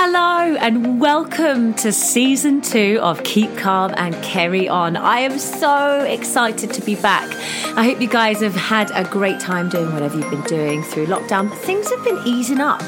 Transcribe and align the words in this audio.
Hello 0.00 0.54
and 0.54 1.00
welcome 1.00 1.74
to 1.74 1.90
season 1.90 2.60
two 2.60 3.00
of 3.02 3.24
Keep 3.24 3.56
Calm 3.56 3.92
and 3.96 4.14
Carry 4.22 4.68
On. 4.68 4.96
I 4.96 5.18
am 5.18 5.40
so 5.40 6.04
excited 6.04 6.72
to 6.74 6.82
be 6.82 6.94
back. 6.94 7.28
I 7.76 7.82
hope 7.82 8.00
you 8.00 8.06
guys 8.06 8.40
have 8.40 8.54
had 8.54 8.92
a 8.92 9.02
great 9.02 9.40
time 9.40 9.68
doing 9.68 9.92
whatever 9.92 10.16
you've 10.16 10.30
been 10.30 10.42
doing 10.42 10.84
through 10.84 11.06
lockdown. 11.06 11.52
Things 11.52 11.90
have 11.90 12.04
been 12.04 12.20
easing 12.24 12.60
up. 12.60 12.80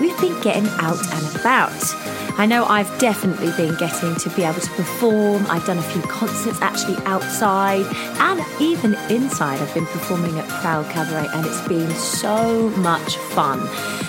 We've 0.00 0.20
been 0.20 0.40
getting 0.40 0.66
out 0.80 0.98
and 1.14 1.36
about. 1.36 2.15
I 2.38 2.44
know 2.44 2.66
I've 2.66 2.98
definitely 2.98 3.50
been 3.56 3.74
getting 3.76 4.14
to 4.16 4.30
be 4.36 4.42
able 4.42 4.60
to 4.60 4.70
perform. 4.72 5.46
I've 5.48 5.64
done 5.64 5.78
a 5.78 5.82
few 5.82 6.02
concerts 6.02 6.60
actually 6.60 6.98
outside 7.06 7.86
and 8.20 8.44
even 8.60 8.92
inside. 9.08 9.58
I've 9.60 9.72
been 9.72 9.86
performing 9.86 10.38
at 10.38 10.46
Proud 10.60 10.84
Cabaret 10.90 11.28
and 11.32 11.46
it's 11.46 11.66
been 11.66 11.90
so 11.92 12.68
much 12.76 13.16
fun. 13.16 13.58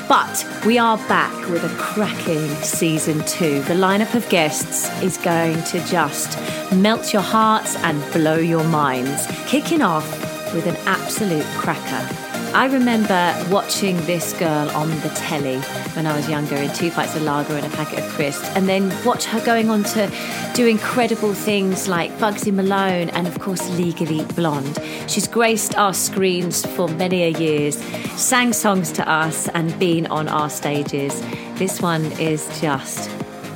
But 0.10 0.46
we 0.66 0.78
are 0.78 0.98
back 1.08 1.34
with 1.50 1.64
a 1.64 1.74
cracking 1.78 2.50
season 2.64 3.24
two. 3.26 3.62
The 3.62 3.76
lineup 3.76 4.14
of 4.14 4.28
guests 4.28 4.90
is 5.02 5.18
going 5.18 5.64
to 5.64 5.80
just 5.86 6.38
melt 6.74 7.14
your 7.14 7.22
hearts 7.22 7.78
and 7.78 8.02
blow 8.12 8.38
your 8.38 8.66
minds. 8.66 9.26
Kicking 9.48 9.82
off 9.82 10.06
with 10.54 10.68
an 10.68 10.76
absolute 10.86 11.46
cracker. 11.58 12.27
I 12.54 12.66
remember 12.66 13.36
watching 13.52 13.98
this 14.06 14.34
girl 14.34 14.70
on 14.72 14.90
the 15.02 15.10
telly 15.16 15.58
when 15.96 16.08
I 16.08 16.16
was 16.16 16.28
younger 16.30 16.56
in 16.56 16.74
two 16.74 16.90
pints 16.92 17.16
of 17.16 17.22
lager 17.22 17.54
and 17.54 17.66
a 17.66 17.70
packet 17.76 18.00
of 18.00 18.06
crisps, 18.12 18.48
and 18.56 18.68
then 18.68 18.92
watch 19.06 19.26
her 19.26 19.40
going 19.46 19.70
on 19.70 19.84
to 19.84 20.12
do 20.54 20.66
incredible 20.66 21.34
things 21.34 21.88
like 21.88 22.12
Bugsy 22.18 22.54
Malone 22.54 23.10
and, 23.10 23.28
of 23.28 23.40
course, 23.40 23.70
Legally 23.78 24.24
Blonde. 24.34 24.80
She's 25.08 25.28
graced 25.28 25.78
our 25.78 25.94
screens 25.94 26.66
for 26.66 26.88
many 26.88 27.24
a 27.24 27.30
years, 27.30 27.78
sang 28.20 28.54
songs 28.54 28.92
to 28.94 29.08
us, 29.08 29.48
and 29.50 29.78
been 29.78 30.08
on 30.08 30.28
our 30.28 30.50
stages. 30.50 31.22
This 31.60 31.82
one 31.82 32.06
is 32.14 32.48
just 32.60 33.10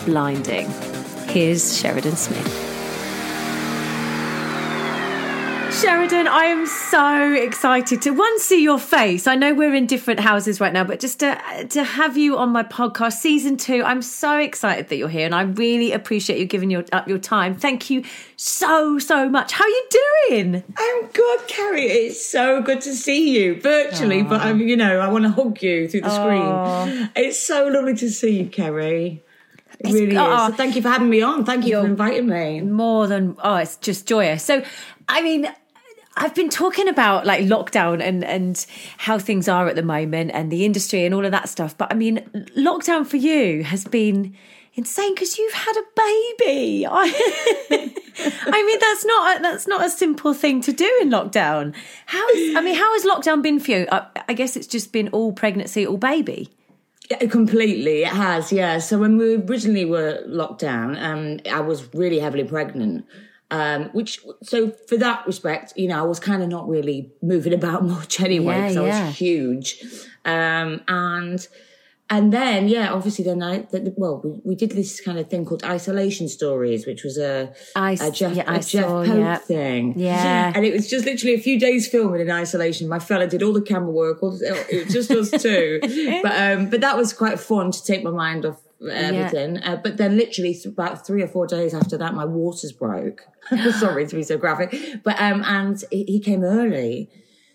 blinding. 0.06 0.70
Here's 1.28 1.78
Sheridan 1.78 2.16
Smith. 2.16 2.71
Sheridan, 5.82 6.28
I 6.28 6.44
am 6.44 6.68
so 6.68 7.34
excited 7.34 8.04
to 8.04 8.12
one 8.12 8.40
see 8.40 8.62
your 8.62 8.78
face. 8.78 9.26
I 9.26 9.34
know 9.34 9.56
we're 9.56 9.74
in 9.74 9.88
different 9.88 10.20
houses 10.20 10.60
right 10.60 10.72
now, 10.72 10.84
but 10.84 11.00
just 11.00 11.22
to 11.22 11.66
to 11.70 11.84
have 11.84 12.18
you 12.18 12.38
on 12.38 12.50
my 12.50 12.62
podcast, 12.62 13.14
season 13.14 13.58
two, 13.58 13.82
I'm 13.84 14.04
so 14.04 14.38
excited 14.38 14.90
that 14.90 14.98
you're 14.98 15.10
here, 15.10 15.26
and 15.26 15.34
I 15.34 15.42
really 15.42 15.92
appreciate 15.92 16.38
you 16.38 16.46
giving 16.46 16.70
your 16.70 16.86
up 16.92 17.08
your 17.08 17.18
time. 17.18 17.56
Thank 17.56 17.90
you 17.90 18.04
so 18.36 19.00
so 19.00 19.28
much. 19.28 19.54
How 19.54 19.64
are 19.64 19.70
you 19.70 19.88
doing? 20.30 20.64
I'm 20.78 21.08
good, 21.08 21.48
Kerry. 21.48 21.86
It's 21.86 22.24
so 22.24 22.62
good 22.62 22.82
to 22.82 22.94
see 22.94 23.40
you 23.40 23.60
virtually, 23.60 24.22
Aww. 24.22 24.30
but 24.30 24.42
I'm 24.42 24.60
you 24.60 24.78
know 24.78 25.00
I 25.00 25.08
want 25.08 25.24
to 25.24 25.32
hug 25.32 25.64
you 25.64 25.88
through 25.88 26.02
the 26.02 26.10
Aww. 26.10 26.84
screen. 26.86 27.10
It's 27.16 27.40
so 27.40 27.68
lovely 27.68 27.96
to 27.96 28.10
see 28.12 28.42
you, 28.42 28.50
Kerry. 28.50 29.24
It 29.80 29.88
it's, 29.88 29.94
really 29.94 30.12
is. 30.12 30.18
Ah. 30.20 30.50
So 30.50 30.54
thank 30.54 30.76
you 30.76 30.84
for 30.84 30.90
having 30.90 31.10
me 31.10 31.24
on. 31.24 31.44
Thank 31.44 31.66
you 31.66 31.80
for 31.80 31.88
inviting 31.88 32.28
me. 32.28 32.62
More 32.62 33.08
than 33.08 33.36
oh, 33.44 33.56
it's 33.56 33.78
just 33.78 34.06
joyous. 34.08 34.44
So, 34.44 34.64
I 35.10 35.24
mean, 35.24 35.52
I've 36.18 36.36
been 36.36 36.50
talking 36.50 36.88
about 36.88 37.26
like 37.26 37.46
lockdown 37.46 38.02
and 38.02 38.24
and 38.24 38.66
how 38.98 39.18
things 39.18 39.48
are 39.48 39.68
at 39.68 39.76
the 39.76 39.84
moment 39.84 40.32
and 40.34 40.52
the 40.52 40.66
industry 40.66 41.06
and 41.06 41.14
all 41.16 41.26
of 41.26 41.32
that 41.32 41.50
stuff. 41.50 41.78
But 41.78 41.92
I 41.92 41.96
mean, 41.96 42.18
lockdown 42.58 43.06
for 43.06 43.18
you 43.18 43.64
has 43.64 43.86
been 43.86 44.36
insane 44.74 45.14
because 45.14 45.38
you've 45.38 45.54
had 45.54 45.76
a 45.76 45.84
baby. 45.96 46.86
I, 46.90 48.64
mean, 48.66 48.80
that's 48.80 49.06
not 49.06 49.38
a, 49.38 49.42
that's 49.42 49.68
not 49.68 49.86
a 49.86 49.90
simple 49.90 50.34
thing 50.34 50.62
to 50.62 50.72
do 50.72 51.00
in 51.02 51.10
lockdown. 51.10 51.76
How 52.06 52.28
is, 52.30 52.56
I 52.56 52.62
mean, 52.62 52.76
how 52.76 52.92
has 52.94 53.06
lockdown 53.06 53.42
been 53.42 53.60
for 53.60 53.72
you? 53.72 53.88
I, 53.92 54.06
I 54.28 54.34
guess 54.34 54.56
it's 54.56 54.68
just 54.68 54.92
been 54.92 55.10
all 55.10 55.34
pregnancy, 55.34 55.86
all 55.86 55.98
baby. 55.98 56.50
Yeah, 57.10 57.26
completely, 57.28 58.04
it 58.04 58.10
has. 58.10 58.52
Yeah. 58.52 58.80
So 58.80 58.98
when 58.98 59.18
we 59.18 59.36
originally 59.36 59.86
were 59.86 60.22
locked 60.26 60.60
down, 60.60 60.98
um, 60.98 61.40
I 61.52 61.60
was 61.60 61.94
really 61.94 62.20
heavily 62.20 62.46
pregnant. 62.46 63.06
Um, 63.52 63.90
which 63.92 64.22
so 64.42 64.72
for 64.88 64.96
that 64.98 65.28
respect, 65.28 65.74
you 65.76 65.90
know, 65.90 66.00
I 66.00 66.04
was 66.04 66.22
kind 66.22 66.42
of 66.42 66.48
not 66.48 66.70
really 66.70 67.12
moving 67.22 67.54
about 67.62 67.84
much 67.84 68.22
anyway 68.22 68.70
because 68.70 68.76
yeah, 68.76 68.82
yeah. 68.82 69.04
I 69.04 69.08
was 69.08 69.18
huge, 69.18 69.84
um, 70.26 70.82
and 70.88 71.48
and 72.10 72.34
then 72.34 72.70
yeah, 72.70 72.94
obviously 72.94 73.26
then 73.26 73.44
I 73.44 73.60
the, 73.72 73.94
well 73.98 74.22
we, 74.24 74.40
we 74.44 74.56
did 74.56 74.72
this 74.72 75.02
kind 75.02 75.20
of 75.20 75.30
thing 75.30 75.44
called 75.44 75.66
isolation 75.66 76.30
stories, 76.30 76.86
which 76.88 77.04
was 77.04 77.18
a, 77.18 77.54
I, 77.76 77.94
a 77.94 78.12
Jeff, 78.12 78.36
yeah, 78.36 78.44
a 78.48 78.60
Jeff 78.60 78.86
saw, 78.86 79.06
Pope 79.06 79.18
yeah. 79.18 79.38
thing, 79.38 80.00
yeah, 80.00 80.54
and 80.56 80.66
it 80.66 80.72
was 80.72 80.90
just 80.90 81.06
literally 81.06 81.36
a 81.36 81.40
few 81.40 81.60
days 81.60 81.90
filming 81.90 82.22
in 82.22 82.32
isolation. 82.32 82.88
My 82.88 83.00
fella 83.00 83.28
did 83.28 83.44
all 83.44 83.54
the 83.54 83.62
camera 83.62 83.92
work, 83.92 84.24
all, 84.24 84.38
it 84.42 84.86
was 84.86 84.94
just 84.94 85.12
us 85.12 85.30
two, 85.42 85.80
but 86.24 86.38
um, 86.38 86.70
but 86.70 86.80
that 86.80 86.96
was 86.96 87.12
quite 87.12 87.38
fun 87.38 87.72
to 87.72 87.84
take 87.84 88.02
my 88.02 88.12
mind 88.12 88.46
off 88.46 88.62
everything. 88.90 89.56
Yeah. 89.56 89.74
Uh, 89.74 89.76
but 89.78 89.98
then 89.98 90.18
literally 90.18 90.58
about 90.66 91.06
three 91.06 91.22
or 91.22 91.28
four 91.28 91.48
days 91.48 91.74
after 91.74 91.98
that, 91.98 92.14
my 92.14 92.26
waters 92.26 92.72
broke. 92.72 93.26
Sorry 93.80 94.08
to 94.08 94.16
be 94.16 94.24
so 94.24 94.38
graphic, 94.38 94.76
but 95.04 95.20
um, 95.22 95.44
and 95.46 95.84
he 95.92 96.20
came 96.20 96.44
early. 96.44 97.10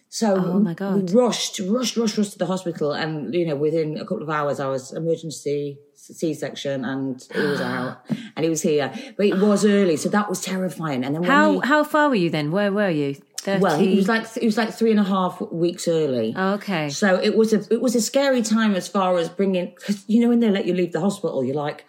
So 0.08 0.36
oh 0.36 0.60
my 0.60 0.74
god, 0.74 1.10
we 1.10 1.14
rushed, 1.14 1.58
rushed, 1.58 1.96
rushed, 1.96 2.16
rushed 2.16 2.32
to 2.32 2.38
the 2.38 2.46
hospital, 2.46 2.92
and 2.92 3.34
you 3.34 3.46
know, 3.46 3.56
within 3.56 3.98
a 3.98 4.04
couple 4.04 4.22
of 4.22 4.30
hours, 4.30 4.60
I 4.60 4.68
was 4.68 4.92
emergency 4.92 5.78
C-section, 5.94 6.84
and 6.84 7.26
he 7.34 7.40
was 7.40 7.60
out, 7.72 7.98
and 8.36 8.44
he 8.44 8.48
was 8.48 8.62
here. 8.62 8.92
But 9.16 9.26
it 9.26 9.38
was 9.38 9.64
early, 9.64 9.96
so 9.96 10.08
that 10.10 10.28
was 10.28 10.40
terrifying. 10.40 11.04
And 11.04 11.14
then 11.14 11.22
how 11.24 11.60
how 11.60 11.82
far 11.82 12.08
were 12.08 12.14
you 12.14 12.30
then? 12.30 12.52
Where 12.52 12.72
were 12.72 12.90
you? 12.90 13.16
30... 13.46 13.60
Well, 13.60 13.78
he 13.78 13.94
was 13.94 14.08
like 14.08 14.32
he 14.34 14.44
was 14.44 14.56
like 14.56 14.74
three 14.74 14.90
and 14.90 14.98
a 14.98 15.04
half 15.04 15.40
weeks 15.52 15.86
early. 15.86 16.34
Oh, 16.36 16.54
okay. 16.54 16.88
So 16.88 17.14
it 17.14 17.36
was 17.36 17.52
a 17.52 17.62
it 17.72 17.80
was 17.80 17.94
a 17.94 18.00
scary 18.00 18.42
time 18.42 18.74
as 18.74 18.88
far 18.88 19.16
as 19.18 19.28
bringing 19.28 19.66
because 19.66 20.04
you 20.08 20.20
know 20.20 20.28
when 20.28 20.40
they 20.40 20.50
let 20.50 20.66
you 20.66 20.74
leave 20.74 20.92
the 20.92 21.00
hospital, 21.00 21.44
you're 21.44 21.54
like, 21.54 21.84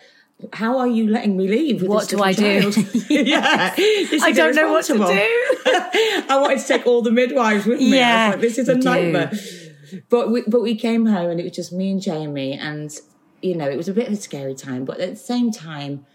how 0.53 0.77
are 0.77 0.87
you 0.87 1.07
letting 1.09 1.35
me 1.35 1.47
leave? 1.47 1.81
what 1.81 2.09
do 2.09 2.21
I 2.21 2.33
child? 2.33 2.75
do? 2.75 2.83
yeah, 3.09 3.73
I 3.75 4.31
don't 4.31 4.55
know 4.55 4.71
what 4.71 4.85
to 4.85 4.93
do. 4.93 5.01
I 6.29 6.37
wanted 6.39 6.59
to 6.59 6.67
take 6.67 6.85
all 6.85 7.01
the 7.01 7.11
midwives 7.11 7.65
with 7.65 7.79
me. 7.79 7.97
Yeah, 7.97 8.29
like, 8.29 8.41
this 8.41 8.59
is 8.59 8.69
a 8.69 8.75
nightmare. 8.75 9.31
Do. 9.31 10.01
But 10.09 10.29
we, 10.29 10.43
but 10.45 10.61
we 10.61 10.75
came 10.75 11.07
home 11.07 11.31
and 11.31 11.39
it 11.39 11.43
was 11.43 11.53
just 11.53 11.73
me 11.73 11.89
and 11.89 11.99
Jamie, 11.99 12.53
and 12.53 12.95
you 13.41 13.55
know 13.55 13.67
it 13.67 13.77
was 13.77 13.89
a 13.89 13.93
bit 13.93 14.05
of 14.05 14.13
a 14.13 14.17
scary 14.17 14.53
time, 14.53 14.85
but 14.85 14.99
at 14.99 15.09
the 15.09 15.15
same 15.15 15.51
time 15.51 16.05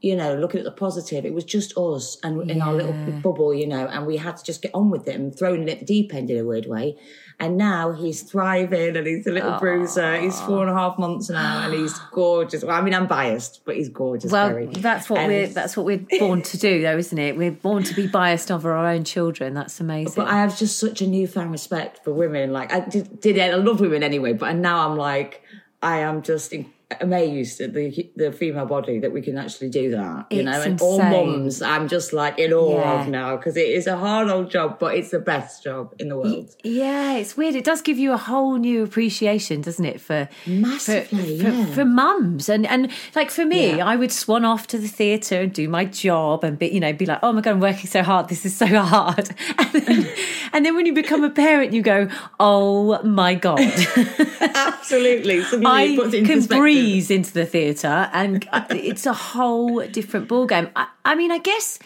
you 0.00 0.14
know, 0.14 0.34
looking 0.34 0.58
at 0.60 0.64
the 0.64 0.70
positive, 0.70 1.24
it 1.24 1.34
was 1.34 1.44
just 1.44 1.76
us 1.76 2.18
and 2.22 2.48
in 2.50 2.62
our 2.62 2.72
little 2.72 2.92
bubble, 3.20 3.52
you 3.52 3.66
know, 3.66 3.86
and 3.86 4.06
we 4.06 4.16
had 4.16 4.36
to 4.36 4.44
just 4.44 4.62
get 4.62 4.70
on 4.72 4.90
with 4.90 5.08
it 5.08 5.16
and 5.16 5.36
thrown 5.36 5.62
in 5.62 5.68
at 5.68 5.80
the 5.80 5.84
deep 5.84 6.14
end 6.14 6.30
in 6.30 6.38
a 6.38 6.44
weird 6.44 6.66
way. 6.66 6.96
And 7.40 7.56
now 7.56 7.92
he's 7.92 8.22
thriving 8.22 8.96
and 8.96 9.06
he's 9.06 9.26
a 9.26 9.30
little 9.30 9.52
Aww. 9.52 9.60
bruiser. 9.60 10.20
He's 10.20 10.40
four 10.40 10.60
and 10.60 10.70
a 10.70 10.74
half 10.74 10.98
months 10.98 11.30
now 11.30 11.64
and 11.64 11.74
he's 11.74 11.98
gorgeous. 12.12 12.64
Well, 12.64 12.76
I 12.76 12.80
mean, 12.80 12.94
I'm 12.94 13.06
biased, 13.06 13.62
but 13.64 13.76
he's 13.76 13.88
gorgeous. 13.88 14.30
Well, 14.30 14.50
Gary. 14.50 14.66
that's 14.66 15.10
what 15.10 15.20
and 15.20 15.28
we're 15.28 15.46
that's 15.48 15.76
what 15.76 15.86
we're 15.86 16.04
born 16.18 16.42
to 16.42 16.58
do, 16.58 16.82
though, 16.82 16.96
isn't 16.96 17.18
it? 17.18 17.36
We're 17.36 17.52
born 17.52 17.82
to 17.84 17.94
be 17.94 18.06
biased 18.06 18.50
over 18.50 18.72
our 18.72 18.86
own 18.86 19.04
children. 19.04 19.54
That's 19.54 19.80
amazing. 19.80 20.14
But 20.16 20.28
I 20.28 20.38
have 20.38 20.56
just 20.58 20.78
such 20.78 21.00
a 21.00 21.06
newfound 21.06 21.50
respect 21.52 22.04
for 22.04 22.12
women. 22.12 22.52
Like 22.52 22.72
I 22.72 22.80
did, 22.80 23.20
did 23.20 23.38
I 23.38 23.54
love 23.54 23.80
women 23.80 24.02
anyway, 24.02 24.32
but 24.32 24.54
now 24.56 24.88
I'm 24.88 24.96
like, 24.96 25.42
I 25.82 26.00
am 26.00 26.22
just 26.22 26.52
amazed 27.00 27.60
at 27.60 27.74
the 27.74 28.10
the 28.16 28.32
female 28.32 28.64
body 28.64 28.98
that 28.98 29.12
we 29.12 29.20
can 29.20 29.36
actually 29.36 29.68
do 29.68 29.90
that. 29.90 30.26
You 30.30 30.40
it's 30.40 30.44
know, 30.46 30.62
and 30.62 30.72
insane. 30.72 30.88
all 30.88 30.98
mums, 30.98 31.60
I'm 31.60 31.86
just 31.86 32.14
like 32.14 32.38
in 32.38 32.52
awe 32.52 32.78
yeah. 32.78 33.00
of 33.00 33.08
now 33.08 33.36
because 33.36 33.56
it 33.56 33.66
is 33.66 33.86
a 33.86 33.96
hard 33.96 34.28
old 34.28 34.50
job, 34.50 34.78
but 34.78 34.94
it's 34.94 35.10
the 35.10 35.18
best 35.18 35.62
job 35.62 35.94
in 35.98 36.08
the 36.08 36.16
world. 36.16 36.54
Yeah, 36.64 37.14
it's 37.14 37.36
weird. 37.36 37.54
It 37.54 37.64
does 37.64 37.82
give 37.82 37.98
you 37.98 38.12
a 38.12 38.16
whole 38.16 38.56
new 38.56 38.82
appreciation, 38.82 39.60
doesn't 39.60 39.84
it, 39.84 40.00
for 40.00 40.28
massively 40.46 41.38
for, 41.38 41.48
yeah. 41.48 41.66
for, 41.66 41.72
for 41.72 41.84
mums 41.84 42.48
and 42.48 42.66
and 42.66 42.90
like 43.14 43.30
for 43.30 43.44
me, 43.44 43.76
yeah. 43.76 43.86
I 43.86 43.96
would 43.96 44.12
swan 44.12 44.46
off 44.46 44.66
to 44.68 44.78
the 44.78 44.88
theatre 44.88 45.42
and 45.42 45.52
do 45.52 45.68
my 45.68 45.84
job 45.84 46.42
and 46.42 46.58
be 46.58 46.68
you 46.68 46.80
know 46.80 46.92
be 46.94 47.04
like, 47.04 47.20
oh 47.22 47.32
my 47.32 47.42
god, 47.42 47.50
I'm 47.50 47.60
working 47.60 47.86
so 47.86 48.02
hard. 48.02 48.28
This 48.28 48.46
is 48.46 48.56
so 48.56 48.66
hard. 48.66 49.28
And 49.58 49.72
then, 49.72 50.08
and 50.54 50.64
then 50.64 50.74
when 50.74 50.86
you 50.86 50.94
become 50.94 51.22
a 51.22 51.30
parent, 51.30 51.74
you 51.74 51.82
go, 51.82 52.08
oh 52.40 53.02
my 53.02 53.34
god, 53.34 53.60
absolutely. 54.40 55.42
I 55.66 55.96
can 56.24 56.44
breathe 56.46 56.77
breeze 56.80 57.10
into 57.10 57.32
the 57.32 57.46
theatre, 57.46 58.10
and 58.12 58.48
it's 58.70 59.06
a 59.06 59.12
whole 59.12 59.86
different 59.86 60.28
ballgame. 60.28 60.70
I, 60.76 60.88
I 61.04 61.14
mean, 61.14 61.30
I 61.30 61.38
guess 61.38 61.78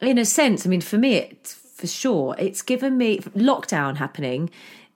in 0.00 0.18
a 0.18 0.24
sense, 0.24 0.66
I 0.66 0.68
mean, 0.68 0.80
for 0.80 0.98
me, 0.98 1.16
it's 1.16 1.54
for 1.54 1.86
sure, 1.86 2.34
it's 2.38 2.62
given 2.62 2.96
me 2.96 3.18
lockdown 3.18 3.96
happening 3.96 4.50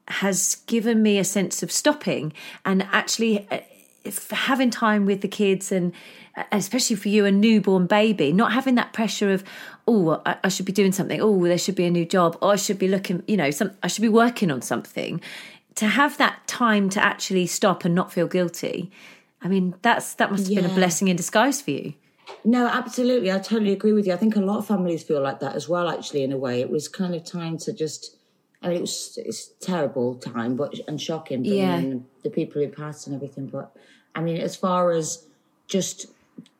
has 0.08 0.56
given 0.66 1.02
me 1.02 1.18
a 1.18 1.24
sense 1.24 1.62
of 1.62 1.70
stopping 1.70 2.32
and 2.64 2.82
actually 2.92 3.46
uh, 3.50 3.58
having 4.30 4.70
time 4.70 5.04
with 5.04 5.20
the 5.20 5.28
kids 5.28 5.70
and 5.70 5.92
uh, 6.36 6.44
especially 6.52 6.96
for 6.96 7.08
you 7.08 7.26
a 7.26 7.30
newborn 7.30 7.86
baby 7.86 8.32
not 8.32 8.52
having 8.52 8.74
that 8.74 8.92
pressure 8.94 9.30
of 9.30 9.44
oh 9.86 10.20
I, 10.24 10.48
should 10.48 10.66
be 10.66 10.72
doing 10.72 10.92
something. 10.92 11.20
Oh 11.20 11.44
there 11.44 11.58
should 11.58 11.74
be 11.74 11.84
a 11.84 11.90
new 11.90 12.06
job. 12.06 12.38
Or 12.40 12.52
i 12.52 12.56
should 12.56 12.78
be 12.78 12.88
looking 12.88 13.22
you 13.26 13.36
know 13.36 13.50
some 13.50 13.72
i 13.82 13.88
should 13.88 14.02
be 14.02 14.08
working 14.08 14.50
on 14.50 14.62
something. 14.62 15.20
To 15.74 15.86
have 15.86 16.16
that 16.18 16.46
time 16.46 16.88
to 16.90 17.04
actually 17.04 17.46
stop 17.46 17.84
and 17.84 17.94
not 17.94 18.12
feel 18.12 18.26
guilty 18.26 18.90
I 19.42 19.48
mean, 19.48 19.74
that's 19.82 20.14
that 20.14 20.30
must 20.30 20.44
have 20.44 20.52
yeah. 20.52 20.62
been 20.62 20.70
a 20.70 20.74
blessing 20.74 21.08
in 21.08 21.16
disguise 21.16 21.60
for 21.60 21.70
you. 21.70 21.94
No, 22.44 22.66
absolutely. 22.66 23.32
I 23.32 23.38
totally 23.38 23.72
agree 23.72 23.92
with 23.92 24.06
you. 24.06 24.12
I 24.12 24.16
think 24.16 24.36
a 24.36 24.40
lot 24.40 24.58
of 24.58 24.66
families 24.66 25.02
feel 25.02 25.22
like 25.22 25.40
that 25.40 25.54
as 25.54 25.68
well. 25.68 25.88
Actually, 25.88 26.22
in 26.22 26.32
a 26.32 26.36
way, 26.36 26.60
it 26.60 26.70
was 26.70 26.88
kind 26.88 27.14
of 27.14 27.24
time 27.24 27.58
to 27.58 27.72
just. 27.72 28.16
I 28.60 28.68
mean, 28.68 28.78
it 28.78 28.80
was 28.80 29.18
it's 29.24 29.48
terrible 29.60 30.16
time, 30.16 30.56
but 30.56 30.74
and 30.88 31.00
shocking. 31.00 31.42
But 31.42 31.52
yeah. 31.52 31.94
the 32.24 32.30
people 32.30 32.60
who 32.60 32.68
passed 32.68 33.06
and 33.06 33.14
everything. 33.14 33.46
But 33.46 33.74
I 34.14 34.20
mean, 34.20 34.38
as 34.38 34.56
far 34.56 34.90
as 34.90 35.26
just 35.68 36.06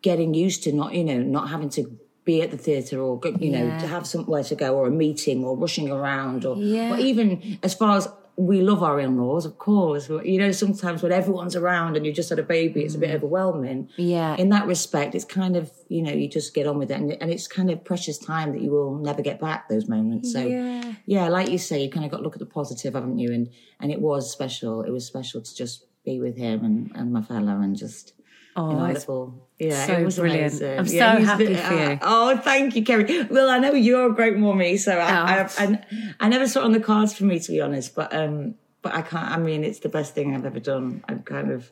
getting 0.02 0.32
used 0.34 0.62
to 0.64 0.72
not, 0.72 0.94
you 0.94 1.02
know, 1.02 1.18
not 1.18 1.48
having 1.48 1.70
to 1.70 1.98
be 2.28 2.42
at 2.42 2.50
the 2.50 2.58
theatre 2.58 3.00
or 3.00 3.18
you 3.40 3.50
know 3.50 3.66
yeah. 3.66 3.78
to 3.78 3.86
have 3.86 4.06
somewhere 4.06 4.44
to 4.44 4.54
go 4.54 4.76
or 4.76 4.86
a 4.86 4.90
meeting 4.90 5.42
or 5.42 5.56
rushing 5.56 5.90
around 5.90 6.44
or, 6.44 6.58
yeah. 6.58 6.92
or 6.92 6.98
even 6.98 7.58
as 7.62 7.72
far 7.72 7.96
as 7.96 8.06
we 8.38 8.62
love 8.62 8.84
our 8.84 9.00
in-laws, 9.00 9.44
of 9.44 9.58
course. 9.58 10.08
You 10.08 10.38
know, 10.38 10.52
sometimes 10.52 11.02
when 11.02 11.10
everyone's 11.10 11.56
around 11.56 11.96
and 11.96 12.06
you 12.06 12.12
just 12.12 12.30
had 12.30 12.38
a 12.38 12.44
baby, 12.44 12.82
it's 12.84 12.94
a 12.94 12.98
bit 12.98 13.10
mm. 13.10 13.16
overwhelming. 13.16 13.88
Yeah. 13.96 14.36
In 14.36 14.50
that 14.50 14.68
respect, 14.68 15.16
it's 15.16 15.24
kind 15.24 15.56
of 15.56 15.72
you 15.88 16.02
know 16.02 16.12
you 16.12 16.28
just 16.28 16.54
get 16.54 16.66
on 16.66 16.78
with 16.78 16.92
it, 16.92 16.94
and, 16.94 17.10
and 17.20 17.32
it's 17.32 17.48
kind 17.48 17.68
of 17.68 17.84
precious 17.84 18.16
time 18.16 18.52
that 18.52 18.62
you 18.62 18.70
will 18.70 18.96
never 18.98 19.22
get 19.22 19.40
back 19.40 19.68
those 19.68 19.88
moments. 19.88 20.32
So 20.32 20.40
yeah. 20.40 20.92
yeah, 21.04 21.28
like 21.28 21.50
you 21.50 21.58
say, 21.58 21.82
you 21.82 21.90
kind 21.90 22.04
of 22.04 22.12
got 22.12 22.18
to 22.18 22.22
look 22.22 22.34
at 22.34 22.38
the 22.38 22.46
positive, 22.46 22.94
haven't 22.94 23.18
you? 23.18 23.32
And 23.32 23.50
and 23.80 23.90
it 23.90 24.00
was 24.00 24.30
special. 24.30 24.82
It 24.82 24.90
was 24.90 25.04
special 25.04 25.40
to 25.40 25.54
just 25.54 25.86
be 26.04 26.20
with 26.20 26.36
him 26.36 26.64
and 26.64 26.92
and 26.94 27.12
my 27.12 27.22
fellow 27.22 27.60
and 27.60 27.76
just 27.76 28.12
Oh, 28.58 28.74
wonderful. 28.74 29.48
Yeah, 29.60 29.86
so 29.86 29.92
it 29.94 30.04
was 30.04 30.16
brilliant. 30.16 30.52
Amazing. 30.54 30.78
I'm 30.78 30.86
yeah, 30.86 31.18
so 31.18 31.24
happy 31.24 31.46
the, 31.46 31.56
for 31.56 31.74
you. 31.74 31.80
Uh, 31.80 31.98
oh, 32.02 32.36
thank 32.38 32.74
you, 32.74 32.84
Kerry. 32.84 33.22
Well, 33.22 33.48
I 33.48 33.58
know 33.58 33.72
you're 33.72 34.10
a 34.10 34.14
great 34.14 34.36
mommy, 34.36 34.76
so 34.78 34.98
I, 34.98 35.42
oh. 35.42 35.48
I, 35.58 35.64
I, 35.64 35.84
I, 36.18 36.28
never 36.28 36.48
saw 36.48 36.60
it 36.60 36.64
on 36.64 36.72
the 36.72 36.80
cards 36.80 37.14
for 37.14 37.24
me, 37.24 37.38
to 37.38 37.52
be 37.52 37.60
honest, 37.60 37.94
but, 37.94 38.12
um, 38.12 38.56
but 38.82 38.94
I 38.94 39.02
can't, 39.02 39.30
I 39.30 39.38
mean, 39.38 39.62
it's 39.62 39.78
the 39.78 39.88
best 39.88 40.12
thing 40.12 40.34
I've 40.34 40.44
ever 40.44 40.58
done. 40.58 41.04
I'm 41.08 41.22
kind 41.22 41.52
of, 41.52 41.70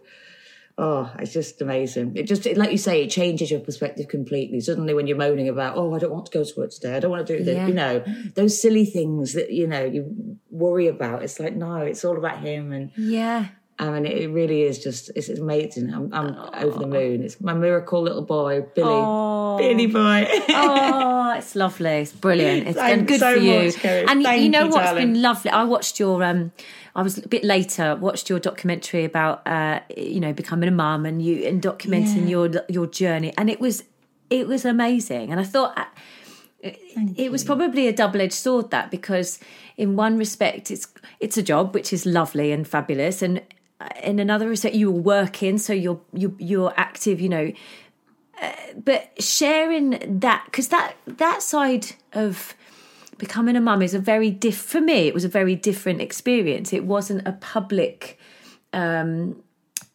oh, 0.78 1.12
it's 1.18 1.32
just 1.32 1.60
amazing. 1.60 2.16
It 2.16 2.28
just, 2.28 2.46
it, 2.46 2.56
like 2.56 2.70
you 2.70 2.78
say, 2.78 3.02
it 3.02 3.10
changes 3.10 3.50
your 3.50 3.60
perspective 3.60 4.06
completely. 4.06 4.60
Suddenly 4.60 4.94
when 4.94 5.08
you're 5.08 5.16
moaning 5.16 5.48
about, 5.48 5.76
oh, 5.76 5.92
I 5.92 5.98
don't 5.98 6.12
want 6.12 6.26
to 6.26 6.32
go 6.32 6.44
to 6.44 6.52
work 6.56 6.70
today. 6.70 6.94
I 6.94 7.00
don't 7.00 7.10
want 7.10 7.26
to 7.26 7.38
do 7.38 7.42
this, 7.42 7.56
yeah. 7.56 7.66
you 7.66 7.74
know, 7.74 8.04
those 8.34 8.62
silly 8.62 8.84
things 8.84 9.32
that, 9.32 9.50
you 9.50 9.66
know, 9.66 9.84
you 9.84 10.38
worry 10.50 10.86
about. 10.86 11.24
It's 11.24 11.40
like, 11.40 11.56
no, 11.56 11.78
it's 11.78 12.04
all 12.04 12.16
about 12.16 12.38
him. 12.38 12.70
And 12.70 12.92
yeah. 12.96 13.48
I 13.78 13.90
mean, 13.90 14.06
it 14.06 14.28
really 14.28 14.62
is 14.62 14.82
just, 14.82 15.10
it's, 15.14 15.28
amazing. 15.28 15.92
I'm, 15.92 16.12
I'm 16.12 16.34
over 16.54 16.78
the 16.78 16.86
moon. 16.86 17.22
It's 17.22 17.40
my 17.42 17.52
miracle 17.52 18.00
little 18.00 18.22
boy, 18.22 18.62
Billy. 18.74 18.88
Oh. 18.90 19.58
Billy 19.58 19.86
boy. 19.86 20.26
oh, 20.48 21.34
it's 21.36 21.54
lovely. 21.54 21.90
It's 21.90 22.12
brilliant. 22.12 22.68
It's 22.68 22.78
been 22.78 23.04
good 23.04 23.20
so 23.20 23.34
for 23.34 23.40
you. 23.40 23.64
Much, 23.66 23.84
and 23.84 24.22
Thank 24.22 24.42
you 24.42 24.48
know 24.48 24.64
you, 24.64 24.70
what's 24.70 24.86
darling. 24.86 25.12
been 25.12 25.22
lovely? 25.22 25.50
I 25.50 25.64
watched 25.64 26.00
your, 26.00 26.24
um, 26.24 26.52
I 26.94 27.02
was 27.02 27.18
a 27.18 27.28
bit 27.28 27.44
later, 27.44 27.96
watched 27.96 28.30
your 28.30 28.38
documentary 28.38 29.04
about, 29.04 29.46
uh, 29.46 29.80
you 29.94 30.20
know, 30.20 30.32
becoming 30.32 30.70
a 30.70 30.72
mum 30.72 31.04
and 31.04 31.20
you, 31.20 31.46
and 31.46 31.60
documenting 31.60 32.22
yeah. 32.22 32.28
your, 32.28 32.50
your 32.70 32.86
journey. 32.86 33.34
And 33.36 33.50
it 33.50 33.60
was, 33.60 33.84
it 34.30 34.48
was 34.48 34.64
amazing. 34.64 35.30
And 35.30 35.38
I 35.38 35.44
thought, 35.44 35.76
uh, 35.76 35.84
it, 36.60 36.78
it 37.16 37.30
was 37.30 37.44
probably 37.44 37.88
a 37.88 37.92
double-edged 37.92 38.32
sword 38.32 38.70
that 38.70 38.90
because 38.90 39.38
in 39.76 39.94
one 39.94 40.16
respect 40.16 40.70
it's 40.70 40.88
it's 41.20 41.36
a 41.36 41.42
job 41.42 41.74
which 41.74 41.92
is 41.92 42.06
lovely 42.06 42.50
and 42.50 42.66
fabulous 42.66 43.20
and 43.22 43.42
in 44.02 44.18
another 44.18 44.48
respect 44.48 44.74
you 44.74 44.90
were 44.90 45.00
working 45.00 45.58
so 45.58 45.72
you're 45.72 46.00
you're, 46.12 46.34
you're 46.38 46.74
active 46.76 47.20
you 47.20 47.28
know. 47.28 47.52
Uh, 48.40 48.52
but 48.76 49.10
sharing 49.22 50.20
that 50.20 50.44
because 50.46 50.68
that 50.68 50.94
that 51.06 51.42
side 51.42 51.86
of 52.12 52.54
becoming 53.16 53.56
a 53.56 53.60
mum 53.60 53.80
is 53.80 53.94
a 53.94 53.98
very 53.98 54.30
diff 54.30 54.58
for 54.58 54.80
me 54.80 55.06
it 55.08 55.14
was 55.14 55.24
a 55.24 55.28
very 55.28 55.54
different 55.54 56.00
experience. 56.00 56.72
It 56.72 56.84
wasn't 56.84 57.26
a 57.26 57.32
public 57.32 58.18
um 58.72 59.42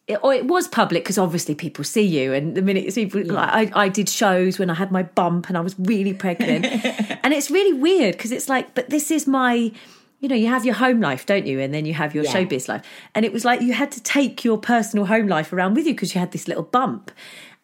it, 0.08 0.18
or 0.22 0.34
it 0.34 0.46
was 0.46 0.66
public 0.66 1.04
because 1.04 1.18
obviously 1.18 1.54
people 1.54 1.84
see 1.84 2.02
you 2.02 2.32
and 2.32 2.56
the 2.56 2.62
minute 2.62 2.92
people 2.94 3.24
yeah. 3.24 3.32
like 3.32 3.72
I, 3.74 3.84
I 3.84 3.88
did 3.88 4.08
shows 4.08 4.58
when 4.58 4.68
i 4.68 4.74
had 4.74 4.90
my 4.90 5.04
bump 5.04 5.48
and 5.48 5.56
i 5.56 5.60
was 5.60 5.76
really 5.78 6.12
pregnant. 6.12 6.66
And 7.24 7.32
it's 7.32 7.52
really 7.52 7.72
weird 7.72 8.16
because 8.16 8.32
it's 8.32 8.48
like 8.48 8.74
but 8.74 8.90
this 8.90 9.12
is 9.12 9.28
my 9.28 9.70
you 10.22 10.28
know, 10.28 10.36
you 10.36 10.46
have 10.46 10.64
your 10.64 10.76
home 10.76 11.00
life, 11.00 11.26
don't 11.26 11.46
you? 11.46 11.58
And 11.58 11.74
then 11.74 11.84
you 11.84 11.94
have 11.94 12.14
your 12.14 12.22
yeah. 12.24 12.32
showbiz 12.32 12.68
life. 12.68 12.82
And 13.12 13.26
it 13.26 13.32
was 13.32 13.44
like 13.44 13.60
you 13.60 13.72
had 13.72 13.90
to 13.90 14.02
take 14.02 14.44
your 14.44 14.56
personal 14.56 15.04
home 15.04 15.26
life 15.26 15.52
around 15.52 15.74
with 15.74 15.84
you 15.84 15.94
because 15.94 16.14
you 16.14 16.20
had 16.20 16.30
this 16.30 16.46
little 16.46 16.62
bump. 16.62 17.10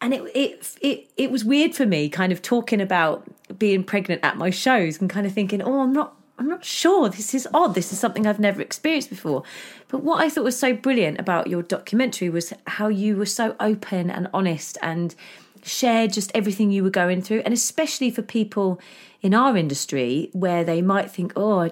And 0.01 0.13
it, 0.13 0.23
it 0.35 0.77
it 0.81 1.11
it 1.17 1.31
was 1.31 1.45
weird 1.45 1.75
for 1.75 1.87
me, 1.87 2.09
kind 2.09 2.33
of 2.33 2.43
talking 2.43 2.81
about 2.81 3.25
being 3.59 3.85
pregnant 3.85 4.25
at 4.25 4.37
my 4.37 4.51
shows 4.51 5.01
and 5.01 5.09
kind 5.09 5.25
of 5.25 5.33
thinking, 5.33 5.63
oh, 5.63 5.83
I'm 5.83 5.93
not 5.93 6.17
I'm 6.37 6.49
not 6.49 6.65
sure. 6.65 7.09
This 7.09 7.33
is 7.33 7.47
odd. 7.55 7.77
This 7.77 7.93
is 7.93 8.01
something 8.01 8.27
I've 8.27 8.41
never 8.41 8.61
experienced 8.61 9.11
before. 9.11 9.45
But 9.87 10.03
what 10.03 10.21
I 10.21 10.29
thought 10.29 10.45
was 10.45 10.59
so 10.59 10.73
brilliant 10.75 11.21
about 11.21 11.47
your 11.47 11.63
documentary 11.63 12.29
was 12.29 12.53
how 12.67 12.89
you 12.89 13.17
were 13.17 13.27
so 13.27 13.55
open 13.61 14.11
and 14.11 14.29
honest 14.35 14.79
and 14.83 15.15
shared 15.63 16.13
just 16.13 16.33
everything 16.35 16.73
you 16.73 16.83
were 16.83 16.91
going 16.91 17.23
through. 17.23 17.43
And 17.45 17.55
especially 17.55 18.11
for 18.11 18.23
people 18.23 18.81
in 19.23 19.33
our 19.33 19.57
industry 19.57 20.31
where 20.33 20.65
they 20.65 20.83
might 20.83 21.11
think, 21.11 21.33
oh, 21.37 21.71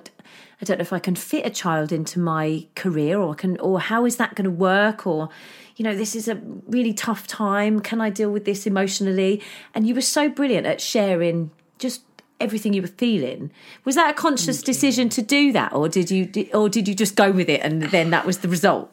I 0.60 0.64
don't 0.64 0.78
know 0.78 0.82
if 0.82 0.92
I 0.92 0.98
can 0.98 1.14
fit 1.14 1.46
a 1.46 1.50
child 1.50 1.92
into 1.92 2.18
my 2.18 2.66
career 2.74 3.18
or 3.20 3.34
can 3.34 3.58
or 3.60 3.78
how 3.80 4.06
is 4.06 4.16
that 4.16 4.34
going 4.34 4.44
to 4.44 4.50
work 4.50 5.06
or 5.06 5.28
you 5.76 5.84
know 5.84 5.94
this 5.94 6.16
is 6.16 6.28
a 6.28 6.36
really 6.66 6.94
tough 6.94 7.26
time. 7.26 7.80
Can 7.80 8.00
I 8.00 8.10
deal 8.10 8.30
with 8.30 8.44
this 8.44 8.66
emotionally? 8.66 9.42
And 9.74 9.86
you 9.86 9.94
were 9.94 10.00
so 10.00 10.28
brilliant 10.28 10.66
at 10.66 10.80
sharing 10.80 11.50
just 11.78 12.02
everything 12.40 12.72
you 12.72 12.82
were 12.82 12.88
feeling. 12.88 13.50
Was 13.84 13.94
that 13.94 14.10
a 14.10 14.14
conscious 14.14 14.62
decision 14.62 15.08
to 15.10 15.22
do 15.22 15.52
that 15.52 15.72
or 15.72 15.88
did 15.88 16.10
you 16.10 16.30
or 16.54 16.68
did 16.68 16.88
you 16.88 16.94
just 16.94 17.16
go 17.16 17.30
with 17.30 17.48
it 17.48 17.60
and 17.62 17.82
then 17.82 18.10
that 18.10 18.24
was 18.24 18.38
the 18.38 18.48
result 18.48 18.90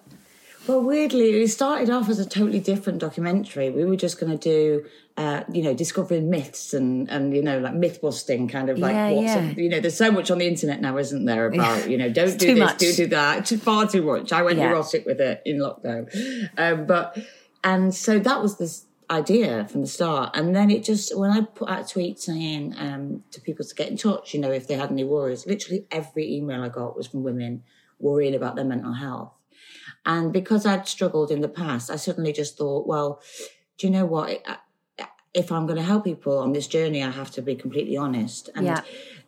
well, 0.68 0.82
weirdly, 0.82 1.42
it 1.42 1.48
started 1.50 1.90
off 1.90 2.08
as 2.10 2.20
a 2.20 2.26
totally 2.26 2.60
different 2.60 3.00
documentary. 3.00 3.70
We 3.70 3.84
were 3.84 3.98
just 3.98 4.18
going 4.18 4.38
to 4.38 4.38
do, 4.38 4.86
uh, 5.18 5.44
you 5.52 5.62
know, 5.62 5.74
discovering 5.74 6.30
myths 6.30 6.74
and, 6.74 7.10
and, 7.10 7.36
you 7.36 7.42
know, 7.42 7.60
like 7.60 7.74
myth 7.74 8.00
busting 8.02 8.48
kind 8.48 8.70
of 8.70 8.80
like, 8.80 8.94
yeah, 8.94 9.10
what's 9.10 9.26
yeah. 9.28 9.52
you 9.58 9.68
know, 9.68 9.82
there's 9.82 9.98
so 9.98 10.10
much 10.10 10.32
on 10.32 10.38
the 10.38 10.48
internet 10.48 10.80
now, 10.80 10.98
isn't 10.98 11.26
there, 11.26 11.48
about, 11.48 11.90
you 11.90 11.98
know, 11.98 12.10
don't 12.14 12.40
do 12.40 12.56
this, 12.56 12.60
much. 12.60 12.78
do 12.78 12.94
do 12.94 13.08
that. 13.08 13.52
It's 13.52 13.64
far 13.64 13.88
too 13.88 14.04
much. 14.04 14.32
I 14.32 14.42
went 14.42 14.58
yeah. 14.58 14.70
erotic 14.70 15.06
with 15.06 15.20
it 15.20 15.42
in 15.46 15.58
lockdown. 15.58 16.50
Um, 16.58 16.86
but, 16.86 17.18
and 17.64 17.94
so 17.94 18.20
that 18.20 18.42
was 18.42 18.58
this 18.58 18.86
idea 19.10 19.68
from 19.68 19.82
the 19.82 19.88
start. 19.88 20.32
And 20.34 20.56
then 20.56 20.72
it 20.72 20.86
just, 20.86 21.18
when 21.18 21.32
I 21.32 21.42
put 21.42 21.70
out 21.70 21.90
a 21.90 21.94
tweet 21.94 22.20
saying 22.20 22.74
um, 22.78 23.24
to 23.32 23.42
people 23.42 23.66
to 23.66 23.76
get 23.76 23.90
in 23.90 23.98
touch, 23.98 24.34
you 24.34 24.40
know, 24.40 24.52
if 24.52 24.68
they 24.68 24.76
had 24.76 24.92
any 24.92 25.04
worries, 25.04 25.46
literally 25.46 25.86
every 25.92 26.34
email 26.34 26.64
I 26.64 26.70
got 26.70 26.96
was 26.96 27.08
from 27.08 27.24
women 27.24 27.64
worrying 28.00 28.34
about 28.34 28.56
their 28.56 28.66
mental 28.66 28.94
health 28.94 29.34
and 30.06 30.34
because 30.34 30.66
I'd 30.66 30.88
struggled 30.88 31.32
in 31.32 31.42
the 31.42 31.50
past, 31.50 31.90
I 31.90 31.96
suddenly 31.96 32.34
just 32.34 32.58
thought, 32.58 32.88
well, 32.88 33.22
do 33.78 33.88
you 33.88 33.94
know 33.94 34.06
what? 34.06 34.46
If 35.34 35.52
I'm 35.52 35.66
going 35.66 35.78
to 35.78 35.84
help 35.84 36.04
people 36.04 36.38
on 36.38 36.54
this 36.54 36.68
journey, 36.68 37.04
I 37.04 37.10
have 37.10 37.32
to 37.32 37.42
be 37.42 37.56
completely 37.56 37.98
honest. 37.98 38.50
And 38.56 38.66
yeah. 38.66 38.82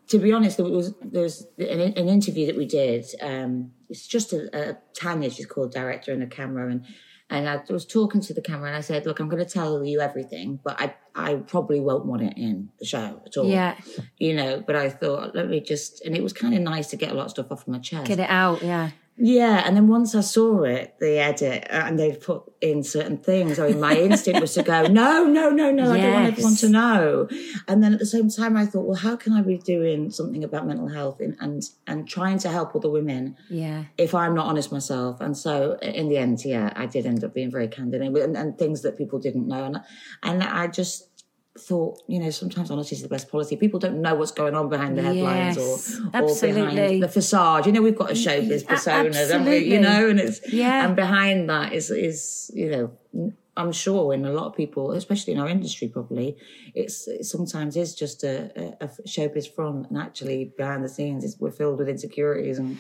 to 0.10 0.20
be 0.20 0.32
honest, 0.32 0.58
there 0.58 0.66
was 0.66 0.94
there 1.02 1.24
was 1.24 1.48
an, 1.58 1.82
an 1.82 2.10
interview 2.10 2.46
that 2.48 2.58
we 2.58 2.66
did. 2.66 3.06
Um, 3.22 3.72
it's 3.90 4.06
just 4.08 4.34
a, 4.34 4.72
a 4.72 4.78
Tanya, 4.94 5.30
she's 5.30 5.46
called 5.46 5.72
director 5.72 6.12
and 6.12 6.22
a 6.22 6.28
camera, 6.28 6.70
and 6.70 6.86
and 7.30 7.50
I 7.50 7.62
was 7.70 7.86
talking 7.86 8.22
to 8.22 8.34
the 8.34 8.42
camera 8.42 8.68
and 8.68 8.78
I 8.78 8.82
said, 8.82 9.06
look, 9.06 9.20
I'm 9.20 9.30
going 9.30 9.44
to 9.44 9.50
tell 9.50 9.84
you 9.84 10.00
everything, 10.00 10.60
but 10.64 10.80
I, 10.80 10.94
I 11.16 11.36
probably 11.36 11.80
won't 11.80 12.06
want 12.06 12.22
it 12.22 12.38
in 12.38 12.70
the 12.78 12.86
show 12.86 13.20
at 13.26 13.36
all. 13.36 13.48
Yeah. 13.48 13.76
You 14.20 14.36
know, 14.36 14.64
but 14.66 14.76
I 14.76 14.90
thought, 14.92 15.34
let 15.34 15.50
me 15.50 15.60
just, 15.60 16.06
and 16.06 16.16
it 16.16 16.22
was 16.22 16.34
kind 16.34 16.54
of 16.54 16.62
nice 16.62 16.88
to 16.92 16.98
get 16.98 17.12
a 17.12 17.16
lot 17.16 17.26
of 17.26 17.32
stuff 17.32 17.52
off 17.52 17.68
my 17.68 17.80
chest. 17.80 18.06
Get 18.06 18.20
it 18.20 18.30
out, 18.30 18.62
yeah. 18.62 18.92
Yeah, 19.18 19.64
and 19.66 19.78
then 19.78 19.88
once 19.88 20.14
I 20.14 20.20
saw 20.22 20.64
it, 20.64 20.96
the 21.00 21.20
edit, 21.20 21.68
uh, 21.70 21.84
and 21.86 21.98
they'd 21.98 22.20
put 22.20 22.44
in 22.60 22.84
certain 22.84 23.18
things, 23.18 23.58
I 23.58 23.70
mean, 23.70 23.80
my 23.80 23.96
instinct 23.96 24.42
was 24.42 24.54
to 24.56 24.64
go, 24.64 24.84
no, 24.88 25.24
no, 25.26 25.50
no, 25.50 25.72
no, 25.72 25.94
yes. 25.94 25.98
I 25.98 26.02
don't 26.02 26.14
want 26.14 26.28
everyone 26.28 26.56
to 26.56 26.70
know. 26.70 27.28
And 27.68 27.82
then 27.82 27.94
at 27.94 28.00
the 28.00 28.06
same 28.06 28.30
time, 28.30 28.58
I 28.58 28.66
thought, 28.66 28.86
well, 28.86 28.98
how 28.98 29.16
can 29.16 29.32
I 29.32 29.42
be 29.42 29.58
doing 29.58 30.12
something 30.12 30.44
about 30.44 30.68
mental 30.68 30.90
health 30.90 31.22
and 31.22 31.36
and, 31.40 31.64
and 31.88 32.08
trying 32.08 32.40
to 32.40 32.50
help 32.50 32.76
other 32.76 32.90
women? 32.90 33.38
Yeah. 33.50 33.86
If 33.98 34.14
I'm 34.14 34.36
not 34.36 34.48
honest 34.48 34.72
myself, 34.72 35.22
and 35.22 35.38
so 35.38 35.78
in 35.82 36.10
the 36.10 36.18
end, 36.18 36.44
yeah, 36.44 36.74
I 36.76 36.86
did 36.86 37.06
end 37.06 37.24
up 37.24 37.34
being 37.34 37.52
very 37.52 37.70
candid 37.70 38.02
and, 38.02 38.16
and, 38.18 38.36
and 38.36 38.58
things 38.58 38.82
that 38.82 38.98
people 38.98 39.20
didn't 39.20 39.48
know, 39.48 39.64
and 39.64 39.78
and 40.24 40.44
I 40.44 40.68
just 40.68 41.15
thought, 41.58 42.02
you 42.08 42.20
know, 42.20 42.30
sometimes 42.30 42.70
honesty 42.70 42.96
is 42.96 43.02
the 43.02 43.08
best 43.08 43.30
policy. 43.30 43.56
People 43.56 43.80
don't 43.80 44.02
know 44.02 44.14
what's 44.16 44.32
going 44.32 44.56
on 44.56 44.68
behind 44.68 44.98
the 44.98 45.02
headlines 45.02 45.56
yes, 45.56 46.00
or, 46.14 46.22
or 46.22 46.42
behind 46.42 47.02
the 47.02 47.08
facade. 47.08 47.66
You 47.66 47.72
know, 47.72 47.82
we've 47.82 47.96
got 47.96 48.10
to 48.10 48.16
show 48.16 48.42
this 48.42 48.64
persona, 48.64 49.12
we? 49.46 49.60
You 49.60 49.80
know, 49.80 50.10
and 50.10 50.20
it's 50.20 50.42
yeah. 50.52 50.86
and 50.86 50.96
behind 50.96 51.50
that 51.50 51.72
is 51.74 51.92
is 51.92 52.52
you 52.54 52.70
know, 52.70 53.32
I'm 53.56 53.72
sure 53.72 54.14
in 54.14 54.26
a 54.26 54.34
lot 54.34 54.48
of 54.48 54.56
people, 54.56 54.92
especially 54.92 55.34
in 55.34 55.40
our 55.40 55.48
industry, 55.48 55.88
probably 55.88 56.36
it's 56.74 57.08
it 57.08 57.24
sometimes 57.24 57.78
is 57.78 57.96
just 57.96 58.24
a, 58.26 58.52
a, 58.82 58.86
a 58.86 58.88
showbiz 59.08 59.50
front, 59.50 59.90
and 59.90 59.98
actually 59.98 60.54
behind 60.58 60.84
the 60.84 60.90
scenes, 60.90 61.38
we're 61.40 61.52
filled 61.52 61.80
with 61.80 61.90
insecurities 61.90 62.60
and. 62.60 62.78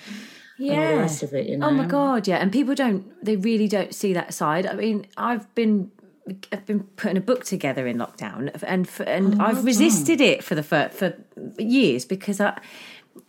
Yeah. 0.58 0.72
And 0.72 0.84
all 0.84 0.92
the 0.92 1.02
rest 1.02 1.24
of 1.24 1.34
it, 1.34 1.50
you 1.50 1.58
know. 1.58 1.68
Oh 1.68 1.72
my 1.72 1.86
god, 1.86 2.30
yeah. 2.30 2.38
And 2.38 2.50
people 2.50 2.76
don't, 2.76 3.12
they 3.22 3.36
really 3.36 3.68
don't 3.68 3.94
see 3.94 4.14
that 4.14 4.34
side. 4.34 4.66
I 4.66 4.74
mean, 4.74 5.06
I've 5.18 5.54
been 5.54 5.92
I've 6.52 6.66
been 6.66 6.84
putting 6.96 7.18
a 7.18 7.22
book 7.22 7.44
together 7.44 7.86
in 7.86 7.98
lockdown, 7.98 8.52
and 8.64 8.90
for, 8.90 9.04
and 9.04 9.40
oh, 9.40 9.46
I've 9.46 9.64
resisted 9.64 10.22
it 10.22 10.44
for 10.44 10.56
the 10.56 10.64
for, 10.64 10.90
for 10.90 11.16
years 11.60 12.06
because 12.06 12.42
I, 12.42 12.60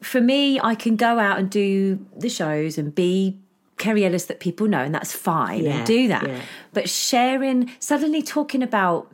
for 0.02 0.20
me, 0.20 0.58
I 0.60 0.74
can 0.74 0.96
go 0.96 1.18
out 1.18 1.38
and 1.38 1.50
do 1.50 2.04
the 2.16 2.28
shows 2.28 2.78
and 2.78 2.94
be 2.94 3.38
Kerry 3.76 4.06
Ellis 4.06 4.26
that 4.26 4.40
people 4.40 4.66
know, 4.66 4.80
and 4.80 4.94
that's 4.94 5.12
fine, 5.12 5.64
yeah, 5.64 5.78
and 5.78 5.86
do 5.86 6.08
that. 6.08 6.26
Yeah. 6.26 6.40
But 6.72 6.88
sharing, 6.88 7.70
suddenly 7.80 8.22
talking 8.22 8.62
about 8.62 9.12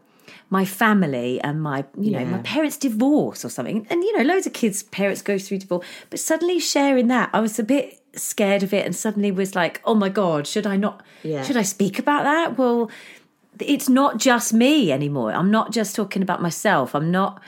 my 0.52 0.66
family 0.66 1.40
and 1.40 1.62
my 1.62 1.82
you 1.98 2.10
know 2.10 2.18
yeah. 2.18 2.30
my 2.30 2.38
parents 2.38 2.76
divorce 2.76 3.42
or 3.42 3.48
something 3.48 3.86
and 3.88 4.04
you 4.04 4.18
know 4.18 4.22
loads 4.22 4.46
of 4.46 4.52
kids 4.52 4.82
parents 4.82 5.22
go 5.22 5.38
through 5.38 5.56
divorce 5.56 5.86
but 6.10 6.20
suddenly 6.20 6.58
sharing 6.60 7.06
that 7.06 7.30
i 7.32 7.40
was 7.40 7.58
a 7.58 7.62
bit 7.62 8.02
scared 8.14 8.62
of 8.62 8.74
it 8.74 8.84
and 8.84 8.94
suddenly 8.94 9.32
was 9.32 9.54
like 9.54 9.80
oh 9.86 9.94
my 9.94 10.10
god 10.10 10.46
should 10.46 10.66
i 10.66 10.76
not 10.76 11.02
yeah. 11.22 11.42
should 11.42 11.56
i 11.56 11.62
speak 11.62 11.98
about 11.98 12.24
that 12.24 12.58
well 12.58 12.90
it's 13.58 13.88
not 13.88 14.18
just 14.18 14.52
me 14.52 14.92
anymore. 14.92 15.32
I'm 15.32 15.50
not 15.50 15.72
just 15.72 15.94
talking 15.94 16.22
about 16.22 16.40
myself. 16.40 16.94
I'm 16.94 17.10
not. 17.10 17.40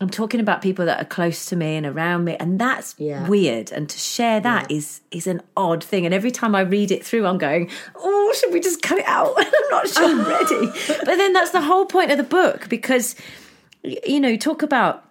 I'm 0.00 0.10
talking 0.10 0.40
about 0.40 0.62
people 0.62 0.84
that 0.86 1.00
are 1.00 1.04
close 1.04 1.46
to 1.46 1.56
me 1.56 1.76
and 1.76 1.86
around 1.86 2.24
me, 2.24 2.36
and 2.36 2.58
that's 2.58 2.96
yeah. 2.98 3.28
weird. 3.28 3.70
And 3.70 3.88
to 3.88 3.98
share 3.98 4.40
that 4.40 4.70
yeah. 4.70 4.78
is 4.78 5.00
is 5.10 5.26
an 5.26 5.42
odd 5.56 5.84
thing. 5.84 6.04
And 6.04 6.14
every 6.14 6.30
time 6.30 6.54
I 6.54 6.60
read 6.62 6.90
it 6.90 7.04
through, 7.04 7.26
I'm 7.26 7.38
going, 7.38 7.70
"Oh, 7.96 8.34
should 8.36 8.52
we 8.52 8.60
just 8.60 8.82
cut 8.82 8.98
it 8.98 9.06
out?" 9.06 9.34
I'm 9.36 9.70
not 9.70 9.88
sure 9.88 10.04
I'm 10.04 10.24
ready. 10.26 10.72
But 11.04 11.16
then 11.16 11.32
that's 11.32 11.50
the 11.50 11.60
whole 11.60 11.86
point 11.86 12.10
of 12.10 12.16
the 12.16 12.24
book 12.24 12.68
because, 12.68 13.14
you 13.82 14.20
know, 14.20 14.36
talk 14.36 14.62
about 14.62 15.04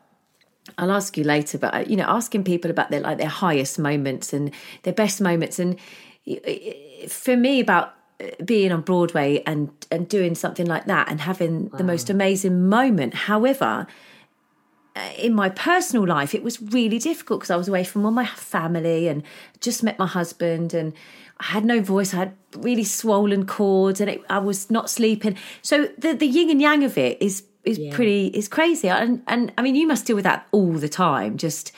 I'll 0.77 0.91
ask 0.91 1.17
you 1.17 1.23
later, 1.23 1.57
but 1.57 1.89
you 1.89 1.95
know, 1.95 2.05
asking 2.07 2.43
people 2.43 2.71
about 2.71 2.91
their 2.91 3.01
like 3.01 3.17
their 3.17 3.27
highest 3.27 3.79
moments 3.79 4.33
and 4.33 4.51
their 4.83 4.93
best 4.93 5.21
moments, 5.21 5.59
and 5.59 5.77
for 7.07 7.35
me, 7.35 7.59
about 7.59 7.93
being 8.43 8.71
on 8.71 8.81
Broadway 8.81 9.43
and 9.45 9.69
and 9.91 10.07
doing 10.07 10.35
something 10.35 10.65
like 10.65 10.85
that 10.85 11.09
and 11.09 11.21
having 11.21 11.69
wow. 11.69 11.77
the 11.77 11.83
most 11.83 12.09
amazing 12.09 12.67
moment. 12.69 13.13
However, 13.13 13.87
uh, 14.95 15.09
in 15.17 15.33
my 15.33 15.49
personal 15.49 16.05
life, 16.05 16.35
it 16.35 16.43
was 16.43 16.61
really 16.61 16.99
difficult 16.99 17.39
because 17.39 17.51
I 17.51 17.55
was 17.55 17.67
away 17.67 17.83
from 17.83 18.05
all 18.05 18.11
my 18.11 18.25
family 18.25 19.07
and 19.07 19.23
just 19.59 19.83
met 19.83 19.97
my 19.97 20.07
husband 20.07 20.73
and 20.73 20.93
I 21.39 21.45
had 21.45 21.65
no 21.65 21.81
voice. 21.81 22.13
I 22.13 22.17
had 22.17 22.35
really 22.57 22.83
swollen 22.83 23.45
cords 23.45 24.01
and 24.01 24.09
it, 24.09 24.21
I 24.29 24.39
was 24.39 24.69
not 24.69 24.89
sleeping. 24.89 25.37
So 25.61 25.89
the 25.97 26.13
the 26.13 26.27
yin 26.27 26.49
and 26.49 26.61
yang 26.61 26.83
of 26.83 26.97
it 26.97 27.21
is 27.21 27.43
is 27.63 27.77
yeah. 27.77 27.95
pretty 27.95 28.27
is 28.27 28.47
crazy. 28.47 28.89
And 28.89 29.23
and 29.27 29.53
I 29.57 29.61
mean, 29.61 29.75
you 29.75 29.87
must 29.87 30.05
deal 30.05 30.15
with 30.15 30.25
that 30.25 30.47
all 30.51 30.73
the 30.73 30.89
time. 30.89 31.37
Just 31.37 31.71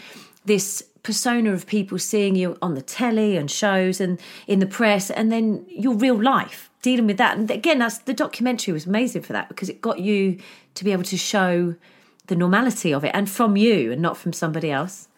this 0.46 0.84
persona 1.03 1.51
of 1.51 1.67
people 1.67 2.00
seeing 2.00 2.36
you 2.36 2.57
on 2.62 2.75
the 2.75 2.81
telly 2.81 3.36
and 3.38 3.51
shows 3.51 4.00
and 4.00 4.19
in 4.48 4.60
the 4.60 4.65
press 4.65 5.10
and 5.10 5.31
then 5.31 5.65
your 5.67 5.93
real 5.93 6.22
life 6.22 6.69
dealing 6.81 7.05
with 7.05 7.17
that 7.17 7.38
and 7.38 7.51
again 7.51 7.79
that's 7.79 8.00
the 8.00 8.13
documentary 8.13 8.74
was 8.74 8.86
amazing 8.86 9.22
for 9.22 9.33
that 9.33 9.50
because 9.50 9.69
it 9.69 9.81
got 9.81 10.00
you 10.00 10.38
to 10.74 10.83
be 10.83 10.91
able 10.91 11.03
to 11.03 11.17
show 11.17 11.75
the 12.27 12.36
normality 12.36 12.93
of 12.93 13.03
it 13.03 13.12
and 13.13 13.29
from 13.29 13.57
you 13.57 13.91
and 13.91 14.01
not 14.01 14.17
from 14.17 14.33
somebody 14.33 14.72
else 14.72 15.10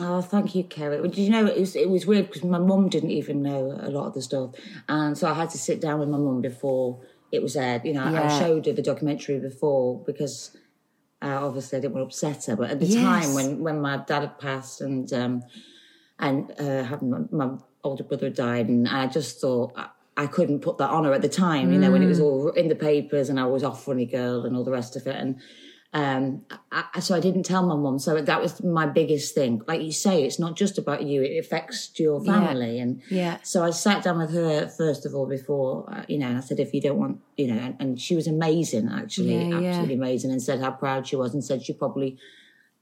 Oh, 0.00 0.20
thank 0.20 0.56
you, 0.56 0.64
Kerry. 0.64 1.00
Did 1.02 1.18
you 1.18 1.30
know 1.30 1.46
it 1.46 1.58
was 1.58 1.76
it 1.76 1.88
was 1.88 2.04
weird 2.04 2.26
because 2.26 2.42
my 2.42 2.58
mum 2.58 2.88
didn't 2.88 3.12
even 3.12 3.42
know 3.42 3.78
a 3.80 3.90
lot 3.90 4.06
of 4.06 4.14
the 4.14 4.22
stuff, 4.22 4.50
and 4.88 5.16
so 5.16 5.28
I 5.28 5.34
had 5.34 5.50
to 5.50 5.58
sit 5.58 5.80
down 5.80 6.00
with 6.00 6.08
my 6.08 6.18
mum 6.18 6.40
before 6.40 6.98
it 7.30 7.42
was 7.42 7.56
aired. 7.56 7.84
You 7.84 7.92
know, 7.92 8.10
yeah. 8.10 8.24
I 8.24 8.38
showed 8.40 8.66
her 8.66 8.72
the 8.72 8.82
documentary 8.82 9.38
before 9.38 10.00
because 10.00 10.56
uh, 11.22 11.46
obviously, 11.46 11.78
I 11.78 11.80
didn't 11.80 11.94
want 11.94 12.10
to 12.10 12.14
upset 12.14 12.44
her, 12.46 12.56
but 12.56 12.70
at 12.70 12.80
the 12.80 12.86
yes. 12.86 13.02
time 13.02 13.34
when 13.34 13.60
when 13.60 13.80
my 13.80 13.98
dad 13.98 14.20
had 14.20 14.38
passed 14.38 14.80
and 14.80 15.10
um, 15.12 15.42
and 16.18 16.50
uh, 16.60 16.98
my, 17.02 17.18
my, 17.30 17.56
older 17.82 18.04
brother 18.04 18.30
died, 18.30 18.68
and 18.68 18.88
I 18.88 19.06
just 19.06 19.40
thought 19.40 19.72
I, 19.76 19.88
I, 20.16 20.26
couldn't 20.26 20.60
put 20.60 20.78
that 20.78 20.90
on 20.90 21.04
her 21.04 21.12
at 21.12 21.22
the 21.22 21.28
time. 21.28 21.72
You 21.72 21.78
know, 21.78 21.90
when 21.90 22.02
it 22.02 22.06
was 22.06 22.20
mm. 22.20 22.24
all 22.24 22.48
in 22.50 22.68
the 22.68 22.74
papers 22.74 23.28
and 23.28 23.38
I 23.38 23.46
was 23.46 23.62
off 23.62 23.84
funny 23.84 24.06
girl 24.06 24.44
and 24.44 24.56
all 24.56 24.64
the 24.64 24.70
rest 24.70 24.96
of 24.96 25.06
it, 25.06 25.16
and 25.16 25.40
um, 25.94 26.44
I, 26.72 26.98
so 26.98 27.14
I 27.14 27.20
didn't 27.20 27.44
tell 27.44 27.64
my 27.64 27.76
mum. 27.76 28.00
So 28.00 28.20
that 28.20 28.42
was 28.42 28.62
my 28.64 28.84
biggest 28.84 29.32
thing. 29.32 29.62
Like 29.68 29.80
you 29.80 29.92
say, 29.92 30.24
it's 30.24 30.40
not 30.40 30.56
just 30.56 30.76
about 30.76 31.04
you; 31.04 31.22
it 31.22 31.38
affects 31.38 31.92
your 31.96 32.22
family. 32.24 32.76
Yeah. 32.76 32.82
And 32.82 33.02
yeah. 33.08 33.38
So 33.44 33.62
I 33.62 33.70
sat 33.70 34.02
down 34.02 34.18
with 34.18 34.32
her 34.32 34.66
first 34.66 35.06
of 35.06 35.14
all 35.14 35.26
before, 35.26 35.88
uh, 35.88 36.04
you 36.08 36.18
know, 36.18 36.26
and 36.26 36.36
I 36.36 36.40
said, 36.40 36.58
if 36.58 36.74
you 36.74 36.80
don't 36.80 36.98
want, 36.98 37.20
you 37.36 37.46
know, 37.46 37.60
and, 37.60 37.76
and 37.78 38.00
she 38.00 38.16
was 38.16 38.26
amazing, 38.26 38.88
actually, 38.92 39.36
yeah, 39.36 39.56
absolutely 39.56 39.94
yeah. 39.94 40.00
amazing, 40.00 40.32
and 40.32 40.42
said 40.42 40.60
how 40.60 40.72
proud 40.72 41.06
she 41.06 41.14
was, 41.14 41.32
and 41.32 41.44
said 41.44 41.62
she 41.62 41.72
probably 41.72 42.18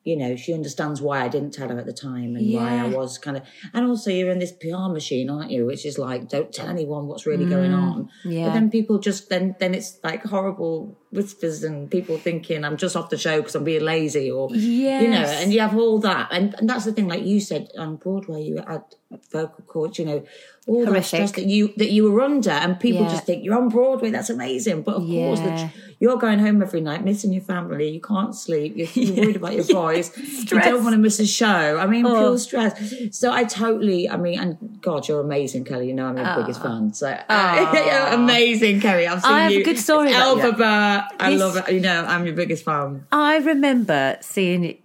you 0.04 0.16
know, 0.16 0.34
she 0.34 0.52
understands 0.52 1.00
why 1.00 1.22
I 1.22 1.28
didn't 1.28 1.52
tell 1.52 1.68
her 1.68 1.78
at 1.78 1.86
the 1.86 1.92
time 1.92 2.34
and 2.34 2.44
yeah. 2.44 2.58
why 2.58 2.84
I 2.84 2.88
was 2.88 3.18
kind 3.18 3.36
of, 3.36 3.44
and 3.72 3.86
also 3.86 4.10
you're 4.10 4.30
in 4.30 4.40
this 4.40 4.52
PR 4.52 4.88
machine, 4.88 5.30
aren't 5.30 5.52
you? 5.52 5.64
Which 5.64 5.86
is 5.86 5.96
like, 5.96 6.28
don't 6.28 6.52
tell 6.52 6.68
anyone 6.68 7.06
what's 7.06 7.24
really 7.24 7.44
mm, 7.44 7.50
going 7.50 7.72
on. 7.72 8.10
Yeah. 8.24 8.46
But 8.46 8.54
then 8.54 8.70
people 8.70 8.98
just, 8.98 9.28
then, 9.28 9.54
then 9.60 9.74
it's 9.74 10.00
like 10.02 10.24
horrible 10.24 10.98
whispers 11.12 11.62
and 11.62 11.88
people 11.88 12.18
thinking 12.18 12.64
I'm 12.64 12.76
just 12.76 12.96
off 12.96 13.10
the 13.10 13.18
show 13.18 13.38
because 13.38 13.54
I'm 13.54 13.62
being 13.62 13.84
lazy 13.84 14.28
or, 14.28 14.48
yes. 14.52 15.02
you 15.02 15.08
know, 15.08 15.22
and 15.22 15.52
you 15.52 15.60
have 15.60 15.76
all 15.76 16.00
that. 16.00 16.28
And, 16.32 16.54
and 16.54 16.68
that's 16.68 16.84
the 16.84 16.92
thing, 16.92 17.06
like 17.06 17.24
you 17.24 17.40
said 17.40 17.68
on 17.78 17.96
Broadway, 17.96 18.42
you 18.42 18.56
had 18.66 18.82
vocal 19.30 19.64
cords, 19.64 20.00
you 20.00 20.04
know, 20.04 20.24
all 20.66 20.84
Horrific. 20.84 20.94
that 20.94 21.06
stress 21.06 21.32
that 21.32 21.46
you 21.46 21.72
that 21.76 21.90
you 21.90 22.10
were 22.10 22.20
under, 22.20 22.50
and 22.50 22.78
people 22.78 23.02
yeah. 23.02 23.10
just 23.10 23.24
think 23.24 23.44
you're 23.44 23.58
on 23.58 23.68
Broadway. 23.68 24.10
That's 24.10 24.30
amazing, 24.30 24.82
but 24.82 24.94
of 24.94 25.04
yeah. 25.04 25.20
course, 25.20 25.40
the, 25.40 25.70
you're 25.98 26.16
going 26.18 26.38
home 26.38 26.62
every 26.62 26.80
night, 26.80 27.04
missing 27.04 27.32
your 27.32 27.42
family. 27.42 27.88
You 27.88 28.00
can't 28.00 28.32
sleep. 28.32 28.74
You're, 28.76 28.86
you're 28.94 29.16
worried 29.16 29.36
about 29.36 29.54
your 29.54 29.64
boys. 29.72 30.16
you 30.16 30.60
don't 30.60 30.84
want 30.84 30.94
to 30.94 30.98
miss 30.98 31.18
a 31.18 31.26
show. 31.26 31.78
I 31.78 31.86
mean, 31.86 32.06
oh. 32.06 32.16
pure 32.16 32.38
stress. 32.38 32.94
So 33.10 33.32
I 33.32 33.42
totally. 33.42 34.08
I 34.08 34.16
mean, 34.16 34.38
and 34.38 34.80
God, 34.80 35.08
you're 35.08 35.20
amazing, 35.20 35.64
Kerry. 35.64 35.88
You 35.88 35.94
know, 35.94 36.06
I'm 36.06 36.16
your 36.16 36.30
oh. 36.30 36.40
biggest 36.42 36.62
fan. 36.62 36.94
So 36.94 37.08
uh, 37.28 38.10
amazing, 38.12 38.80
Kerry. 38.80 39.08
I've 39.08 39.22
seen 39.22 39.32
I 39.32 39.40
have 39.40 39.52
you. 39.52 39.60
a 39.60 39.64
good 39.64 39.78
story. 39.78 40.12
Elphaba. 40.12 41.08
I 41.18 41.30
love 41.34 41.56
it. 41.56 41.72
You 41.72 41.80
know, 41.80 42.04
I'm 42.04 42.24
your 42.24 42.36
biggest 42.36 42.64
fan. 42.64 43.04
I 43.10 43.38
remember 43.38 44.16
seeing 44.20 44.78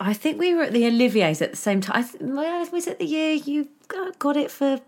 I 0.00 0.12
think 0.12 0.38
we 0.38 0.52
were 0.54 0.64
at 0.64 0.72
the 0.72 0.86
Olivier's 0.86 1.40
at 1.40 1.52
the 1.52 1.56
same 1.56 1.80
time. 1.80 2.04
Was 2.72 2.86
it 2.86 2.98
the 2.98 3.06
year 3.06 3.32
you 3.32 3.68
got 4.18 4.36
it 4.36 4.50
for? 4.50 4.80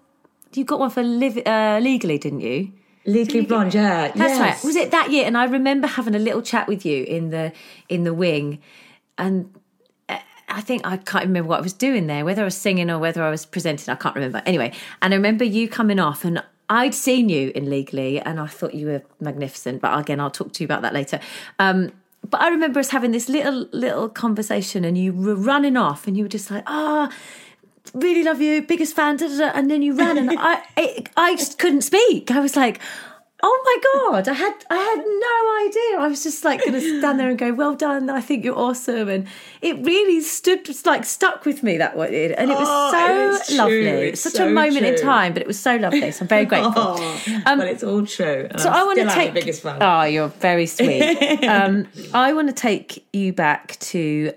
You 0.54 0.64
got 0.64 0.80
one 0.80 0.90
for 0.90 1.02
live, 1.02 1.38
uh, 1.46 1.78
legally, 1.80 2.18
didn't 2.18 2.40
you? 2.40 2.72
Legally 3.06 3.42
Blonde, 3.46 3.74
yeah. 3.74 4.08
That's 4.08 4.18
yes. 4.18 4.40
right. 4.40 4.64
Was 4.64 4.76
it 4.76 4.90
that 4.90 5.10
year? 5.10 5.24
And 5.24 5.36
I 5.36 5.44
remember 5.44 5.86
having 5.86 6.14
a 6.14 6.18
little 6.18 6.42
chat 6.42 6.68
with 6.68 6.84
you 6.84 7.04
in 7.04 7.30
the 7.30 7.52
in 7.88 8.04
the 8.04 8.12
wing, 8.12 8.60
and 9.16 9.54
uh, 10.08 10.18
I 10.48 10.60
think 10.60 10.86
I 10.86 10.98
can't 10.98 11.24
remember 11.24 11.48
what 11.48 11.60
I 11.60 11.62
was 11.62 11.72
doing 11.72 12.06
there, 12.08 12.24
whether 12.24 12.42
I 12.42 12.44
was 12.44 12.56
singing 12.56 12.90
or 12.90 12.98
whether 12.98 13.22
I 13.22 13.30
was 13.30 13.46
presenting. 13.46 13.90
I 13.90 13.96
can't 13.96 14.14
remember. 14.14 14.42
Anyway, 14.44 14.72
and 15.00 15.14
I 15.14 15.16
remember 15.16 15.44
you 15.44 15.68
coming 15.68 15.98
off, 15.98 16.24
and 16.24 16.42
I'd 16.68 16.94
seen 16.94 17.28
you 17.30 17.52
in 17.54 17.70
Legally, 17.70 18.20
and 18.20 18.38
I 18.38 18.46
thought 18.46 18.74
you 18.74 18.86
were 18.86 19.02
magnificent. 19.18 19.80
But 19.80 19.98
again, 19.98 20.20
I'll 20.20 20.30
talk 20.30 20.52
to 20.52 20.62
you 20.62 20.66
about 20.66 20.82
that 20.82 20.92
later. 20.92 21.20
Um, 21.58 21.92
but 22.28 22.42
I 22.42 22.48
remember 22.48 22.80
us 22.80 22.90
having 22.90 23.12
this 23.12 23.30
little 23.30 23.66
little 23.72 24.10
conversation, 24.10 24.84
and 24.84 24.98
you 24.98 25.14
were 25.14 25.34
running 25.34 25.78
off, 25.78 26.06
and 26.06 26.18
you 26.18 26.24
were 26.24 26.28
just 26.28 26.50
like, 26.50 26.64
"Ah, 26.66 27.08
oh, 27.10 27.14
really 27.94 28.22
love 28.22 28.40
you, 28.40 28.62
biggest 28.62 28.94
fan," 28.94 29.16
da, 29.16 29.28
da, 29.28 29.38
da. 29.38 29.50
and 29.54 29.70
then 29.70 29.82
you 29.82 29.94
ran, 29.94 30.18
and 30.18 30.30
I, 30.38 30.62
I 30.76 31.04
I 31.16 31.36
just 31.36 31.58
couldn't 31.58 31.82
speak. 31.82 32.30
I 32.30 32.40
was 32.40 32.56
like, 32.56 32.80
Oh 33.42 33.62
my 33.64 34.10
god! 34.12 34.28
I 34.28 34.34
had 34.34 34.54
I 34.68 34.76
had 34.76 34.98
no 34.98 35.68
idea. 35.68 36.04
I 36.04 36.08
was 36.08 36.22
just 36.22 36.44
like 36.44 36.60
going 36.60 36.74
to 36.74 36.98
stand 36.98 37.18
there 37.18 37.30
and 37.30 37.38
go, 37.38 37.52
"Well 37.52 37.74
done! 37.74 38.10
I 38.10 38.20
think 38.20 38.44
you're 38.44 38.58
awesome." 38.58 39.08
And 39.08 39.26
it 39.62 39.76
really 39.84 40.20
stood 40.20 40.68
like 40.84 41.04
stuck 41.04 41.44
with 41.44 41.62
me 41.62 41.78
that 41.78 41.96
way, 41.96 42.34
and 42.34 42.50
it 42.50 42.54
was 42.54 42.68
oh, 42.68 43.40
so 43.46 43.56
lovely. 43.56 44.08
It's 44.10 44.20
such 44.20 44.34
so 44.34 44.48
a 44.48 44.50
moment 44.50 44.78
true. 44.78 44.88
in 44.88 45.00
time, 45.00 45.32
but 45.32 45.42
it 45.42 45.48
was 45.48 45.58
so 45.58 45.76
lovely. 45.76 46.10
So 46.10 46.22
I'm 46.22 46.28
very 46.28 46.44
grateful. 46.52 46.72
oh, 46.76 47.42
um, 47.46 47.58
but 47.58 47.68
it's 47.68 47.82
all 47.82 48.04
true. 48.04 48.48
so 48.58 48.68
I'm 48.68 48.80
i 48.80 48.84
want 48.84 48.98
to 48.98 49.08
take 49.08 49.32
biggest 49.32 49.62
fan. 49.62 49.78
Oh, 49.80 50.02
you're 50.02 50.28
very 50.28 50.66
sweet. 50.66 51.02
um, 51.44 51.86
I 52.12 52.32
want 52.32 52.48
to 52.48 52.54
take 52.54 53.06
you 53.12 53.32
back 53.32 53.78
to 53.80 54.32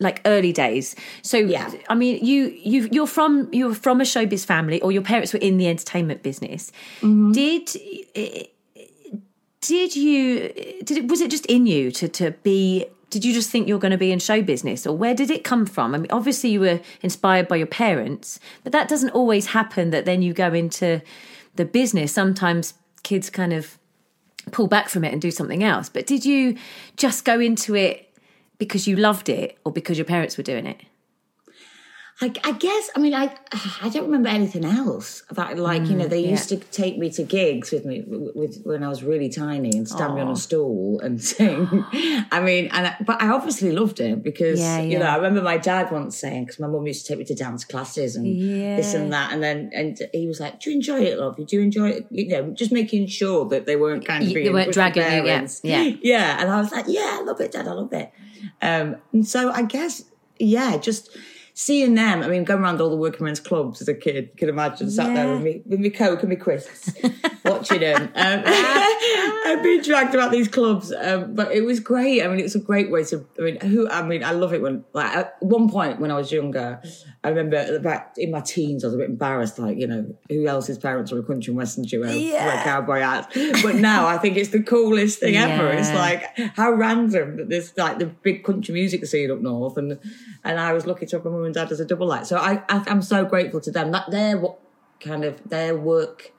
like 0.00 0.22
early 0.24 0.52
days. 0.52 0.96
So 1.22 1.36
yeah. 1.36 1.70
I 1.88 1.94
mean, 1.94 2.24
you 2.24 2.46
you 2.62 2.88
you're 2.90 3.06
from 3.06 3.52
you're 3.52 3.74
from 3.74 4.00
a 4.00 4.04
showbiz 4.04 4.46
family, 4.46 4.80
or 4.80 4.92
your 4.92 5.02
parents 5.02 5.32
were 5.32 5.40
in 5.40 5.58
the 5.58 5.68
entertainment 5.68 6.22
business. 6.22 6.72
Mm-hmm. 7.00 7.32
Did 7.32 8.45
did 9.60 9.96
you 9.96 10.52
did 10.84 10.98
it 10.98 11.08
was 11.08 11.20
it 11.20 11.30
just 11.30 11.46
in 11.46 11.66
you 11.66 11.90
to 11.90 12.08
to 12.08 12.30
be 12.42 12.86
did 13.08 13.24
you 13.24 13.32
just 13.32 13.50
think 13.50 13.68
you're 13.68 13.78
going 13.78 13.92
to 13.92 13.98
be 13.98 14.10
in 14.10 14.18
show 14.18 14.42
business 14.42 14.86
or 14.86 14.96
where 14.96 15.14
did 15.14 15.30
it 15.30 15.44
come 15.44 15.64
from? 15.64 15.94
I 15.94 15.98
mean 15.98 16.10
obviously 16.10 16.50
you 16.50 16.60
were 16.60 16.80
inspired 17.02 17.48
by 17.48 17.56
your 17.56 17.66
parents 17.66 18.40
but 18.64 18.72
that 18.72 18.88
doesn't 18.88 19.10
always 19.10 19.46
happen 19.46 19.90
that 19.90 20.04
then 20.04 20.22
you 20.22 20.32
go 20.32 20.52
into 20.52 21.02
the 21.54 21.64
business. 21.64 22.12
Sometimes 22.12 22.74
kids 23.02 23.30
kind 23.30 23.52
of 23.52 23.78
pull 24.52 24.66
back 24.66 24.88
from 24.88 25.04
it 25.04 25.12
and 25.12 25.20
do 25.20 25.30
something 25.30 25.62
else. 25.62 25.88
But 25.88 26.06
did 26.06 26.24
you 26.24 26.56
just 26.96 27.24
go 27.24 27.40
into 27.40 27.74
it 27.74 28.14
because 28.58 28.86
you 28.86 28.96
loved 28.96 29.28
it 29.28 29.58
or 29.64 29.72
because 29.72 29.98
your 29.98 30.04
parents 30.04 30.36
were 30.36 30.42
doing 30.42 30.66
it 30.66 30.80
I, 32.18 32.32
I, 32.44 32.52
guess 32.52 32.90
I 32.96 32.98
mean 32.98 33.12
I 33.12 33.36
I 33.82 33.90
don't 33.90 34.06
remember 34.06 34.30
anything 34.30 34.64
else 34.64 35.22
about 35.28 35.58
like 35.58 35.82
mm, 35.82 35.90
you 35.90 35.96
know 35.96 36.06
they 36.06 36.20
used 36.20 36.48
to 36.48 36.56
take 36.56 36.96
me 36.96 37.10
to 37.10 37.22
gigs 37.22 37.70
with 37.70 37.84
me 37.84 38.04
with 38.06 38.62
when 38.64 38.82
I 38.82 38.88
was 38.88 39.02
really 39.02 39.28
tiny 39.28 39.76
and 39.76 39.86
stand 39.86 40.12
Aww. 40.12 40.16
me 40.16 40.20
on 40.22 40.30
a 40.30 40.36
stool 40.36 40.98
and 41.00 41.22
sing. 41.22 41.68
I 42.32 42.40
mean, 42.40 42.68
and 42.72 42.86
I, 42.86 42.96
but 43.04 43.20
I 43.20 43.28
obviously 43.28 43.70
loved 43.72 44.00
it 44.00 44.22
because 44.22 44.58
yeah, 44.58 44.78
yeah. 44.78 44.82
you 44.84 44.98
know 44.98 45.04
I 45.04 45.16
remember 45.16 45.42
my 45.42 45.58
dad 45.58 45.92
once 45.92 46.16
saying 46.16 46.46
because 46.46 46.58
my 46.58 46.66
mum 46.66 46.86
used 46.86 47.04
to 47.04 47.12
take 47.12 47.18
me 47.18 47.24
to 47.26 47.34
dance 47.34 47.66
classes 47.66 48.16
and 48.16 48.26
yeah. 48.26 48.76
this 48.76 48.94
and 48.94 49.12
that, 49.12 49.34
and 49.34 49.42
then 49.42 49.70
and 49.74 50.00
he 50.14 50.26
was 50.26 50.40
like, 50.40 50.58
"Do 50.60 50.70
you 50.70 50.76
enjoy 50.76 51.00
it, 51.02 51.18
love? 51.18 51.38
You 51.38 51.44
do 51.44 51.56
you 51.56 51.62
enjoy 51.62 51.90
it? 51.90 52.06
You 52.10 52.28
know, 52.28 52.50
just 52.52 52.72
making 52.72 53.08
sure 53.08 53.46
that 53.50 53.66
they 53.66 53.76
weren't 53.76 54.06
kind 54.06 54.24
of 54.24 54.32
being 54.32 54.46
they 54.46 54.52
weren't 54.52 54.72
dragging 54.72 55.02
you, 55.02 55.24
yeah, 55.26 55.46
yeah, 55.62 55.82
yeah." 56.02 56.40
And 56.40 56.50
I 56.50 56.62
was 56.62 56.72
like, 56.72 56.86
"Yeah, 56.88 57.18
I 57.20 57.22
love 57.24 57.42
it, 57.42 57.52
Dad. 57.52 57.68
I 57.68 57.72
love 57.72 57.92
it." 57.92 58.10
Um, 58.62 58.96
and 59.12 59.28
so 59.28 59.50
I 59.50 59.64
guess 59.64 60.04
yeah, 60.38 60.78
just 60.78 61.10
seeing 61.56 61.94
them, 61.94 62.22
I 62.22 62.28
mean, 62.28 62.44
going 62.44 62.62
around 62.62 62.82
all 62.82 62.90
the 62.90 62.96
working 62.96 63.24
men's 63.24 63.40
clubs 63.40 63.80
as 63.80 63.88
a 63.88 63.94
kid, 63.94 64.28
you 64.32 64.36
can 64.36 64.50
imagine, 64.50 64.90
sat 64.90 65.08
yeah. 65.08 65.14
there 65.14 65.32
with 65.32 65.42
me, 65.42 65.62
with 65.64 65.80
me 65.80 65.88
Coke 65.88 66.20
and 66.20 66.28
me 66.28 66.36
crisps, 66.36 66.92
watching 67.46 67.80
him. 67.80 68.02
Um, 68.02 68.10
I've 68.16 69.62
been 69.62 69.82
dragged 69.82 70.14
about 70.14 70.30
these 70.30 70.48
clubs, 70.48 70.92
um, 70.92 71.34
but 71.34 71.52
it 71.52 71.62
was 71.62 71.80
great. 71.80 72.22
I 72.22 72.28
mean, 72.28 72.40
it 72.40 72.44
was 72.44 72.54
a 72.54 72.60
great 72.60 72.90
way 72.90 73.04
to, 73.04 73.26
I 73.38 73.42
mean, 73.42 73.60
who, 73.60 73.88
I 73.88 74.02
mean, 74.02 74.24
I 74.24 74.32
love 74.32 74.52
it 74.52 74.62
when, 74.62 74.84
like, 74.92 75.14
at 75.14 75.36
one 75.40 75.70
point 75.70 76.00
when 76.00 76.10
I 76.10 76.14
was 76.14 76.32
younger, 76.32 76.82
I 77.22 77.28
remember 77.28 77.78
back 77.80 78.14
in 78.16 78.30
my 78.30 78.40
teens, 78.40 78.84
I 78.84 78.88
was 78.88 78.94
a 78.94 78.98
bit 78.98 79.10
embarrassed, 79.10 79.58
like, 79.58 79.78
you 79.78 79.86
know, 79.86 80.14
who 80.28 80.46
else's 80.46 80.78
parents 80.78 81.12
were 81.12 81.20
a 81.20 81.22
country 81.22 81.50
and 81.50 81.58
western 81.58 81.84
duo 81.84 82.10
yeah. 82.10 82.46
wear 82.46 82.64
cowboy 82.64 83.00
hats. 83.00 83.36
But 83.62 83.76
now 83.76 84.06
I 84.06 84.18
think 84.18 84.36
it's 84.36 84.50
the 84.50 84.62
coolest 84.62 85.20
thing 85.20 85.34
yeah. 85.34 85.46
ever. 85.46 85.68
It's 85.68 85.92
like 85.92 86.36
how 86.56 86.72
random 86.72 87.36
that 87.36 87.48
there's 87.48 87.76
like 87.76 87.98
the 87.98 88.06
big 88.06 88.44
country 88.44 88.74
music 88.74 89.04
scene 89.06 89.30
up 89.30 89.40
north. 89.40 89.76
And 89.76 89.98
and 90.44 90.60
I 90.60 90.72
was 90.72 90.86
lucky 90.86 91.06
to 91.06 91.16
have 91.16 91.24
my 91.24 91.30
mum 91.30 91.44
and 91.44 91.54
dad 91.54 91.72
as 91.72 91.80
a 91.80 91.84
double 91.84 92.06
light. 92.06 92.26
So 92.26 92.36
I, 92.36 92.62
I 92.68 92.84
am 92.86 93.02
so 93.02 93.24
grateful 93.24 93.60
to 93.62 93.70
them. 93.70 93.90
That 93.92 94.10
they're 94.10 94.38
what 94.38 94.58
kind 95.00 95.24
of 95.24 95.40
their 95.48 95.76
work 95.76 96.32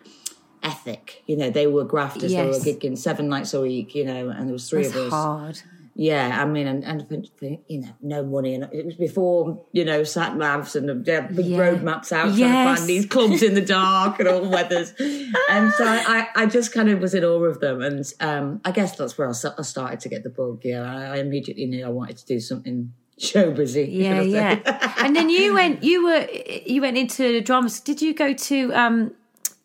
ethic. 0.67 1.23
You 1.25 1.37
know, 1.37 1.49
they 1.49 1.67
were 1.67 1.83
grafters, 1.83 2.31
yes. 2.31 2.63
they 2.63 2.71
were 2.71 2.77
gigging 2.77 2.97
seven 2.97 3.29
nights 3.29 3.53
a 3.53 3.61
week, 3.61 3.95
you 3.95 4.05
know, 4.05 4.29
and 4.29 4.47
there 4.47 4.53
was 4.53 4.69
three 4.69 4.83
That's 4.83 4.95
of 4.95 5.05
us. 5.05 5.11
hard. 5.11 5.61
Yeah, 5.99 6.39
I 6.39 6.45
mean, 6.45 6.67
and, 6.67 6.83
and 6.83 7.27
you 7.41 7.81
know, 7.81 7.89
no 8.03 8.23
money, 8.23 8.53
and 8.53 8.69
it 8.71 8.85
was 8.85 8.93
before 8.93 9.65
you 9.71 9.83
know 9.83 10.03
sat 10.03 10.33
navs 10.33 10.75
and 10.75 10.91
uh, 10.91 10.93
big 10.93 11.47
yeah. 11.47 11.57
road 11.57 11.81
maps 11.81 12.11
out 12.11 12.35
yes. 12.35 12.37
trying 12.37 12.67
to 12.67 12.75
find 12.75 12.87
these 12.87 13.05
clubs 13.07 13.41
in 13.41 13.55
the 13.55 13.61
dark 13.65 14.19
and 14.19 14.29
all 14.29 14.47
weathers, 14.47 14.93
and 14.99 15.73
so 15.73 15.85
I, 15.87 16.27
I 16.35 16.45
just 16.45 16.71
kind 16.71 16.89
of 16.89 16.99
was 16.99 17.15
in 17.15 17.23
awe 17.23 17.43
of 17.45 17.61
them, 17.61 17.81
and 17.81 18.05
um, 18.19 18.61
I 18.63 18.73
guess 18.73 18.95
that's 18.95 19.17
where 19.17 19.27
I, 19.27 19.31
started 19.31 19.99
to 20.01 20.07
get 20.07 20.21
the 20.21 20.29
bug. 20.29 20.61
Yeah, 20.63 20.83
I, 20.83 21.15
I 21.15 21.17
immediately 21.17 21.65
knew 21.65 21.83
I 21.83 21.89
wanted 21.89 22.17
to 22.17 22.27
do 22.27 22.39
something 22.39 22.93
show 23.17 23.49
busy. 23.49 23.85
Yeah, 23.85 24.21
yeah. 24.21 24.93
and 24.99 25.15
then 25.15 25.31
you 25.31 25.53
went, 25.55 25.83
you 25.83 26.05
were, 26.05 26.27
you 26.63 26.79
went 26.79 26.99
into 26.99 27.41
drama. 27.41 27.71
Did 27.83 28.03
you 28.03 28.13
go 28.13 28.35
to? 28.35 28.71
um 28.75 29.15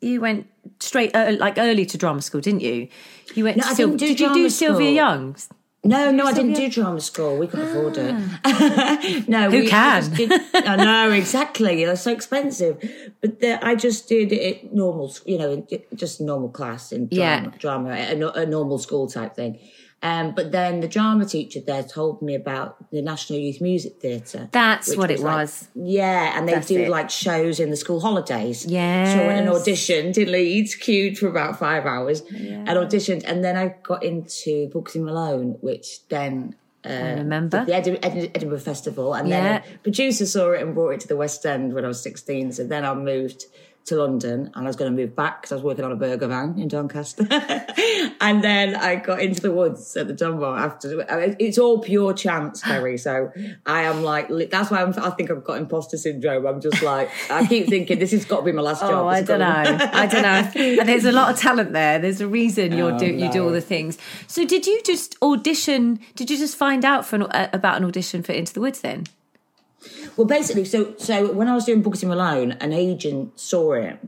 You 0.03 0.21
went 0.21 0.47
straight 0.81 1.15
uh, 1.15 1.37
like 1.39 1.59
early 1.59 1.87
to 1.87 1.97
drama 1.97 2.21
school, 2.23 2.41
didn't 2.41 2.61
you? 2.61 2.89
You 3.35 3.45
went. 3.45 3.57
No, 3.57 3.65
I 3.65 3.75
didn't 3.75 3.97
do 3.97 4.09
did 4.09 4.21
you 4.21 4.35
do 4.35 4.51
school. 4.51 4.69
Sylvia 4.69 4.91
Young? 4.91 5.37
No, 5.85 6.13
no, 6.13 6.27
I 6.27 6.33
didn't 6.33 6.53
do 6.53 6.69
drama 6.71 7.01
school. 7.01 7.39
We 7.39 7.49
couldn't 7.49 7.67
ah. 7.67 7.71
afford 7.71 7.97
it. 7.99 9.29
no, 9.29 9.51
who 9.51 9.61
we, 9.63 9.69
can? 9.69 10.15
Did, 10.15 10.33
I 10.55 10.77
know 10.77 11.11
exactly. 11.11 11.85
They're 11.85 11.97
so 11.97 12.13
expensive. 12.13 12.79
But 13.21 13.41
the, 13.41 13.65
I 13.65 13.75
just 13.75 14.09
did 14.09 14.33
it 14.33 14.73
normal, 14.73 15.13
you 15.27 15.39
know, 15.39 15.67
just 15.95 16.21
normal 16.21 16.51
class 16.51 16.93
in 16.93 17.09
drama, 17.09 17.49
yeah. 17.51 17.59
drama 17.59 17.91
a, 17.91 18.43
a 18.43 18.47
normal 18.47 18.79
school 18.79 19.09
type 19.09 19.35
thing. 19.35 19.59
Um, 20.05 20.33
but 20.35 20.51
then 20.51 20.81
the 20.81 20.89
drama 20.89 21.25
teacher 21.25 21.61
there 21.61 21.85
told 21.85 22.23
me 22.23 22.35
about 22.35 22.91
the 22.91 23.01
National 23.03 23.39
Youth 23.39 23.61
Music 23.61 24.01
Theatre. 24.01 24.49
That's 24.51 24.97
what 24.97 25.11
was 25.11 25.21
it 25.21 25.23
like, 25.23 25.37
was. 25.37 25.69
Yeah, 25.77 26.37
and 26.37 26.49
they 26.49 26.55
That's 26.55 26.67
do 26.67 26.81
it. 26.81 26.91
like 26.91 27.09
shows 27.09 27.61
in 27.61 27.71
the 27.71 27.77
school 27.77 28.01
holidays. 28.01 28.67
Yeah. 28.67 29.15
So 29.15 29.23
I 29.23 29.27
went 29.29 29.47
and 29.47 29.49
auditioned 29.49 30.19
in 30.19 30.33
Leeds, 30.33 30.75
queued 30.75 31.19
for 31.19 31.29
about 31.29 31.57
five 31.57 31.87
hours, 31.87 32.23
and 32.23 32.67
auditioned. 32.67 33.23
And 33.25 33.45
then 33.45 33.57
I 33.57 33.77
got 33.85 34.03
into 34.03 34.69
Bugsy 34.71 35.01
Malone, 35.01 35.57
which 35.61 36.07
then 36.09 36.57
uh, 36.85 36.89
I 36.89 37.13
remember 37.13 37.65
the 37.65 37.75
Edinburgh, 37.75 38.31
Edinburgh 38.35 38.59
Festival, 38.59 39.15
and 39.15 39.29
yeah. 39.29 39.61
then 39.61 39.75
a 39.75 39.79
producer 39.79 40.27
saw 40.27 40.51
it 40.51 40.63
and 40.63 40.75
brought 40.75 40.95
it 40.95 41.01
to 41.01 41.09
the 41.09 41.17
West 41.17 41.47
End 41.47 41.75
when 41.75 41.85
I 41.85 41.89
was 41.89 42.03
sixteen. 42.03 42.51
So 42.51 42.67
then 42.67 42.85
I 42.85 42.93
moved 42.95 43.45
to 43.85 43.97
London 43.97 44.51
and 44.55 44.65
I 44.65 44.69
was 44.69 44.77
going 44.77 44.95
to 44.95 44.97
move 44.97 45.17
back 45.17 45.43
because 45.43 45.53
I 45.53 45.55
was 45.57 45.65
working 45.65 45.85
on 45.85 45.93
a 45.93 45.97
burger 45.97 46.29
van 46.29 46.59
in 46.59 46.69
Doncaster. 46.69 47.27
and 48.21 48.43
then 48.43 48.77
I 48.77 48.97
got 48.97 49.21
into 49.21 49.41
the 49.41 49.53
woods 49.53 49.97
at 49.97 50.09
the 50.09 50.15
Donmar 50.15 50.59
after. 50.59 51.05
It's 51.39 51.59
all 51.59 51.81
pure 51.81 52.13
chance, 52.13 52.63
Kerry. 52.63 52.97
So 52.99 53.33
I 53.67 53.83
am 53.83 54.03
like, 54.03 54.29
that's 54.51 54.71
why 54.71 54.83
I'm, 54.83 54.95
i 54.99 55.11
think 55.11 55.31
I've 55.31 55.45
got 55.45 55.59
imposter 55.59 55.97
syndrome. 55.97 56.47
I'm 56.47 56.61
just 56.61 56.83
like, 56.83 57.11
I 57.31 57.47
keep 57.47 57.69
thinking 57.69 57.99
this 57.99 58.13
has 58.13 58.25
got 58.25 58.41
to 58.41 58.43
be 58.45 58.53
my 58.53 58.63
last 58.63 58.83
oh, 58.83 58.91
job. 58.91 59.07
I 59.07 59.23
don't 59.23 59.41
know. 59.41 59.89
I 59.93 60.07
don't 60.07 60.23
know. 60.23 60.81
And 60.81 60.89
there's 60.89 61.05
a 61.05 61.13
lot 61.13 61.33
of 61.33 61.41
talent 61.41 61.73
there. 61.73 61.99
There's 61.99 62.21
a 62.21 62.29
reason 62.29 62.73
you 62.73 62.89
oh, 62.89 62.99
do 62.99 63.07
you 63.07 63.31
do 63.31 63.45
all 63.45 63.51
the 63.51 63.61
things. 63.61 63.99
So 64.27 64.47
did 64.47 64.67
you 64.67 64.81
just 64.85 65.17
audition? 65.23 66.01
Did 66.15 66.31
you 66.31 66.39
just 66.39 66.57
find 66.57 66.85
out 66.85 67.05
for 67.05 67.17
an, 67.17 67.23
uh, 67.23 67.49
about 67.53 67.79
an 67.79 67.85
audition 67.85 68.23
for 68.23 68.33
Into 68.33 68.53
the 68.53 68.61
Woods 68.61 68.81
then? 68.81 69.07
Well, 70.17 70.27
basically, 70.27 70.65
so 70.65 70.95
so 70.99 71.33
when 71.33 71.49
I 71.49 71.55
was 71.55 71.65
doing 71.65 71.83
Bugsy 71.83 72.07
Malone, 72.07 72.53
an 72.53 72.73
agent 72.73 73.39
saw 73.41 73.73
it 73.73 73.99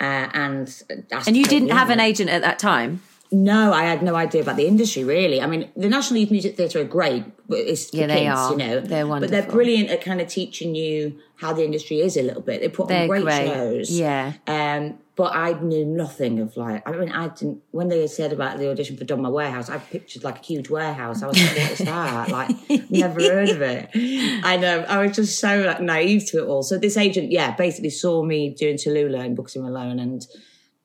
uh, 0.00 0.28
and 0.32 0.82
and 1.26 1.36
you 1.36 1.44
didn't 1.44 1.70
have 1.70 1.90
an 1.90 2.00
agent 2.00 2.30
at 2.30 2.42
that 2.42 2.58
time. 2.58 3.02
No, 3.32 3.72
I 3.72 3.84
had 3.84 4.02
no 4.02 4.16
idea 4.16 4.42
about 4.42 4.56
the 4.56 4.66
industry 4.66 5.04
really. 5.04 5.40
I 5.40 5.46
mean, 5.46 5.70
the 5.76 5.88
National 5.88 6.18
Youth 6.18 6.32
Music 6.32 6.56
Theatre 6.56 6.80
are 6.80 6.84
great. 6.84 7.24
It's 7.48 7.92
yeah, 7.92 8.06
kids, 8.06 8.14
they 8.14 8.26
are. 8.26 8.50
You 8.50 8.56
know, 8.56 8.80
they're 8.80 9.06
wonderful. 9.06 9.36
But 9.36 9.42
they're 9.42 9.52
brilliant 9.52 9.90
at 9.90 10.02
kind 10.02 10.20
of 10.20 10.26
teaching 10.26 10.74
you 10.74 11.20
how 11.36 11.52
the 11.52 11.64
industry 11.64 12.00
is 12.00 12.16
a 12.16 12.22
little 12.22 12.42
bit. 12.42 12.60
They 12.60 12.68
put 12.68 12.88
they're 12.88 13.02
on 13.02 13.08
great, 13.08 13.22
great, 13.22 13.46
shows. 13.46 13.90
Yeah. 13.90 14.32
Um, 14.46 14.98
but 15.20 15.36
I 15.36 15.52
knew 15.52 15.84
nothing 15.84 16.40
of 16.40 16.56
like. 16.56 16.88
I 16.88 16.92
mean, 16.92 17.12
I 17.12 17.28
didn't. 17.28 17.60
When 17.72 17.88
they 17.88 18.06
said 18.06 18.32
about 18.32 18.56
the 18.56 18.70
audition 18.70 18.96
for 18.96 19.04
Don 19.04 19.18
Donmar 19.18 19.30
Warehouse, 19.30 19.68
I 19.68 19.76
pictured 19.76 20.24
like 20.24 20.38
a 20.38 20.42
huge 20.42 20.70
warehouse. 20.70 21.22
I 21.22 21.26
was 21.26 21.38
like, 21.38 21.58
"What 21.58 21.72
is 21.72 21.78
that?" 21.80 22.30
Like, 22.30 22.90
never 22.90 23.20
heard 23.20 23.50
of 23.50 23.60
it. 23.60 23.90
I 24.42 24.56
know. 24.56 24.80
I 24.88 25.04
was 25.04 25.14
just 25.14 25.38
so 25.38 25.60
like 25.60 25.82
naive 25.82 26.24
to 26.30 26.38
it 26.38 26.46
all. 26.46 26.62
So 26.62 26.78
this 26.78 26.96
agent, 26.96 27.30
yeah, 27.30 27.54
basically 27.54 27.90
saw 27.90 28.22
me 28.22 28.54
doing 28.54 28.76
Tallulah 28.76 29.22
and 29.22 29.36
Bugsy 29.36 29.60
Malone 29.60 29.98
and 29.98 30.26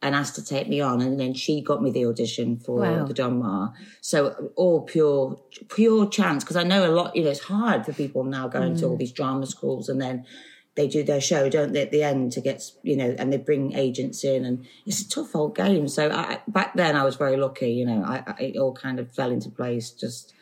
and 0.01 0.13
asked 0.13 0.35
to 0.35 0.43
take 0.43 0.67
me 0.67 0.81
on, 0.81 0.99
and 0.99 1.17
then 1.17 1.33
she 1.33 1.61
got 1.61 1.81
me 1.81 1.89
the 1.89 2.05
audition 2.05 2.57
for 2.57 2.81
wow. 2.81 3.05
the 3.05 3.13
Donmar. 3.13 3.71
So 4.01 4.51
all 4.57 4.81
pure, 4.81 5.39
pure 5.69 6.09
chance 6.09 6.43
because 6.43 6.57
I 6.57 6.63
know 6.63 6.85
a 6.85 6.91
lot. 6.91 7.15
You 7.15 7.23
know, 7.23 7.29
it's 7.29 7.39
hard 7.39 7.85
for 7.85 7.93
people 7.93 8.25
now 8.25 8.49
going 8.49 8.73
mm. 8.73 8.79
to 8.79 8.87
all 8.87 8.97
these 8.97 9.13
drama 9.13 9.45
schools, 9.45 9.87
and 9.87 10.01
then 10.01 10.25
they 10.75 10.87
do 10.87 11.03
their 11.03 11.21
show, 11.21 11.49
don't 11.49 11.73
they, 11.73 11.81
at 11.81 11.91
the 11.91 12.03
end 12.03 12.33
to 12.33 12.41
get, 12.41 12.61
you 12.83 12.97
know, 12.97 13.15
and 13.17 13.31
they 13.31 13.37
bring 13.37 13.73
agents 13.73 14.23
in 14.23 14.43
and 14.45 14.67
it's 14.85 15.01
a 15.01 15.09
tough 15.09 15.35
old 15.35 15.55
game. 15.55 15.87
So 15.87 16.11
I, 16.11 16.41
back 16.47 16.75
then 16.75 16.95
I 16.95 17.03
was 17.03 17.15
very 17.15 17.37
lucky, 17.37 17.71
you 17.71 17.85
know, 17.85 18.03
I, 18.03 18.23
I, 18.27 18.43
it 18.43 18.57
all 18.57 18.73
kind 18.73 18.99
of 18.99 19.11
fell 19.13 19.31
into 19.31 19.49
place 19.49 19.91
just 19.91 20.33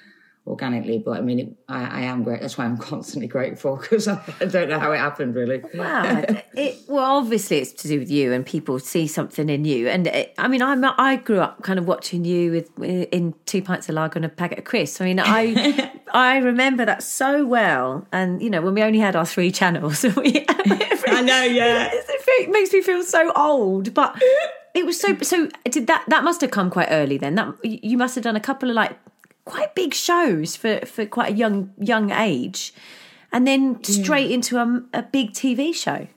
organically. 0.45 0.99
But 0.99 1.17
I 1.17 1.21
mean, 1.21 1.39
it, 1.39 1.55
I, 1.69 1.83
I, 1.83 2.01
am 2.01 2.23
great. 2.23 2.41
That's 2.41 2.57
why 2.57 2.65
I'm 2.65 2.77
constantly 2.91 3.27
grateful 3.27 3.77
because 3.77 4.07
I, 4.07 4.21
I, 4.41 4.45
don't 4.45 4.69
know 4.69 4.79
how 4.79 4.91
it 4.91 4.97
happened 4.97 5.35
really. 5.35 5.63
Wow. 5.73 6.23
it, 6.53 6.81
well, 6.87 7.17
obviously 7.17 7.59
it's 7.59 7.71
to 7.83 7.87
do 7.87 7.99
with 7.99 8.11
you 8.11 8.33
and 8.33 8.45
people 8.45 8.79
see 8.79 9.07
something 9.07 9.49
in 9.49 9.65
you. 9.65 9.87
And 9.87 10.07
it, 10.07 10.33
I 10.37 10.47
mean, 10.47 10.61
I'm, 10.61 10.83
I 10.83 11.17
grew 11.17 11.39
up 11.39 11.63
kind 11.63 11.79
of 11.79 11.87
watching 11.87 12.25
you 12.25 12.51
with 12.51 12.69
eh, 12.81 13.05
in 13.11 13.33
two 13.45 13.61
pints 13.61 13.87
of 13.87 13.95
lager 13.95 14.17
and 14.17 14.25
a 14.25 14.29
packet 14.29 14.59
of 14.59 14.65
crisps. 14.65 14.99
I 14.99 15.05
mean, 15.05 15.19
I 15.19 15.91
I 16.13 16.37
remember 16.37 16.85
that 16.85 17.03
so 17.03 17.45
well. 17.45 18.05
And 18.11 18.41
you 18.41 18.49
know, 18.49 18.61
when 18.61 18.73
we 18.73 18.83
only 18.83 18.99
had 18.99 19.15
our 19.15 19.25
three 19.25 19.51
channels, 19.51 20.03
we, 20.03 20.45
I 20.47 21.21
know, 21.21 21.43
yeah, 21.43 21.89
it, 21.91 22.05
it 22.07 22.49
makes 22.49 22.73
me 22.73 22.81
feel 22.81 23.03
so 23.03 23.31
old, 23.35 23.93
but. 23.93 24.21
It 24.75 24.87
was 24.87 24.99
so 24.99 25.15
so. 25.21 25.49
Did 25.65 25.85
that 25.85 26.03
that 26.07 26.23
must 26.23 26.41
have 26.41 26.49
come 26.49 26.71
quite 26.71 26.87
early 26.89 27.19
then? 27.19 27.35
That 27.35 27.63
you 27.63 27.95
must 27.95 28.15
have 28.15 28.23
done 28.23 28.35
a 28.35 28.39
couple 28.39 28.71
of 28.71 28.75
like 28.75 28.97
quite 29.45 29.75
big 29.75 29.93
shows 29.93 30.55
for, 30.55 30.85
for 30.85 31.05
quite 31.05 31.33
a 31.33 31.35
young 31.35 31.71
young 31.77 32.11
age, 32.11 32.73
and 33.31 33.47
then 33.47 33.83
straight 33.83 34.29
yeah. 34.29 34.35
into 34.35 34.57
a, 34.57 34.83
a 34.93 35.03
big 35.03 35.33
TV 35.33 35.73
show. 35.73 36.07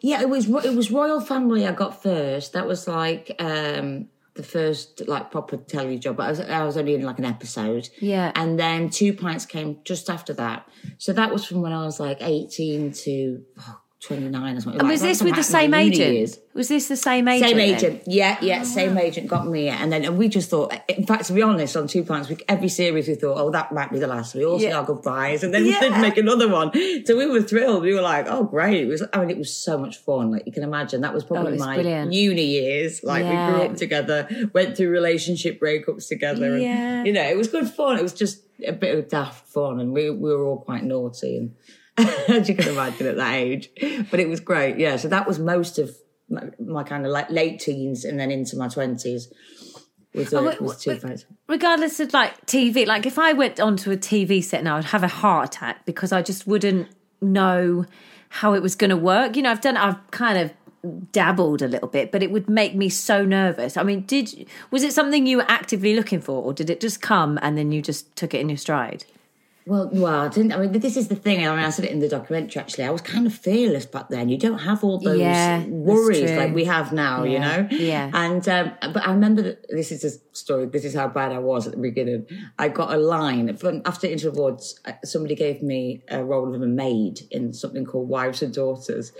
Yeah, 0.00 0.20
it 0.20 0.28
was 0.28 0.48
it 0.48 0.74
was 0.74 0.90
Royle 0.90 1.20
Family. 1.20 1.66
I 1.66 1.72
got 1.72 2.02
first. 2.02 2.52
That 2.52 2.66
was 2.66 2.86
like 2.86 3.34
um, 3.38 4.08
the 4.34 4.42
first 4.42 5.06
like 5.08 5.30
proper 5.30 5.56
telly 5.56 5.98
job. 5.98 6.20
I 6.20 6.30
was, 6.30 6.40
I 6.40 6.64
was 6.64 6.76
only 6.76 6.94
in 6.94 7.02
like 7.02 7.18
an 7.18 7.24
episode. 7.24 7.88
Yeah, 8.00 8.32
and 8.34 8.58
then 8.58 8.90
Two 8.90 9.12
Pints 9.12 9.46
came 9.46 9.78
just 9.84 10.10
after 10.10 10.32
that. 10.34 10.68
So 10.98 11.12
that 11.12 11.32
was 11.32 11.44
from 11.44 11.62
when 11.62 11.72
I 11.72 11.84
was 11.84 11.98
like 11.98 12.18
eighteen 12.20 12.92
to 12.92 13.42
oh 13.60 13.80
29 14.00 14.56
or 14.56 14.60
something. 14.60 14.80
And 14.80 14.88
was 14.88 15.00
like, 15.00 15.10
this 15.10 15.22
with 15.22 15.36
the 15.36 15.42
same 15.42 15.72
agent? 15.72 16.12
Years. 16.12 16.38
Was 16.52 16.68
this 16.68 16.86
the 16.88 16.96
same 16.96 17.26
agent? 17.28 17.50
Same 17.50 17.60
agent. 17.60 18.04
Then? 18.04 18.14
Yeah, 18.14 18.38
yeah, 18.42 18.58
oh, 18.60 18.64
same 18.64 18.94
wow. 18.94 19.00
agent 19.00 19.26
got 19.26 19.46
me. 19.46 19.68
And 19.68 19.90
then 19.90 20.04
and 20.04 20.18
we 20.18 20.28
just 20.28 20.50
thought, 20.50 20.74
in 20.88 21.06
fact, 21.06 21.24
to 21.26 21.32
be 21.32 21.40
honest, 21.40 21.76
on 21.76 21.88
Two 21.88 22.04
Pints, 22.04 22.28
we, 22.28 22.36
every 22.46 22.68
series 22.68 23.08
we 23.08 23.14
thought, 23.14 23.38
oh, 23.38 23.50
that 23.50 23.72
might 23.72 23.90
be 23.90 23.98
the 23.98 24.06
last. 24.06 24.34
We 24.34 24.44
all 24.44 24.60
yeah. 24.60 24.68
said 24.68 24.76
our 24.76 24.84
goodbyes. 24.84 25.42
And 25.42 25.52
then 25.52 25.64
yeah. 25.64 25.80
we 25.80 25.88
did 25.88 26.00
make 26.00 26.18
another 26.18 26.48
one. 26.48 26.72
So 27.06 27.16
we 27.16 27.26
were 27.26 27.40
thrilled. 27.40 27.82
We 27.82 27.94
were 27.94 28.02
like, 28.02 28.26
oh, 28.28 28.44
great. 28.44 28.82
It 28.82 28.86
was, 28.86 29.02
I 29.14 29.20
mean, 29.20 29.30
it 29.30 29.38
was 29.38 29.54
so 29.56 29.78
much 29.78 29.96
fun. 29.96 30.30
Like 30.30 30.42
you 30.44 30.52
can 30.52 30.62
imagine, 30.62 31.00
that 31.00 31.14
was 31.14 31.24
oh, 31.24 31.28
probably 31.28 31.52
oh, 31.52 31.52
was 31.52 31.60
my 31.60 31.74
brilliant. 31.76 32.12
uni 32.12 32.44
years. 32.44 33.02
Like 33.02 33.24
yeah. 33.24 33.46
we 33.46 33.52
grew 33.54 33.62
up 33.62 33.76
together, 33.76 34.28
went 34.52 34.76
through 34.76 34.90
relationship 34.90 35.58
breakups 35.58 36.06
together. 36.08 36.58
Yeah. 36.58 36.98
And, 36.98 37.06
you 37.06 37.14
know, 37.14 37.24
it 37.24 37.36
was 37.36 37.48
good 37.48 37.68
fun. 37.68 37.98
It 37.98 38.02
was 38.02 38.12
just 38.12 38.42
a 38.66 38.72
bit 38.72 38.96
of 38.96 39.08
daft 39.08 39.48
fun. 39.48 39.80
And 39.80 39.92
we, 39.92 40.10
we 40.10 40.30
were 40.30 40.44
all 40.44 40.58
quite 40.58 40.84
naughty 40.84 41.38
and, 41.38 41.54
as 42.28 42.48
you 42.48 42.54
can 42.54 42.68
imagine 42.68 43.06
at 43.06 43.16
that 43.16 43.34
age. 43.34 43.70
But 44.10 44.20
it 44.20 44.28
was 44.28 44.40
great. 44.40 44.78
Yeah. 44.78 44.96
So 44.96 45.08
that 45.08 45.26
was 45.26 45.38
most 45.38 45.78
of 45.78 45.96
my, 46.28 46.50
my 46.58 46.82
kind 46.82 47.06
of 47.06 47.12
like 47.12 47.30
late 47.30 47.60
teens 47.60 48.04
and 48.04 48.18
then 48.18 48.30
into 48.30 48.56
my 48.56 48.68
twenties. 48.68 49.32
Was, 50.14 50.32
uh, 50.32 50.38
oh, 50.38 50.64
was 50.64 50.78
two 50.82 50.98
regardless 51.46 52.00
of 52.00 52.14
like 52.14 52.46
TV, 52.46 52.86
like 52.86 53.04
if 53.04 53.18
I 53.18 53.34
went 53.34 53.60
onto 53.60 53.90
a 53.90 53.98
TV 53.98 54.42
set 54.42 54.64
now, 54.64 54.76
I'd 54.76 54.84
have 54.86 55.02
a 55.02 55.08
heart 55.08 55.48
attack 55.48 55.84
because 55.84 56.10
I 56.10 56.22
just 56.22 56.46
wouldn't 56.46 56.88
know 57.20 57.84
how 58.30 58.54
it 58.54 58.62
was 58.62 58.74
going 58.74 58.90
to 58.90 58.96
work. 58.96 59.36
You 59.36 59.42
know, 59.42 59.50
I've 59.50 59.60
done, 59.60 59.76
I've 59.76 60.10
kind 60.12 60.38
of 60.38 61.12
dabbled 61.12 61.60
a 61.60 61.68
little 61.68 61.88
bit, 61.88 62.12
but 62.12 62.22
it 62.22 62.30
would 62.30 62.48
make 62.48 62.74
me 62.74 62.88
so 62.88 63.24
nervous. 63.24 63.76
I 63.76 63.82
mean, 63.82 64.02
did 64.02 64.48
was 64.70 64.82
it 64.82 64.92
something 64.92 65.26
you 65.26 65.38
were 65.38 65.46
actively 65.48 65.94
looking 65.94 66.20
for, 66.20 66.42
or 66.42 66.52
did 66.52 66.70
it 66.70 66.80
just 66.80 67.02
come 67.02 67.38
and 67.42 67.58
then 67.58 67.72
you 67.72 67.82
just 67.82 68.14
took 68.16 68.34
it 68.34 68.40
in 68.40 68.48
your 68.48 68.58
stride? 68.58 69.04
Well, 69.68 69.90
well, 69.92 70.20
I 70.20 70.28
didn't. 70.28 70.52
I 70.52 70.58
mean, 70.58 70.70
this 70.72 70.96
is 70.96 71.08
the 71.08 71.16
thing. 71.16 71.38
I 71.44 71.50
mean, 71.56 71.64
I 71.64 71.70
said 71.70 71.86
it 71.86 71.90
in 71.90 71.98
the 71.98 72.08
documentary. 72.08 72.60
Actually, 72.60 72.84
I 72.84 72.90
was 72.90 73.00
kind 73.00 73.26
of 73.26 73.34
fearless 73.34 73.84
back 73.84 74.08
then. 74.08 74.28
You 74.28 74.38
don't 74.38 74.60
have 74.60 74.84
all 74.84 75.00
those 75.00 75.18
Yeah, 75.18 75.64
worries 75.66 76.30
like 76.30 76.54
we 76.54 76.64
have 76.66 76.92
now. 76.92 77.24
You 77.24 77.40
know. 77.40 77.66
yeah. 77.72 78.08
And 78.14 78.48
um, 78.48 78.72
but 78.94 79.04
I 79.04 79.10
remember 79.10 79.42
that 79.42 79.66
this 79.68 79.90
is 79.90 80.04
a 80.04 80.10
story. 80.36 80.66
This 80.66 80.84
is 80.84 80.94
how 80.94 81.08
bad 81.08 81.32
I 81.32 81.40
was 81.40 81.66
at 81.66 81.72
the 81.72 81.80
beginning. 81.80 82.26
I 82.56 82.68
got 82.68 82.92
a 82.94 82.96
line 82.96 83.56
from 83.56 83.82
after 83.84 84.06
Into 84.06 84.30
the 84.30 84.40
Woods. 84.40 84.78
uh, 84.84 84.92
Somebody 85.04 85.34
gave 85.34 85.62
me 85.62 86.00
a 86.08 86.22
role 86.22 86.54
of 86.54 86.62
a 86.62 86.66
maid 86.66 87.22
in 87.32 87.52
something 87.52 87.84
called 87.84 88.08
Wives 88.08 88.42
and 88.42 88.54
Daughters. 88.54 89.10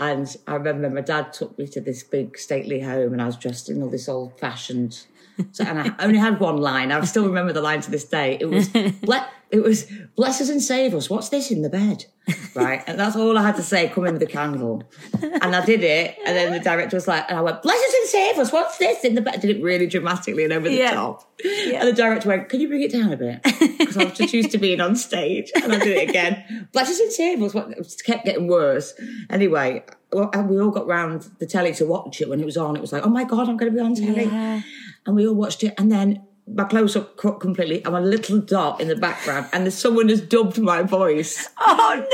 And 0.00 0.26
I 0.48 0.54
remember 0.56 0.90
my 0.90 1.02
dad 1.02 1.32
took 1.32 1.56
me 1.56 1.68
to 1.68 1.80
this 1.80 2.02
big 2.02 2.36
stately 2.36 2.80
home, 2.80 3.12
and 3.12 3.22
I 3.22 3.26
was 3.26 3.36
dressed 3.36 3.68
in 3.70 3.80
all 3.80 3.88
this 3.88 4.08
old 4.08 4.36
fashioned. 4.40 5.06
So, 5.52 5.64
and 5.64 5.78
I 5.78 5.94
only 6.04 6.18
had 6.18 6.40
one 6.40 6.56
line. 6.58 6.90
I 6.90 7.00
still 7.04 7.24
remember 7.26 7.52
the 7.52 7.62
line 7.62 7.80
to 7.82 7.90
this 7.90 8.04
day. 8.04 8.36
It 8.40 8.46
was, 8.50 8.68
"Ble- 9.02 9.24
it 9.52 9.62
was, 9.62 9.86
bless 10.16 10.40
us 10.40 10.48
and 10.48 10.62
save 10.62 10.94
us. 10.94 11.08
What's 11.10 11.28
this 11.28 11.50
in 11.50 11.62
the 11.62 11.70
bed? 11.70 12.06
Right. 12.54 12.82
And 12.86 13.00
that's 13.00 13.16
all 13.16 13.38
I 13.38 13.42
had 13.42 13.56
to 13.56 13.62
say, 13.62 13.88
come 13.88 14.04
in 14.06 14.12
with 14.12 14.22
a 14.22 14.26
candle. 14.26 14.82
And 15.22 15.56
I 15.56 15.64
did 15.64 15.82
it. 15.82 16.18
And 16.26 16.36
then 16.36 16.52
the 16.52 16.60
director 16.60 16.96
was 16.98 17.08
like, 17.08 17.24
and 17.30 17.38
I 17.38 17.40
went, 17.40 17.62
bless 17.62 17.78
us 17.82 17.94
and 18.00 18.08
save 18.10 18.38
us. 18.38 18.52
What's 18.52 18.76
this 18.76 19.04
in 19.04 19.14
the 19.14 19.22
bed? 19.22 19.36
I 19.36 19.38
did 19.38 19.56
it 19.56 19.62
really 19.62 19.86
dramatically 19.86 20.44
and 20.44 20.52
over 20.52 20.68
the 20.68 20.74
Yeah. 20.74 20.92
top. 20.92 21.32
And 21.42 21.88
the 21.88 21.94
director 21.94 22.28
went, 22.28 22.50
can 22.50 22.60
you 22.60 22.68
bring 22.68 22.82
it 22.82 22.92
down 22.92 23.10
a 23.10 23.16
bit? 23.16 23.40
Because 23.78 23.96
I 23.96 24.04
have 24.04 24.14
to 24.16 24.26
choose 24.26 24.48
to 24.48 24.58
being 24.58 24.82
on 24.82 24.96
stage. 24.96 25.50
And 25.54 25.72
I 25.72 25.78
did 25.78 25.96
it 25.96 26.10
again. 26.10 26.68
Bless 26.72 26.90
us 26.90 27.00
and 27.00 27.10
save 27.10 27.42
us. 27.42 27.54
What, 27.54 27.70
it 27.70 28.02
kept 28.04 28.26
getting 28.26 28.46
worse. 28.48 28.92
Anyway, 29.30 29.84
well, 30.12 30.28
and 30.34 30.50
we 30.50 30.60
all 30.60 30.70
got 30.70 30.86
round 30.86 31.30
the 31.38 31.46
telly 31.46 31.72
to 31.76 31.86
watch 31.86 32.20
it 32.20 32.28
when 32.28 32.38
it 32.40 32.44
was 32.44 32.58
on. 32.58 32.76
It 32.76 32.80
was 32.82 32.92
like, 32.92 33.06
oh 33.06 33.10
my 33.10 33.24
God, 33.24 33.48
I'm 33.48 33.56
going 33.56 33.72
to 33.72 33.76
be 33.78 33.82
on 33.82 33.94
telly. 33.94 34.24
Yeah. 34.26 34.60
And 35.06 35.16
we 35.16 35.26
all 35.26 35.34
watched 35.34 35.64
it. 35.64 35.72
And 35.78 35.90
then 35.90 36.22
my 36.46 36.64
clothes 36.64 36.96
are 36.96 37.04
cut 37.04 37.38
completely. 37.40 37.84
I'm 37.86 37.94
a 37.94 38.00
little 38.00 38.38
dot 38.38 38.80
in 38.80 38.88
the 38.88 38.96
background, 38.96 39.46
and 39.52 39.64
there's 39.64 39.76
someone 39.76 40.08
has 40.08 40.20
dubbed 40.20 40.58
my 40.58 40.82
voice. 40.82 41.48
Oh 41.64 42.06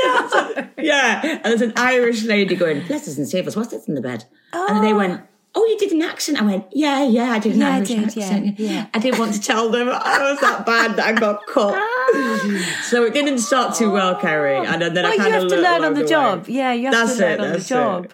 no! 0.55 0.67
Yeah. 0.77 1.21
And 1.23 1.43
there's 1.45 1.61
an 1.61 1.73
Irish 1.75 2.23
lady 2.23 2.55
going, 2.55 2.85
bless 2.87 3.07
us 3.07 3.17
and 3.17 3.27
save 3.27 3.47
us. 3.47 3.55
What's 3.55 3.69
this 3.69 3.87
in 3.87 3.95
the 3.95 4.01
bed? 4.01 4.25
Oh. 4.53 4.67
And 4.69 4.83
they 4.83 4.93
went, 4.93 5.21
Oh, 5.55 5.65
you 5.65 5.77
did 5.79 5.91
an 5.91 6.01
accent. 6.03 6.39
I 6.39 6.45
went, 6.45 6.65
Yeah, 6.71 7.03
yeah, 7.07 7.31
I 7.31 7.39
did 7.39 7.53
an 7.53 7.59
Yeah, 7.61 7.69
I 7.69 7.75
Irish 7.77 7.87
did, 7.87 7.97
yeah, 8.15 8.23
accent. 8.25 8.59
yeah. 8.59 8.85
I 8.93 8.99
didn't 8.99 9.19
want 9.19 9.33
to 9.33 9.41
tell 9.41 9.69
them 9.69 9.89
I 9.89 10.31
was 10.31 10.39
that 10.41 10.65
bad 10.65 10.95
that 10.97 11.05
I 11.07 11.13
got 11.19 11.45
cut. 11.53 11.73
so 12.83 13.03
it 13.03 13.13
didn't 13.13 13.39
start 13.39 13.75
too 13.75 13.89
well, 13.91 14.15
Kerry. 14.15 14.57
And 14.57 14.81
then, 14.81 14.93
then 14.93 15.05
I 15.05 15.09
Well, 15.15 15.27
you 15.27 15.33
have 15.33 15.47
to 15.47 15.55
learn 15.57 15.83
on 15.83 15.93
the 15.95 16.01
way. 16.01 16.07
job. 16.07 16.47
Yeah, 16.47 16.73
you 16.73 16.85
have 16.85 16.93
That's 16.93 17.15
to 17.17 17.21
learn 17.23 17.31
it, 17.33 17.39
on 17.39 17.53
the 17.53 17.59
job. 17.59 18.11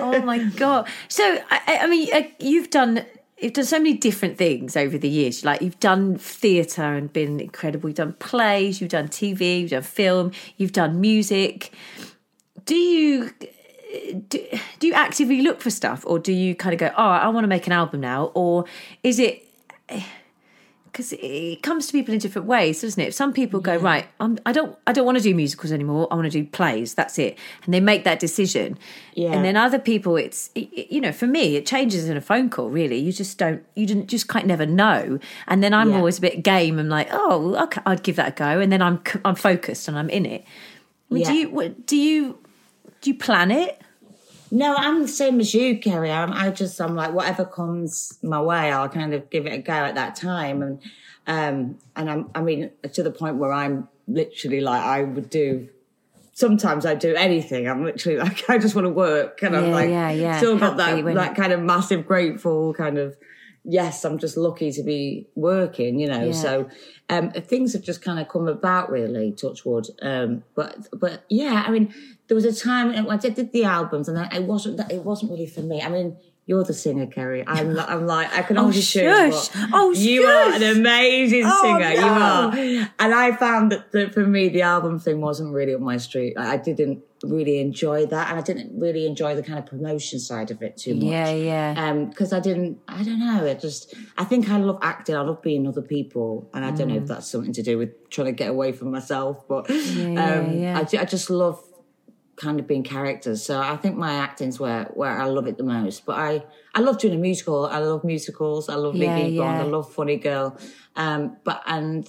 oh 0.00 0.22
my 0.22 0.38
god! 0.56 0.88
So 1.08 1.22
I, 1.50 1.60
I- 1.66 1.78
I 1.82 1.86
mean, 1.86 2.08
uh, 2.12 2.22
you've 2.40 2.70
done 2.70 3.04
you've 3.40 3.52
done 3.52 3.64
so 3.64 3.78
many 3.78 3.94
different 3.94 4.36
things 4.36 4.76
over 4.76 4.98
the 4.98 5.08
years. 5.08 5.44
Like 5.44 5.62
you've 5.62 5.80
done 5.80 6.16
theatre 6.18 6.94
and 6.94 7.12
been 7.12 7.40
incredible. 7.40 7.88
You've 7.88 7.96
done 7.96 8.14
plays. 8.14 8.80
You've 8.80 8.90
done 8.90 9.08
TV. 9.08 9.60
You've 9.62 9.70
done 9.70 9.82
film. 9.82 10.32
You've 10.56 10.72
done 10.72 11.00
music. 11.00 11.72
Do 12.64 12.74
you? 12.74 13.30
Do, 14.28 14.46
do 14.78 14.86
you 14.86 14.92
actively 14.92 15.40
look 15.40 15.62
for 15.62 15.70
stuff 15.70 16.04
or 16.06 16.18
do 16.18 16.30
you 16.30 16.54
kind 16.54 16.74
of 16.74 16.78
go 16.78 16.92
oh 16.94 17.02
i 17.02 17.26
want 17.28 17.44
to 17.44 17.48
make 17.48 17.66
an 17.66 17.72
album 17.72 18.02
now 18.02 18.30
or 18.34 18.66
is 19.02 19.18
it 19.18 19.42
because 20.98 21.12
it 21.12 21.62
comes 21.62 21.86
to 21.86 21.92
people 21.92 22.12
in 22.12 22.18
different 22.18 22.48
ways, 22.48 22.80
doesn't 22.80 23.00
it? 23.00 23.08
If 23.08 23.14
Some 23.14 23.32
people 23.32 23.60
go 23.60 23.76
right. 23.76 24.08
I'm, 24.18 24.36
I 24.44 24.50
don't. 24.50 24.76
I 24.84 24.92
don't 24.92 25.06
want 25.06 25.16
to 25.16 25.22
do 25.22 25.32
musicals 25.32 25.70
anymore. 25.70 26.08
I 26.10 26.16
want 26.16 26.24
to 26.24 26.30
do 26.30 26.44
plays. 26.44 26.94
That's 26.94 27.20
it, 27.20 27.38
and 27.64 27.72
they 27.72 27.78
make 27.78 28.02
that 28.02 28.18
decision. 28.18 28.76
Yeah. 29.14 29.30
And 29.32 29.44
then 29.44 29.56
other 29.56 29.78
people, 29.78 30.16
it's 30.16 30.50
it- 30.56 30.90
you 30.90 31.00
know, 31.00 31.12
for 31.12 31.28
me, 31.28 31.54
it 31.54 31.66
changes 31.66 32.08
in 32.08 32.16
a 32.16 32.20
phone 32.20 32.50
call. 32.50 32.68
Really, 32.68 32.98
you 32.98 33.12
just 33.12 33.38
don't. 33.38 33.64
You 33.76 33.86
didn't 33.86 34.08
just 34.08 34.26
quite 34.26 34.44
never 34.44 34.66
know. 34.66 35.20
And 35.46 35.62
then 35.62 35.72
I'm 35.72 35.90
Yeah. 35.90 35.98
always 35.98 36.18
a 36.18 36.20
bit 36.20 36.42
game. 36.42 36.80
I'm 36.80 36.88
like, 36.88 37.08
oh, 37.12 37.54
okay, 37.64 37.80
I'd 37.86 38.02
give 38.02 38.16
that 38.16 38.28
a 38.28 38.32
go. 38.32 38.58
And 38.58 38.72
then 38.72 38.82
I'm 38.82 39.00
I'm 39.24 39.36
focused 39.36 39.86
and 39.86 39.96
I'm 39.96 40.10
in 40.10 40.26
it. 40.26 40.44
I 41.10 41.14
mean, 41.14 41.24
Do 41.24 41.32
Yeah. 41.32 41.38
you 41.48 41.68
do 41.86 41.96
you 41.96 42.38
do 43.02 43.10
you 43.10 43.14
plan 43.16 43.52
it? 43.52 43.80
No, 44.50 44.74
I'm 44.76 45.02
the 45.02 45.08
same 45.08 45.40
as 45.40 45.54
you, 45.54 45.78
Kerry. 45.78 46.10
I'm, 46.10 46.32
I 46.32 46.50
just, 46.50 46.80
I'm 46.80 46.94
like, 46.94 47.12
whatever 47.12 47.44
comes 47.44 48.18
my 48.22 48.40
way, 48.40 48.72
I'll 48.72 48.88
kind 48.88 49.14
of 49.14 49.28
give 49.30 49.46
it 49.46 49.52
a 49.52 49.58
go 49.58 49.72
at 49.72 49.94
that 49.94 50.16
time. 50.16 50.62
And, 50.62 50.80
um, 51.26 51.78
and 51.96 52.10
I'm, 52.10 52.30
I 52.34 52.40
mean, 52.40 52.70
to 52.92 53.02
the 53.02 53.10
point 53.10 53.36
where 53.36 53.52
I'm 53.52 53.88
literally 54.06 54.60
like, 54.60 54.82
I 54.82 55.02
would 55.02 55.28
do, 55.28 55.68
sometimes 56.32 56.86
I 56.86 56.94
do 56.94 57.14
anything. 57.14 57.68
I'm 57.68 57.84
literally 57.84 58.18
like, 58.18 58.44
I 58.48 58.58
just 58.58 58.74
want 58.74 58.86
to 58.86 58.92
work. 58.92 59.42
And 59.42 59.56
I'm 59.56 59.70
like, 59.70 59.90
yeah, 59.90 60.10
yeah. 60.10 60.38
still 60.38 60.58
got 60.58 60.78
Happy 60.78 61.02
that, 61.02 61.14
that 61.14 61.36
kind 61.36 61.52
of 61.52 61.60
massive, 61.60 62.06
grateful 62.06 62.72
kind 62.74 62.98
of, 62.98 63.16
yes, 63.68 64.04
I'm 64.04 64.18
just 64.18 64.36
lucky 64.36 64.72
to 64.72 64.82
be 64.82 65.28
working, 65.36 66.00
you 66.00 66.08
know. 66.08 66.24
Yeah. 66.24 66.32
So 66.32 66.68
um, 67.10 67.30
things 67.30 67.74
have 67.74 67.82
just 67.82 68.02
kind 68.02 68.18
of 68.18 68.26
come 68.28 68.48
about, 68.48 68.90
really, 68.90 69.30
touch 69.32 69.64
wood. 69.64 69.86
Um, 70.02 70.42
but 70.54 70.88
but 70.92 71.24
yeah, 71.28 71.62
I 71.66 71.70
mean, 71.70 71.94
there 72.26 72.34
was 72.34 72.44
a 72.46 72.54
time 72.54 72.88
when 72.88 73.10
I 73.10 73.16
did, 73.18 73.34
did 73.34 73.52
the 73.52 73.64
albums, 73.64 74.08
and 74.08 74.18
I, 74.18 74.28
it 74.34 74.44
wasn't 74.44 74.78
that 74.78 74.90
it 74.90 75.04
wasn't 75.04 75.30
really 75.30 75.46
for 75.46 75.60
me. 75.60 75.80
I 75.82 75.88
mean. 75.88 76.16
You're 76.50 76.64
the 76.64 76.72
singer, 76.72 77.06
Kerry. 77.06 77.44
I'm, 77.46 77.78
I'm 77.78 78.06
like, 78.06 78.32
I 78.32 78.40
can 78.40 78.56
only 78.56 78.80
choose. 78.80 78.86
shush. 78.86 79.48
but 79.50 79.68
Oh, 79.74 79.92
you 79.92 80.22
are 80.24 80.54
an 80.54 80.62
shush. 80.62 80.76
amazing 80.78 81.42
Oh, 81.44 81.62
singer. 81.62 81.90
You 81.90 82.06
are. 82.06 82.88
And 82.98 83.14
I 83.14 83.36
found 83.36 83.70
that, 83.72 83.92
that 83.92 84.14
for 84.14 84.26
me, 84.26 84.48
the 84.48 84.62
album 84.62 84.98
thing 84.98 85.20
wasn't 85.20 85.52
really 85.52 85.74
up 85.74 85.82
my 85.82 85.98
street. 85.98 86.38
I 86.38 86.56
didn't 86.56 87.02
really 87.24 87.58
enjoy 87.60 88.06
that. 88.06 88.30
And 88.30 88.38
I 88.38 88.42
didn't 88.42 88.78
really 88.78 89.06
enjoy 89.06 89.34
the 89.34 89.42
kind 89.42 89.58
of 89.58 89.66
promotion 89.66 90.18
side 90.20 90.50
of 90.50 90.62
it 90.62 90.76
too 90.76 90.94
much 90.94 91.04
Yeah, 91.04 91.30
yeah. 91.30 91.74
um 91.90 92.10
because 92.10 92.32
i 92.32 92.40
didn't 92.40 92.78
i 92.86 93.02
don't 93.02 93.18
know 93.18 93.44
it 93.44 93.60
just 93.60 93.94
i 94.16 94.24
think 94.24 94.48
i 94.48 94.56
love 94.58 94.78
acting 94.82 95.16
i 95.16 95.20
love 95.20 95.42
being 95.42 95.66
other 95.66 95.82
people 95.82 96.48
and 96.54 96.64
i 96.64 96.70
don't 96.70 96.88
know 96.88 96.96
if 96.96 97.06
that's 97.06 97.26
something 97.30 97.52
to 97.54 97.62
do 97.62 97.76
with 97.78 98.08
trying 98.10 98.26
to 98.26 98.32
get 98.32 98.50
away 98.50 98.70
from 98.72 98.90
myself 98.90 99.46
but 99.48 99.66
Mm. 99.66 100.14
yeah, 100.14 100.34
um 100.38 100.58
yeah. 100.58 100.78
I, 100.78 101.02
I 101.02 101.04
just 101.04 101.28
love 101.30 101.60
kind 102.36 102.60
of 102.60 102.66
being 102.68 102.84
characters 102.84 103.44
so 103.44 103.60
i 103.60 103.76
think 103.76 103.96
my 103.96 104.12
acting's 104.14 104.60
where 104.60 104.84
where 104.94 105.20
i 105.20 105.24
love 105.24 105.46
it 105.48 105.56
the 105.58 105.64
most 105.64 106.06
but 106.06 106.16
i 106.16 106.44
i 106.74 106.80
love 106.80 106.98
doing 106.98 107.14
a 107.14 107.18
musical 107.18 107.66
i 107.66 107.78
love 107.78 108.04
musicals 108.04 108.68
i 108.68 108.76
love 108.76 108.94
Yeah, 108.94 109.14
Blonde, 109.16 109.34
yeah. 109.34 109.60
i 109.60 109.62
love 109.64 109.92
funny 109.92 110.18
girl 110.18 110.56
um 110.94 111.36
but 111.42 111.62
and 111.66 112.06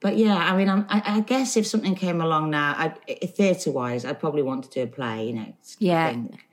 but 0.00 0.16
yeah, 0.16 0.36
I 0.36 0.56
mean, 0.56 0.68
I'm, 0.68 0.86
I, 0.88 1.02
I 1.16 1.20
guess 1.20 1.56
if 1.56 1.66
something 1.66 1.94
came 1.94 2.20
along 2.20 2.50
now, 2.50 2.94
theatre 3.36 3.70
wise, 3.72 4.04
I'd 4.04 4.20
probably 4.20 4.42
want 4.42 4.64
to 4.64 4.70
do 4.70 4.82
a 4.82 4.86
play. 4.86 5.26
You 5.28 5.32
know, 5.34 5.52
Yeah. 5.78 6.06
I 6.06 6.12
think. 6.12 6.44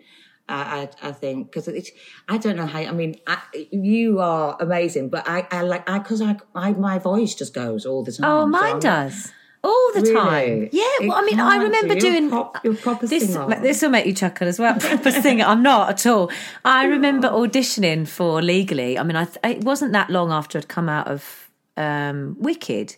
I, 0.48 0.90
I, 1.02 1.10
I 1.10 1.12
think 1.12 1.48
because 1.48 1.68
it's 1.68 1.90
I 2.30 2.38
don't 2.38 2.56
know 2.56 2.68
how 2.68 2.78
I 2.78 2.92
mean 2.92 3.16
I, 3.26 3.40
you 3.72 4.20
are 4.20 4.56
amazing 4.60 5.10
but 5.10 5.28
I, 5.28 5.48
I 5.50 5.64
like 5.64 5.90
I 5.90 5.98
because 5.98 6.22
I, 6.22 6.38
I 6.54 6.72
my 6.74 7.00
voice 7.00 7.34
just 7.34 7.52
goes 7.56 7.84
all 7.84 8.04
the 8.04 8.12
time 8.12 8.30
Oh, 8.30 8.46
mine 8.46 8.64
I'm- 8.74 8.80
does. 8.80 9.32
All 9.64 9.92
the 9.96 10.02
Really? 10.02 10.14
time. 10.14 10.70
Yeah, 10.72 11.08
well, 11.08 11.14
I 11.14 11.22
mean, 11.24 11.40
I 11.40 11.56
remember 11.58 11.96
do. 11.96 12.00
Doing 12.02 12.30
prop- 12.30 12.64
proper 12.84 13.08
this. 13.08 13.34
singer. 13.34 13.60
This 13.60 13.82
will 13.82 13.90
make 13.90 14.06
you 14.06 14.14
chuckle 14.14 14.48
as 14.48 14.60
well. 14.60 14.76
Proper 14.80 15.10
singer. 15.10 15.44
I'm 15.44 15.64
not 15.64 15.90
at 15.90 16.06
all. 16.06 16.30
I 16.64 16.86
remember 16.86 17.30
auditioning 17.30 18.08
for 18.08 18.44
Legally. 18.44 19.00
I 19.00 19.02
mean, 19.02 19.16
I 19.16 19.28
it 19.44 19.64
wasn't 19.64 19.94
that 19.94 20.12
long 20.12 20.32
after 20.32 20.60
I'd 20.60 20.68
come 20.68 20.88
out 20.88 21.08
of 21.08 21.50
um, 21.78 22.36
Wicked, 22.40 22.96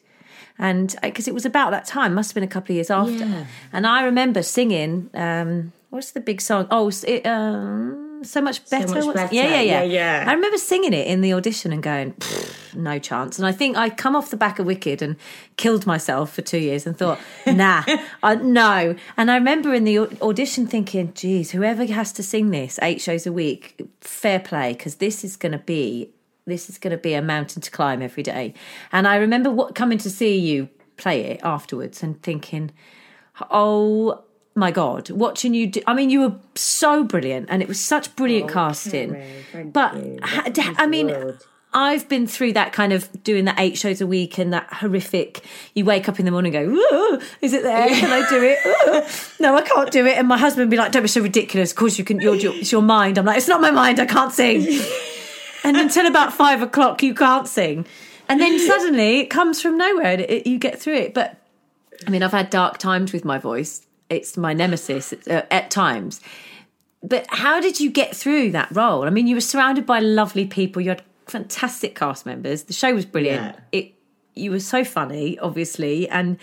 and 0.59 0.95
because 1.01 1.27
it 1.27 1.33
was 1.33 1.45
about 1.45 1.71
that 1.71 1.85
time, 1.85 2.13
must 2.13 2.31
have 2.31 2.35
been 2.35 2.43
a 2.43 2.47
couple 2.47 2.73
of 2.73 2.75
years 2.75 2.89
after. 2.89 3.25
Yeah. 3.25 3.45
And 3.71 3.85
I 3.85 4.03
remember 4.03 4.41
singing. 4.43 5.09
Um, 5.13 5.73
what's 5.89 6.11
the 6.11 6.19
big 6.19 6.41
song? 6.41 6.67
Oh, 6.71 6.91
it, 7.05 7.25
um, 7.25 8.07
so 8.23 8.41
much 8.41 8.67
better. 8.69 8.87
Much 8.87 9.13
Better. 9.13 9.33
Yeah, 9.33 9.47
yeah, 9.47 9.61
yeah, 9.61 9.61
Yeah, 9.61 9.83
yeah. 9.83 10.25
I 10.27 10.33
remember 10.33 10.57
singing 10.57 10.93
it 10.93 11.07
in 11.07 11.21
the 11.21 11.33
audition 11.33 11.71
and 11.71 11.81
going, 11.81 12.15
no 12.73 12.99
chance. 12.99 13.37
And 13.37 13.47
I 13.47 13.51
think 13.51 13.77
I 13.77 13.89
come 13.89 14.15
off 14.15 14.29
the 14.29 14.37
back 14.37 14.59
of 14.59 14.65
Wicked 14.65 15.01
and 15.01 15.15
killed 15.55 15.85
myself 15.85 16.33
for 16.33 16.41
two 16.41 16.57
years 16.57 16.85
and 16.85 16.97
thought, 16.97 17.19
nah, 17.47 17.83
I, 18.23 18.35
no. 18.35 18.95
And 19.15 19.31
I 19.31 19.35
remember 19.35 19.73
in 19.73 19.83
the 19.83 19.99
audition 20.21 20.67
thinking, 20.67 21.13
geez, 21.13 21.51
whoever 21.51 21.85
has 21.85 22.11
to 22.13 22.23
sing 22.23 22.49
this 22.49 22.79
eight 22.81 23.01
shows 23.01 23.25
a 23.25 23.31
week, 23.31 23.81
fair 24.01 24.39
play, 24.39 24.73
because 24.73 24.95
this 24.95 25.23
is 25.23 25.35
going 25.35 25.53
to 25.53 25.59
be 25.59 26.09
this 26.47 26.69
is 26.69 26.77
going 26.77 26.91
to 26.91 26.97
be 26.97 27.13
a 27.13 27.21
mountain 27.21 27.61
to 27.61 27.69
climb 27.69 28.01
every 28.01 28.23
day. 28.23 28.53
And 28.91 29.07
I 29.07 29.17
remember 29.17 29.51
what 29.51 29.75
coming 29.75 29.97
to 29.99 30.09
see 30.09 30.37
you 30.37 30.69
play 30.95 31.21
it 31.25 31.41
afterwards 31.43 32.01
and 32.01 32.21
thinking, 32.23 32.71
oh 33.51 34.23
my 34.55 34.71
god 34.71 35.09
watching 35.11 35.53
you 35.53 35.67
do? 35.67 35.81
I 35.85 35.93
mean 35.93 36.09
you 36.09 36.21
were 36.21 36.35
so 36.55 37.03
brilliant 37.03 37.47
and 37.51 37.61
it 37.61 37.67
was 37.67 37.79
such 37.79 38.15
brilliant 38.15 38.49
oh, 38.49 38.53
casting. 38.53 39.11
Kerry, 39.11 39.45
thank 39.51 39.73
but 39.73 39.95
you. 39.95 40.17
That 40.19 40.53
d- 40.53 40.63
i 40.77 40.87
mean 40.87 41.07
world. 41.07 41.45
i've 41.73 42.09
been 42.09 42.25
through 42.25 42.53
that 42.53 42.73
kind 42.73 42.91
of 42.91 43.07
doing 43.23 43.45
the 43.45 43.53
eight 43.59 43.77
shows 43.77 44.01
a 44.01 44.07
week 44.07 44.39
and 44.39 44.51
that 44.53 44.73
horrific 44.73 45.43
you 45.75 45.85
wake 45.85 46.09
up 46.09 46.17
in 46.17 46.25
the 46.25 46.31
morning 46.31 46.55
and 46.55 46.69
go 46.69 46.73
"Ooh, 46.73 47.21
is 47.41 47.53
it 47.53 47.61
there? 47.61 47.87
Can 47.87 48.11
i 48.11 48.27
do 48.27 48.41
it? 48.43 48.57
Ooh. 48.65 49.43
no 49.43 49.55
i 49.55 49.61
can't 49.61 49.91
do 49.91 50.07
it. 50.07 50.17
And 50.17 50.27
my 50.27 50.39
husband 50.39 50.65
would 50.67 50.71
be 50.71 50.77
like 50.77 50.91
don't 50.91 51.03
be 51.03 51.07
so 51.07 51.21
ridiculous. 51.21 51.69
Of 51.69 51.77
course 51.77 51.99
you 51.99 52.03
can 52.03 52.19
you're, 52.19 52.35
it's 52.35 52.71
your 52.71 52.81
mind. 52.81 53.19
I'm 53.19 53.25
like 53.25 53.37
it's 53.37 53.47
not 53.47 53.61
my 53.61 53.69
mind. 53.69 53.99
I 53.99 54.07
can't 54.07 54.33
sing 54.33 54.63
and 55.67 55.77
until 55.77 56.05
about 56.07 56.33
five 56.33 56.61
o'clock 56.61 57.03
you 57.03 57.13
can't 57.13 57.47
sing. 57.47 57.85
And 58.29 58.41
then 58.41 58.59
suddenly 58.59 59.19
it 59.19 59.29
comes 59.29 59.61
from 59.61 59.77
nowhere 59.77 60.13
and 60.13 60.21
it, 60.21 60.47
you 60.47 60.57
get 60.57 60.79
through 60.79 60.95
it. 60.95 61.13
But 61.13 61.37
i 62.05 62.11
mean 62.11 62.21
i've 62.21 62.31
had 62.31 62.49
dark 62.49 62.77
times 62.77 63.13
with 63.13 63.25
my 63.25 63.37
voice. 63.37 63.85
It's 64.09 64.37
my 64.37 64.53
nemesis 64.53 65.13
uh, 65.13 65.41
at 65.51 65.69
times. 65.69 66.21
But 67.03 67.25
how 67.29 67.59
did 67.59 67.79
you 67.79 67.89
get 67.91 68.15
through 68.15 68.51
that 68.51 68.69
role? 68.71 69.03
I 69.03 69.09
mean 69.09 69.27
you 69.27 69.35
were 69.35 69.41
surrounded 69.41 69.85
by 69.85 69.99
lovely 69.99 70.45
people. 70.45 70.81
You 70.81 70.89
had 70.89 71.03
fantastic 71.25 71.95
cast 71.95 72.25
members. 72.25 72.63
The 72.63 72.73
show 72.73 72.93
was 72.93 73.05
brilliant. 73.05 73.55
Yeah. 73.55 73.79
it 73.79 73.93
you 74.37 74.51
were 74.51 74.59
so 74.59 74.83
funny, 74.83 75.37
obviously, 75.39 76.07
and 76.09 76.37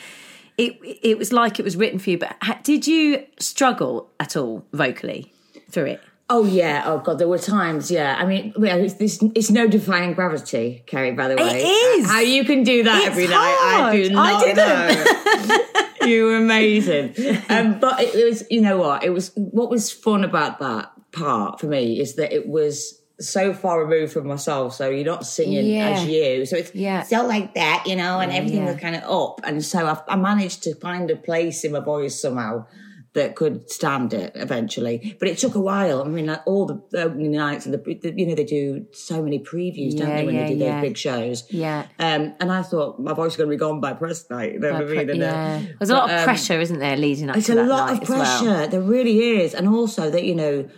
it 0.58 0.78
it 0.82 1.18
was 1.18 1.32
like 1.32 1.58
it 1.58 1.64
was 1.64 1.76
written 1.76 1.98
for 1.98 2.10
you. 2.10 2.18
But 2.18 2.36
did 2.62 2.86
you 2.86 3.24
struggle 3.38 4.10
at 4.20 4.36
all 4.36 4.64
vocally 4.72 5.32
through 5.70 5.86
it? 5.86 6.00
Oh 6.30 6.44
yeah, 6.44 6.84
oh 6.86 6.98
god, 6.98 7.18
there 7.18 7.28
were 7.28 7.38
times. 7.38 7.90
Yeah, 7.90 8.16
I 8.18 8.24
mean, 8.24 8.54
it's, 8.56 8.94
this, 8.94 9.22
it's 9.34 9.50
no 9.50 9.66
defying 9.68 10.14
gravity, 10.14 10.82
Kerry. 10.86 11.12
By 11.12 11.28
the 11.28 11.36
way, 11.36 11.60
it 11.62 11.66
is 11.66 12.06
how 12.06 12.20
you 12.20 12.44
can 12.44 12.62
do 12.62 12.82
that 12.84 12.98
it's 12.98 13.06
every 13.08 13.26
hard. 13.26 13.32
night. 13.34 13.90
I 13.90 14.02
do 14.02 14.10
not 14.10 14.58
I 14.58 15.98
know. 16.00 16.06
you 16.06 16.24
were 16.24 16.36
amazing, 16.36 17.14
um, 17.50 17.78
but 17.78 18.00
it, 18.00 18.14
it 18.14 18.24
was. 18.24 18.42
You 18.50 18.62
know 18.62 18.78
what? 18.78 19.04
It 19.04 19.10
was 19.10 19.32
what 19.34 19.68
was 19.68 19.92
fun 19.92 20.24
about 20.24 20.60
that 20.60 20.90
part 21.12 21.60
for 21.60 21.66
me 21.66 22.00
is 22.00 22.14
that 22.14 22.32
it 22.32 22.48
was 22.48 23.00
so 23.20 23.52
far 23.54 23.84
removed 23.84 24.12
from 24.12 24.26
myself. 24.26 24.74
So 24.74 24.88
you're 24.90 25.04
not 25.04 25.26
singing 25.26 25.66
Yeah. 25.66 25.90
as 25.90 26.06
you. 26.06 26.46
So 26.46 26.56
it's 26.56 26.74
Yeah. 26.74 27.02
still 27.02 27.28
like 27.28 27.54
that, 27.54 27.84
you 27.86 27.96
know, 27.96 28.18
and 28.18 28.32
everything 28.32 28.64
yeah. 28.64 28.72
was 28.72 28.80
kind 28.80 28.96
of 28.96 29.04
up. 29.04 29.40
And 29.44 29.64
so 29.64 29.86
I, 29.86 30.00
I 30.12 30.16
managed 30.16 30.64
to 30.64 30.74
find 30.74 31.08
a 31.10 31.16
place 31.16 31.64
in 31.64 31.72
my 31.72 31.80
voice 31.80 32.20
somehow 32.20 32.66
that 33.14 33.36
could 33.36 33.70
stand 33.70 34.12
it 34.12 34.32
eventually. 34.34 35.16
But 35.18 35.28
it 35.28 35.38
took 35.38 35.54
a 35.54 35.60
while. 35.60 36.02
I 36.02 36.08
mean, 36.08 36.26
like 36.26 36.42
all 36.46 36.66
the 36.66 37.00
opening 37.00 37.32
nights 37.32 37.64
and 37.64 37.72
the, 37.72 37.78
the 37.78 38.12
you 38.16 38.26
know, 38.26 38.34
they 38.34 38.44
do 38.44 38.86
so 38.92 39.22
many 39.22 39.38
previews, 39.38 39.96
don't 39.96 40.08
Yeah, 40.08 40.16
they, 40.16 40.26
when 40.26 40.34
yeah, 40.34 40.46
they 40.46 40.54
do 40.54 40.58
those 40.58 40.80
big 40.82 40.96
shows? 40.96 41.44
Yeah. 41.50 41.86
Um, 41.98 42.34
and 42.40 42.52
I 42.52 42.62
thought 42.62 43.00
my 43.00 43.14
voice 43.14 43.32
is 43.32 43.36
going 43.36 43.48
to 43.48 43.54
be 43.54 43.58
gone 43.58 43.80
by 43.80 43.92
press 43.92 44.28
night. 44.30 44.54
You 44.54 44.58
know 44.58 44.72
what 44.72 44.82
I 44.82 45.04
mean? 45.04 45.22
Uh, 45.22 45.26
yeah, 45.26 45.62
there's 45.78 45.90
a 45.90 45.94
lot 45.94 46.10
of 46.10 46.18
um, 46.18 46.24
pressure, 46.24 46.60
isn't 46.60 46.78
there, 46.80 46.96
leading 46.96 47.30
up 47.30 47.36
it's 47.36 47.46
to 47.46 47.60
a 47.60 47.64
lot 47.64 47.92
of 47.92 48.02
pressure. 48.02 48.44
well. 48.44 48.68
There 48.68 48.82
really 48.82 49.40
is, 49.40 49.54
and 49.54 49.68
also 49.68 50.10
that 50.10 50.24
you 50.24 50.34
know, 50.34 50.68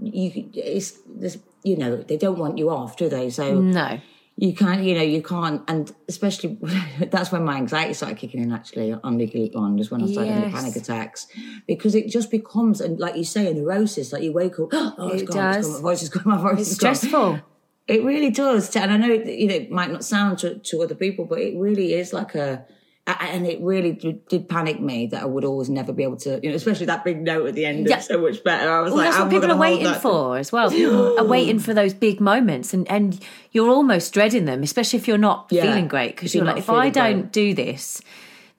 you 0.00 0.50
it's 0.54 0.92
this. 1.06 1.38
You 1.62 1.76
know, 1.76 1.96
they 1.96 2.16
don't 2.16 2.38
want 2.38 2.58
you 2.58 2.70
off, 2.70 2.96
do 2.96 3.08
they? 3.08 3.28
So 3.30 3.58
No. 3.60 4.00
You 4.36 4.54
can't. 4.54 4.82
You 4.82 4.94
know, 4.94 5.02
you 5.02 5.22
can't, 5.22 5.62
and 5.68 5.90
especially 6.08 6.58
that's 7.10 7.32
when 7.32 7.44
my 7.44 7.56
anxiety 7.56 7.94
started 7.94 8.18
kicking 8.18 8.42
in. 8.42 8.52
Actually, 8.52 8.92
on 8.92 9.16
Legally 9.18 9.48
Blonde 9.48 9.80
is 9.80 9.90
when 9.90 10.02
I 10.02 10.06
started 10.06 10.32
having 10.32 10.52
panic 10.52 10.76
attacks 10.76 11.26
because 11.66 11.94
it 11.94 12.08
just 12.08 12.30
becomes, 12.30 12.80
and 12.80 12.98
like 13.00 13.16
you 13.16 13.24
say, 13.24 13.50
a 13.50 13.54
neurosis. 13.54 14.12
Like 14.12 14.22
you 14.22 14.32
wake 14.32 14.58
up, 14.58 14.68
oh, 14.72 15.08
it's 15.08 15.22
It 15.22 15.26
gone, 15.26 15.54
it's 15.54 15.66
does. 15.66 15.66
gone, 15.66 15.74
my 15.74 15.80
voice 15.90 16.02
is 16.02 16.08
gone, 16.10 16.22
my 16.26 16.38
voice 16.40 16.60
It's 16.60 16.70
is 16.72 16.78
gone. 16.78 16.94
stressful. 16.94 17.40
It 17.88 18.04
really 18.04 18.30
does, 18.30 18.74
and 18.76 18.92
I 18.92 18.96
know 18.96 19.10
it, 19.10 19.26
you 19.26 19.46
know 19.48 19.54
it 19.54 19.70
might 19.70 19.90
not 19.92 20.04
sound 20.04 20.38
to, 20.40 20.58
to 20.58 20.82
other 20.82 20.94
people, 20.96 21.24
but 21.24 21.38
it 21.40 21.56
really 21.56 21.94
is 21.94 22.12
like 22.12 22.34
a. 22.34 22.66
And 23.08 23.46
it 23.46 23.60
really 23.60 23.92
did, 23.92 24.26
did 24.26 24.48
panic 24.48 24.80
me 24.80 25.06
that 25.08 25.22
I 25.22 25.26
would 25.26 25.44
always 25.44 25.68
never 25.70 25.92
be 25.92 26.02
able 26.02 26.16
to, 26.18 26.40
you 26.42 26.50
know, 26.50 26.56
especially 26.56 26.86
that 26.86 27.04
big 27.04 27.22
note 27.22 27.46
at 27.46 27.54
the 27.54 27.64
end. 27.64 27.86
Yeah. 27.88 27.98
Is 27.98 28.06
so 28.06 28.20
much 28.20 28.42
better. 28.42 28.68
I 28.68 28.80
was 28.80 28.90
Well, 28.92 28.98
like, 28.98 29.10
that's 29.12 29.20
what 29.22 29.30
people 29.30 29.52
are 29.52 29.56
waiting 29.56 29.84
that? 29.84 30.02
for 30.02 30.38
as 30.38 30.50
well. 30.50 30.70
People 30.76 31.16
are 31.20 31.24
waiting 31.24 31.60
for 31.60 31.72
those 31.72 31.94
big 31.94 32.20
moments, 32.20 32.74
and 32.74 32.90
and 32.90 33.20
you're 33.52 33.70
almost 33.70 34.12
dreading 34.12 34.44
them, 34.44 34.64
especially 34.64 34.98
if 34.98 35.06
you're 35.06 35.18
not 35.18 35.46
Yeah. 35.50 35.62
feeling 35.62 35.86
great 35.86 36.16
because 36.16 36.34
you're 36.34 36.44
you're 36.44 36.52
like, 36.54 36.60
if 36.60 36.68
I 36.68 36.90
don't 36.90 37.30
do 37.30 37.54
this, 37.54 38.02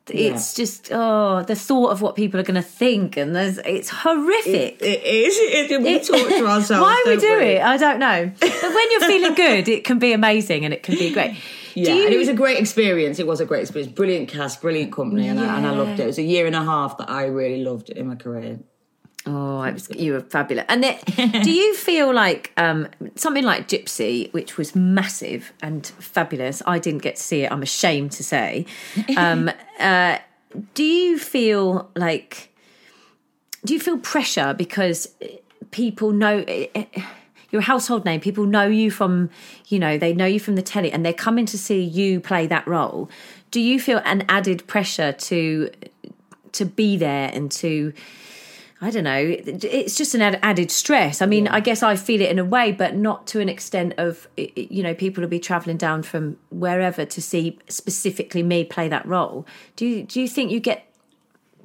it's 0.08 0.54
just 0.54 0.92
oh, 0.94 1.44
the 1.44 1.56
thought 1.56 1.92
of 1.92 2.02
what 2.02 2.16
people 2.16 2.40
are 2.40 2.44
going 2.44 2.56
to 2.56 2.62
think, 2.62 3.18
and 3.18 3.36
there's 3.36 3.58
it's 3.66 3.90
horrific. 3.90 4.82
It 4.82 5.04
is. 5.04 5.36
It, 5.38 5.72
it, 5.72 5.82
we 5.82 6.00
torture 6.00 6.48
ourselves. 6.48 6.82
Why 6.82 7.04
we 7.06 7.18
do 7.18 7.38
it, 7.40 7.62
I 7.62 7.76
don't 7.76 8.00
know. 8.00 8.32
But 8.40 8.62
when 8.62 8.92
you're 8.92 9.02
feeling 9.02 9.34
good, 9.34 9.68
it 9.68 9.84
can 9.84 10.00
be 10.00 10.14
amazing 10.14 10.64
and 10.64 10.74
it 10.74 10.84
can 10.84 10.96
be 10.96 11.12
great. 11.12 11.36
Yeah, 11.78 11.94
you, 11.94 12.06
and 12.06 12.14
it 12.14 12.18
was 12.18 12.28
a 12.28 12.34
great 12.34 12.58
experience. 12.58 13.20
It 13.20 13.28
was 13.28 13.40
a 13.40 13.46
great 13.46 13.62
experience. 13.62 13.94
Brilliant 13.94 14.30
cast, 14.30 14.62
brilliant 14.62 14.92
company, 14.92 15.28
and, 15.28 15.40
I, 15.40 15.58
and 15.58 15.68
I 15.68 15.70
loved 15.70 16.00
it. 16.00 16.04
It 16.04 16.08
was 16.08 16.18
a 16.18 16.24
year 16.24 16.48
and 16.48 16.56
a 16.56 16.64
half 16.64 16.98
that 16.98 17.08
I 17.08 17.26
really 17.26 17.64
loved 17.64 17.92
in 17.92 18.08
my 18.08 18.16
career. 18.16 18.60
Oh, 19.28 19.62
it 19.62 19.74
was, 19.74 19.88
you 19.92 20.14
were 20.14 20.22
fabulous. 20.22 20.66
And 20.70 20.84
then, 20.84 20.98
do 21.44 21.52
you 21.52 21.76
feel 21.88 22.12
like 22.12 22.52
um, 22.58 22.88
something 23.14 23.44
like 23.44 23.68
Gypsy, 23.68 24.34
which 24.34 24.58
was 24.58 24.76
massive 24.76 25.54
and 25.62 25.86
fabulous? 25.86 26.64
I 26.66 26.80
didn't 26.80 27.04
get 27.04 27.18
to 27.18 27.22
see 27.22 27.44
it. 27.44 27.52
I'm 27.52 27.62
ashamed 27.62 28.12
to 28.14 28.24
say. 28.24 28.66
Um, 29.16 29.52
uh, 29.80 30.18
do 30.74 30.84
you 30.84 31.20
feel 31.20 31.92
like? 31.96 32.52
Do 33.66 33.76
you 33.76 33.80
feel 33.80 34.00
pressure 34.00 34.56
because 34.56 35.14
people 35.70 36.12
know? 36.12 36.44
You're 37.50 37.62
a 37.62 37.66
household 37.66 38.04
name. 38.06 38.20
People 38.20 38.46
know 38.46 38.68
you 38.68 38.92
from, 38.92 39.30
you 39.68 39.80
know, 39.80 39.98
they 39.98 40.14
know 40.14 40.26
you 40.26 40.40
from 40.40 40.56
the 40.56 40.62
telly, 40.62 40.92
and 40.92 41.06
they're 41.06 41.14
coming 41.14 41.46
to 41.48 41.58
see 41.58 41.82
you 41.82 42.20
play 42.20 42.46
that 42.48 42.68
role. 42.68 43.10
Do 43.52 43.62
you 43.62 43.80
feel 43.80 44.02
an 44.06 44.26
added 44.28 44.68
pressure 44.68 45.12
to 45.14 45.70
to 46.54 46.66
be 46.66 46.98
there 46.98 47.30
and 47.34 47.52
to 47.52 47.94
I 48.80 48.92
don't 48.92 49.06
know. 49.06 49.36
It's 49.44 49.96
just 49.96 50.14
an 50.14 50.22
add- 50.22 50.40
added 50.44 50.70
stress. 50.70 51.20
I 51.24 51.26
mean, 51.26 51.48
I 51.48 51.62
guess 51.62 51.82
I 51.82 51.96
feel 51.96 52.22
it 52.22 52.30
in 52.30 52.38
a 52.38 52.46
way, 52.46 52.72
but 52.72 52.96
not 52.96 53.26
to 53.28 53.40
an 53.40 53.50
extent 53.50 53.96
of 53.98 54.28
you 54.38 54.84
know 54.84 54.94
people 54.94 55.22
will 55.22 55.30
be 55.30 55.40
traveling 55.40 55.78
down 55.78 56.04
from 56.04 56.38
wherever 56.52 57.04
to 57.04 57.22
see 57.22 57.58
specifically 57.70 58.44
me 58.44 58.64
play 58.66 58.88
that 58.88 59.06
role. 59.08 59.48
Do 59.76 59.86
you 59.88 60.04
do 60.04 60.22
you 60.22 60.28
think 60.28 60.52
you 60.52 60.60
get 60.60 60.86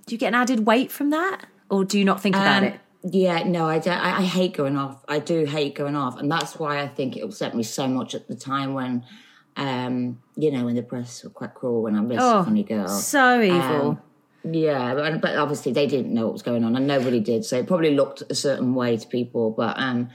do 0.07 0.14
you 0.14 0.18
get 0.18 0.29
an 0.29 0.35
added 0.37 0.64
weight 0.64 0.90
from 0.90 1.11
that, 1.11 1.45
or 1.68 1.85
do 1.85 1.99
you 1.99 2.05
not 2.05 2.23
think 2.23 2.35
about 2.35 2.62
Um, 2.62 2.68
it? 2.71 2.81
Yeah, 3.05 3.43
no, 3.43 3.67
I, 3.67 3.79
don't, 3.81 3.99
I 3.99 4.19
I 4.19 4.23
hate 4.23 4.55
going 4.55 4.77
off. 4.77 5.03
I 5.09 5.19
do 5.19 5.45
hate 5.45 5.75
going 5.75 5.97
off, 5.97 6.19
and 6.19 6.31
that's 6.31 6.57
why 6.59 6.81
I 6.81 6.88
think 6.88 7.17
it 7.17 7.23
upset 7.23 7.55
me 7.57 7.62
so 7.65 7.88
much 7.88 8.15
at 8.15 8.29
the 8.29 8.37
time 8.37 8.75
when, 8.75 9.05
um, 9.57 10.21
you 10.37 10.53
know, 10.53 10.65
when 10.65 10.77
the 10.77 10.83
press 10.83 11.25
were 11.25 11.31
quite 11.31 11.55
cruel 11.55 11.83
when 11.83 11.97
I 11.97 12.01
was 12.01 12.19
Oh, 12.21 12.41
a 12.41 12.45
funny 12.45 12.62
girl. 12.62 12.87
So 12.88 13.41
evil. 13.41 13.59
Um, 13.91 14.03
yeah, 14.45 14.95
but, 14.95 15.21
but 15.21 15.37
obviously 15.37 15.73
they 15.73 15.87
didn't 15.87 16.12
know 16.15 16.25
what 16.27 16.33
was 16.33 16.43
going 16.43 16.62
on, 16.65 16.77
and 16.77 16.87
nobody 16.87 17.19
did. 17.21 17.45
So 17.45 17.59
it 17.59 17.67
probably 17.67 17.95
looked 17.95 18.23
a 18.31 18.35
certain 18.35 18.75
way 18.75 18.97
to 18.97 19.07
people. 19.09 19.51
But 19.51 19.79
um, 19.79 20.11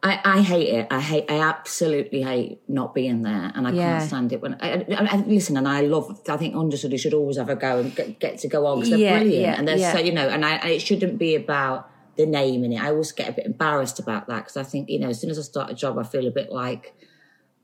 I, 0.00 0.20
I 0.24 0.40
hate 0.42 0.68
it. 0.68 0.86
I 0.92 1.00
hate. 1.00 1.24
I 1.28 1.40
absolutely 1.40 2.22
hate 2.22 2.60
not 2.68 2.94
being 2.94 3.22
there, 3.22 3.50
and 3.54 3.66
I 3.66 3.72
Yeah. 3.72 3.82
can't 3.82 4.02
stand 4.02 4.32
it. 4.32 4.40
When 4.40 4.54
I, 4.60 4.84
I, 4.96 5.08
I 5.12 5.16
listen, 5.26 5.56
and 5.56 5.66
I 5.66 5.80
love. 5.80 6.20
I 6.28 6.36
think 6.36 6.54
understudy 6.54 6.96
should 6.98 7.14
always 7.14 7.36
have 7.36 7.48
a 7.48 7.56
go 7.56 7.80
and 7.80 7.94
get, 7.96 8.20
get 8.20 8.38
to 8.40 8.48
go 8.48 8.64
on 8.66 8.78
because 8.78 8.90
they're 8.90 8.98
Yeah, 9.00 9.18
brilliant, 9.18 9.42
yeah, 9.42 9.58
and 9.58 9.66
they're 9.66 9.78
so 9.92 9.98
you 9.98 10.12
know. 10.12 10.28
And 10.28 10.44
I, 10.44 10.56
it 10.68 10.80
shouldn't 10.80 11.18
be 11.18 11.34
about 11.34 11.90
the 12.16 12.26
name 12.26 12.62
in 12.64 12.72
it. 12.72 12.80
I 12.82 12.90
always 12.90 13.10
get 13.10 13.28
a 13.28 13.32
bit 13.32 13.46
embarrassed 13.46 13.98
about 13.98 14.28
that 14.28 14.44
because 14.44 14.56
I 14.56 14.62
think 14.62 14.88
you 14.88 15.00
know, 15.00 15.08
as 15.08 15.20
soon 15.20 15.30
as 15.30 15.38
I 15.38 15.42
start 15.42 15.70
a 15.70 15.74
job, 15.74 15.98
I 15.98 16.04
feel 16.04 16.26
a 16.26 16.32
bit 16.32 16.50
like. 16.50 16.94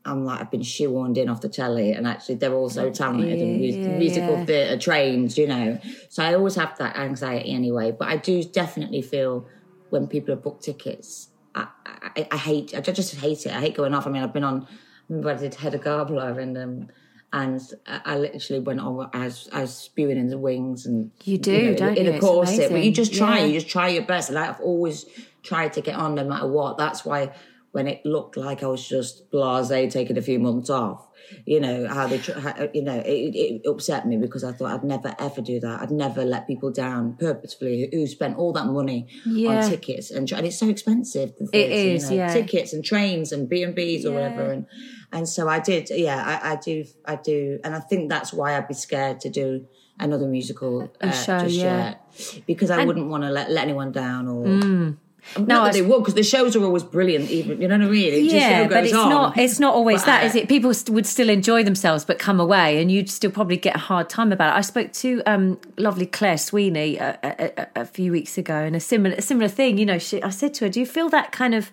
I'm 0.07 0.23
like 0.23 0.39
I've 0.39 0.51
been 0.51 0.61
shoehorned 0.61 1.17
in 1.17 1.29
off 1.29 1.41
the 1.41 1.49
telly, 1.49 1.91
and 1.93 2.05
actually 2.05 2.35
they're 2.35 2.53
all 2.53 2.69
so 2.69 2.91
talented 2.91 3.41
and 3.41 3.59
Yeah, 3.59 3.75
musical 3.87 4.37
theatre 4.45 4.77
trained, 4.77 5.35
you 5.35 5.47
know. 5.47 5.79
So 6.09 6.21
I 6.23 6.35
always 6.35 6.53
have 6.55 6.77
that 6.77 6.95
anxiety 6.95 7.51
anyway. 7.51 7.91
But 7.97 8.09
I 8.09 8.17
do 8.17 8.43
definitely 8.43 9.01
feel 9.01 9.47
when 9.89 10.05
people 10.05 10.35
have 10.35 10.43
booked 10.43 10.63
tickets, 10.65 11.29
I, 11.55 11.67
I, 11.85 12.27
I 12.31 12.37
hate. 12.37 12.75
I 12.75 12.81
just 12.81 13.15
hate 13.15 13.45
it. 13.45 13.51
I 13.53 13.59
hate 13.61 13.75
going 13.75 13.93
off. 13.93 14.05
I 14.05 14.09
mean, 14.11 14.21
I've 14.21 14.33
been 14.33 14.43
on. 14.43 14.63
I 14.63 14.73
remember 15.09 15.31
I 15.31 15.35
did 15.35 15.55
Hedda 15.55 15.79
Gabler, 15.79 16.37
and 16.39 16.57
um, 16.57 16.87
and 17.33 17.61
I, 17.87 18.17
literally 18.17 18.61
went 18.61 18.79
on. 18.81 19.09
as 19.13 19.49
was 19.53 19.75
spewing 19.75 20.17
in 20.17 20.27
the 20.27 20.37
wings, 20.37 20.85
and 20.85 21.11
You 21.23 21.37
do, 21.37 21.71
know, 21.71 21.77
don't 21.77 21.97
in 21.97 22.05
you? 22.05 22.11
a 22.11 22.15
It's 22.15 22.25
corset. 22.25 22.71
But 22.71 22.83
you 22.83 22.91
just 22.91 23.13
try. 23.13 23.39
Yeah. 23.39 23.45
You 23.45 23.59
just 23.59 23.69
try 23.69 23.87
your 23.89 24.03
best. 24.05 24.29
Like 24.31 24.49
I've 24.49 24.61
always 24.61 25.05
tried 25.43 25.73
to 25.73 25.81
get 25.81 25.95
on 25.95 26.15
no 26.15 26.23
matter 26.25 26.47
what. 26.47 26.77
That's 26.77 27.05
why 27.05 27.31
when 27.75 27.87
it 27.87 27.99
looked 28.05 28.37
like 28.37 28.63
I 28.63 28.67
was 28.67 28.87
just 28.87 29.29
blasé 29.31 29.91
taking 29.91 30.17
a 30.17 30.21
few 30.21 30.39
months 30.39 30.69
off, 30.69 31.05
you 31.45 31.59
know, 31.59 31.87
how 31.89 32.07
they, 32.07 32.19
how, 32.19 32.69
you 32.73 32.81
know, 32.81 32.95
it, 32.95 33.35
it 33.35 33.69
upset 33.69 34.07
me 34.07 34.15
because 34.15 34.45
I 34.45 34.53
thought 34.53 34.71
I'd 34.71 34.85
never 34.85 35.13
ever 35.19 35.41
do 35.41 35.59
that. 35.59 35.81
I'd 35.81 35.91
never 35.91 36.23
let 36.23 36.47
people 36.47 36.71
down 36.71 37.17
purposefully 37.19 37.89
who 37.91 38.07
spent 38.07 38.37
all 38.37 38.53
that 38.53 38.67
money 38.67 39.07
Yeah. 39.25 39.65
on 39.65 39.69
tickets 39.69 40.09
and, 40.09 40.31
and 40.31 40.45
it's 40.47 40.57
so 40.57 40.69
expensive. 40.69 41.33
The 41.37 41.49
It 41.51 41.69
is, 41.69 42.09
you 42.09 42.17
know, 42.17 42.23
yeah. 42.27 42.33
Tickets 42.33 42.71
and 42.71 42.81
trains 42.81 43.33
and 43.33 43.49
B 43.49 43.61
and 43.61 43.75
B's 43.75 44.05
or 44.05 44.13
whatever. 44.13 44.51
And, 44.53 44.67
and 45.11 45.27
so 45.27 45.49
I 45.49 45.59
did, 45.59 45.89
yeah, 45.89 46.23
I, 46.25 46.53
I 46.53 46.55
do, 46.55 46.85
I 47.03 47.17
do. 47.17 47.59
And 47.65 47.75
I 47.75 47.81
think 47.81 48.09
that's 48.09 48.31
why 48.31 48.55
I'd 48.55 48.69
be 48.69 48.73
scared 48.73 49.19
to 49.19 49.29
do 49.29 49.67
another 49.99 50.27
musical 50.27 50.89
uh, 51.01 51.11
show, 51.11 51.39
just 51.39 51.55
yeah. 51.55 51.95
yet 52.15 52.41
because 52.47 52.71
I 52.71 52.85
wouldn't 52.85 53.09
want 53.09 53.23
to 53.23 53.31
let, 53.31 53.51
let 53.51 53.63
anyone 53.63 53.91
down 53.91 54.29
or. 54.29 54.45
Mm. 54.45 54.97
No, 55.37 55.45
that 55.45 55.61
I- 55.61 55.71
they 55.71 55.81
would, 55.81 55.99
because 55.99 56.13
the 56.13 56.23
shows 56.23 56.55
are 56.55 56.63
always 56.63 56.83
brilliant. 56.83 57.29
Even 57.29 57.61
you 57.61 57.67
know 57.67 57.77
what 57.77 57.87
I 57.87 57.89
mean? 57.89 58.13
It 58.13 58.23
yeah, 58.31 58.67
but 58.67 58.83
it's 58.85 58.93
on. 58.93 59.09
not. 59.09 59.37
It's 59.37 59.59
not 59.59 59.73
always 59.73 60.01
But, 60.01 60.05
that, 60.07 60.23
uh, 60.23 60.27
is 60.27 60.35
it? 60.35 60.47
People 60.47 60.73
st- 60.73 60.93
would 60.93 61.05
still 61.05 61.29
enjoy 61.29 61.63
themselves, 61.63 62.05
but 62.05 62.19
come 62.19 62.39
away, 62.39 62.81
and 62.81 62.91
you'd 62.91 63.09
still 63.09 63.31
probably 63.31 63.57
get 63.57 63.75
a 63.75 63.79
hard 63.79 64.09
time 64.09 64.31
about 64.31 64.55
it. 64.55 64.57
I 64.57 64.61
spoke 64.61 64.93
to 64.93 65.21
um, 65.25 65.59
lovely 65.77 66.05
Claire 66.05 66.37
Sweeney 66.37 66.97
a, 66.97 67.17
a, 67.23 67.51
a, 67.57 67.81
a 67.81 67.85
few 67.85 68.11
weeks 68.11 68.37
ago, 68.37 68.55
and 68.55 68.75
a 68.75 68.79
similar 68.79 69.15
a 69.15 69.21
similar 69.21 69.47
thing. 69.49 69.77
You 69.77 69.85
know, 69.85 69.97
she, 69.99 70.21
I 70.23 70.29
said 70.29 70.53
to 70.55 70.65
her, 70.65 70.69
"Do 70.69 70.79
you 70.79 70.85
feel 70.85 71.09
that 71.09 71.31
kind 71.31 71.55
of?" 71.55 71.71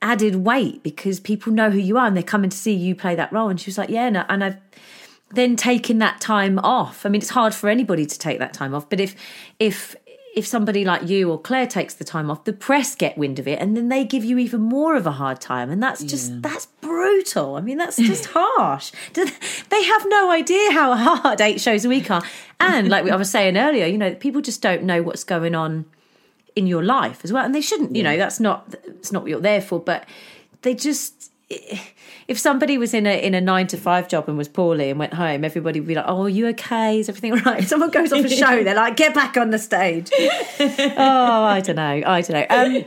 added 0.00 0.36
weight 0.36 0.80
because 0.84 1.18
people 1.18 1.52
know 1.52 1.70
who 1.70 1.78
you 1.78 1.98
are 1.98 2.06
and 2.06 2.16
they're 2.16 2.22
coming 2.22 2.48
to 2.48 2.56
see 2.56 2.72
you 2.72 2.94
play 2.94 3.16
that 3.16 3.32
role 3.32 3.48
and 3.48 3.60
she 3.60 3.68
was 3.68 3.76
like 3.76 3.88
yeah 3.90 4.08
no, 4.08 4.24
and 4.28 4.44
I've 4.44 4.56
then 5.30 5.56
taking 5.56 5.98
that 5.98 6.20
time 6.20 6.56
off 6.60 7.04
i 7.04 7.08
mean 7.08 7.20
it's 7.20 7.30
hard 7.30 7.52
for 7.52 7.68
anybody 7.68 8.06
to 8.06 8.16
take 8.16 8.38
that 8.38 8.52
time 8.54 8.76
off 8.76 8.88
but 8.88 9.00
if 9.00 9.16
if 9.58 9.96
if 10.38 10.46
somebody 10.46 10.84
like 10.84 11.08
you 11.08 11.28
or 11.32 11.36
claire 11.36 11.66
takes 11.66 11.94
the 11.94 12.04
time 12.04 12.30
off 12.30 12.44
the 12.44 12.52
press 12.52 12.94
get 12.94 13.18
wind 13.18 13.40
of 13.40 13.48
it 13.48 13.58
and 13.58 13.76
then 13.76 13.88
they 13.88 14.04
give 14.04 14.24
you 14.24 14.38
even 14.38 14.60
more 14.60 14.94
of 14.94 15.04
a 15.04 15.10
hard 15.10 15.40
time. 15.40 15.68
And 15.68 15.82
that's 15.82 16.04
just 16.04 16.40
that's 16.42 16.66
brutal. 16.80 17.56
I 17.56 17.60
mean 17.60 17.76
that's 17.76 17.96
just 17.96 18.26
harsh. 18.26 18.92
They 19.70 19.84
have 19.84 20.06
no 20.06 20.30
idea 20.30 20.70
how 20.70 20.94
hard 20.94 21.40
eight 21.48 21.60
shows 21.60 21.84
a 21.84 21.88
week 21.88 22.08
are. 22.10 22.22
And 22.60 22.88
like 22.88 23.08
i 23.10 23.16
was 23.16 23.30
saying 23.30 23.56
earlier 23.56 23.86
you 23.86 23.98
know 23.98 24.14
people 24.14 24.40
just 24.40 24.62
don't 24.62 24.84
know 24.84 25.02
what's 25.02 25.24
going 25.24 25.56
on 25.56 25.86
in 26.54 26.68
your 26.68 26.84
life 26.84 27.20
as 27.24 27.32
well. 27.32 27.44
And 27.44 27.52
they 27.52 27.60
shouldn't 27.60 27.96
you 27.96 28.04
know 28.04 28.16
that's 28.16 28.38
not 28.38 28.76
it's 28.86 29.10
not 29.10 29.22
what 29.22 29.30
you're 29.30 29.40
there 29.40 29.60
for 29.60 29.80
but 29.80 30.06
they 30.62 30.74
just 30.74 31.32
if 31.50 32.38
somebody 32.38 32.76
was 32.76 32.92
in 32.92 33.06
a 33.06 33.24
in 33.24 33.34
a 33.34 33.40
nine 33.40 33.66
to 33.68 33.76
five 33.76 34.08
job 34.08 34.28
and 34.28 34.36
was 34.36 34.48
poorly 34.48 34.90
and 34.90 34.98
went 34.98 35.14
home, 35.14 35.44
everybody 35.44 35.80
would 35.80 35.88
be 35.88 35.94
like, 35.94 36.04
"Oh, 36.06 36.24
are 36.24 36.28
you 36.28 36.46
okay? 36.48 37.00
Is 37.00 37.08
everything 37.08 37.32
all 37.38 37.38
right?" 37.40 37.60
If 37.60 37.68
someone 37.68 37.90
goes 37.90 38.12
off 38.12 38.24
a 38.24 38.28
show, 38.28 38.62
they're 38.62 38.74
like, 38.74 38.96
"Get 38.96 39.14
back 39.14 39.36
on 39.36 39.50
the 39.50 39.58
stage." 39.58 40.10
oh, 40.18 41.44
I 41.44 41.60
don't 41.60 41.76
know. 41.76 42.02
I 42.06 42.20
don't 42.20 42.30
know. 42.30 42.46
Um, 42.50 42.84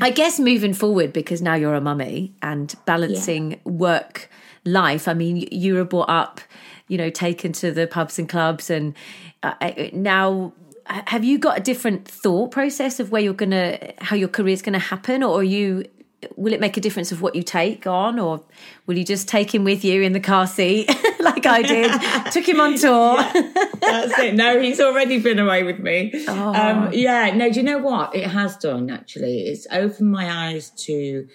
I 0.00 0.10
guess 0.10 0.38
moving 0.38 0.74
forward 0.74 1.12
because 1.12 1.40
now 1.40 1.54
you're 1.54 1.74
a 1.74 1.80
mummy 1.80 2.34
and 2.42 2.74
balancing 2.84 3.52
yeah. 3.52 3.58
work 3.64 4.28
life. 4.64 5.08
I 5.08 5.14
mean, 5.14 5.48
you 5.50 5.74
were 5.74 5.84
brought 5.84 6.10
up, 6.10 6.40
you 6.88 6.98
know, 6.98 7.08
taken 7.08 7.52
to 7.54 7.72
the 7.72 7.86
pubs 7.86 8.18
and 8.18 8.28
clubs, 8.28 8.68
and 8.68 8.94
uh, 9.42 9.54
now 9.94 10.52
have 10.88 11.24
you 11.24 11.38
got 11.38 11.58
a 11.58 11.60
different 11.60 12.06
thought 12.06 12.50
process 12.50 13.00
of 13.00 13.10
where 13.10 13.22
you're 13.22 13.34
gonna 13.34 13.78
how 13.98 14.14
your 14.14 14.28
career 14.28 14.52
is 14.52 14.62
gonna 14.62 14.78
happen 14.78 15.22
or 15.22 15.40
are 15.40 15.44
you 15.44 15.84
will 16.36 16.52
it 16.52 16.60
make 16.60 16.76
a 16.76 16.80
difference 16.80 17.12
of 17.12 17.22
what 17.22 17.34
you 17.34 17.42
take 17.42 17.86
on 17.86 18.18
or 18.18 18.42
will 18.86 18.96
you 18.96 19.04
just 19.04 19.28
take 19.28 19.54
him 19.54 19.64
with 19.64 19.84
you 19.84 20.02
in 20.02 20.12
the 20.12 20.20
car 20.20 20.46
seat 20.46 20.88
like 21.20 21.46
i 21.46 21.62
did 21.62 21.90
took 22.32 22.48
him 22.48 22.60
on 22.60 22.76
tour 22.76 23.16
yeah, 23.16 23.52
that's 23.80 24.18
it 24.18 24.34
no 24.34 24.60
he's 24.60 24.80
already 24.80 25.18
been 25.18 25.38
away 25.38 25.62
with 25.62 25.78
me 25.78 26.12
oh. 26.28 26.54
um, 26.54 26.92
yeah 26.92 27.30
no 27.34 27.50
do 27.50 27.60
you 27.60 27.64
know 27.64 27.78
what 27.78 28.14
it 28.14 28.28
has 28.28 28.56
done 28.56 28.90
actually 28.90 29.40
it's 29.40 29.66
opened 29.70 30.10
my 30.10 30.48
eyes 30.48 30.70
to 30.70 31.26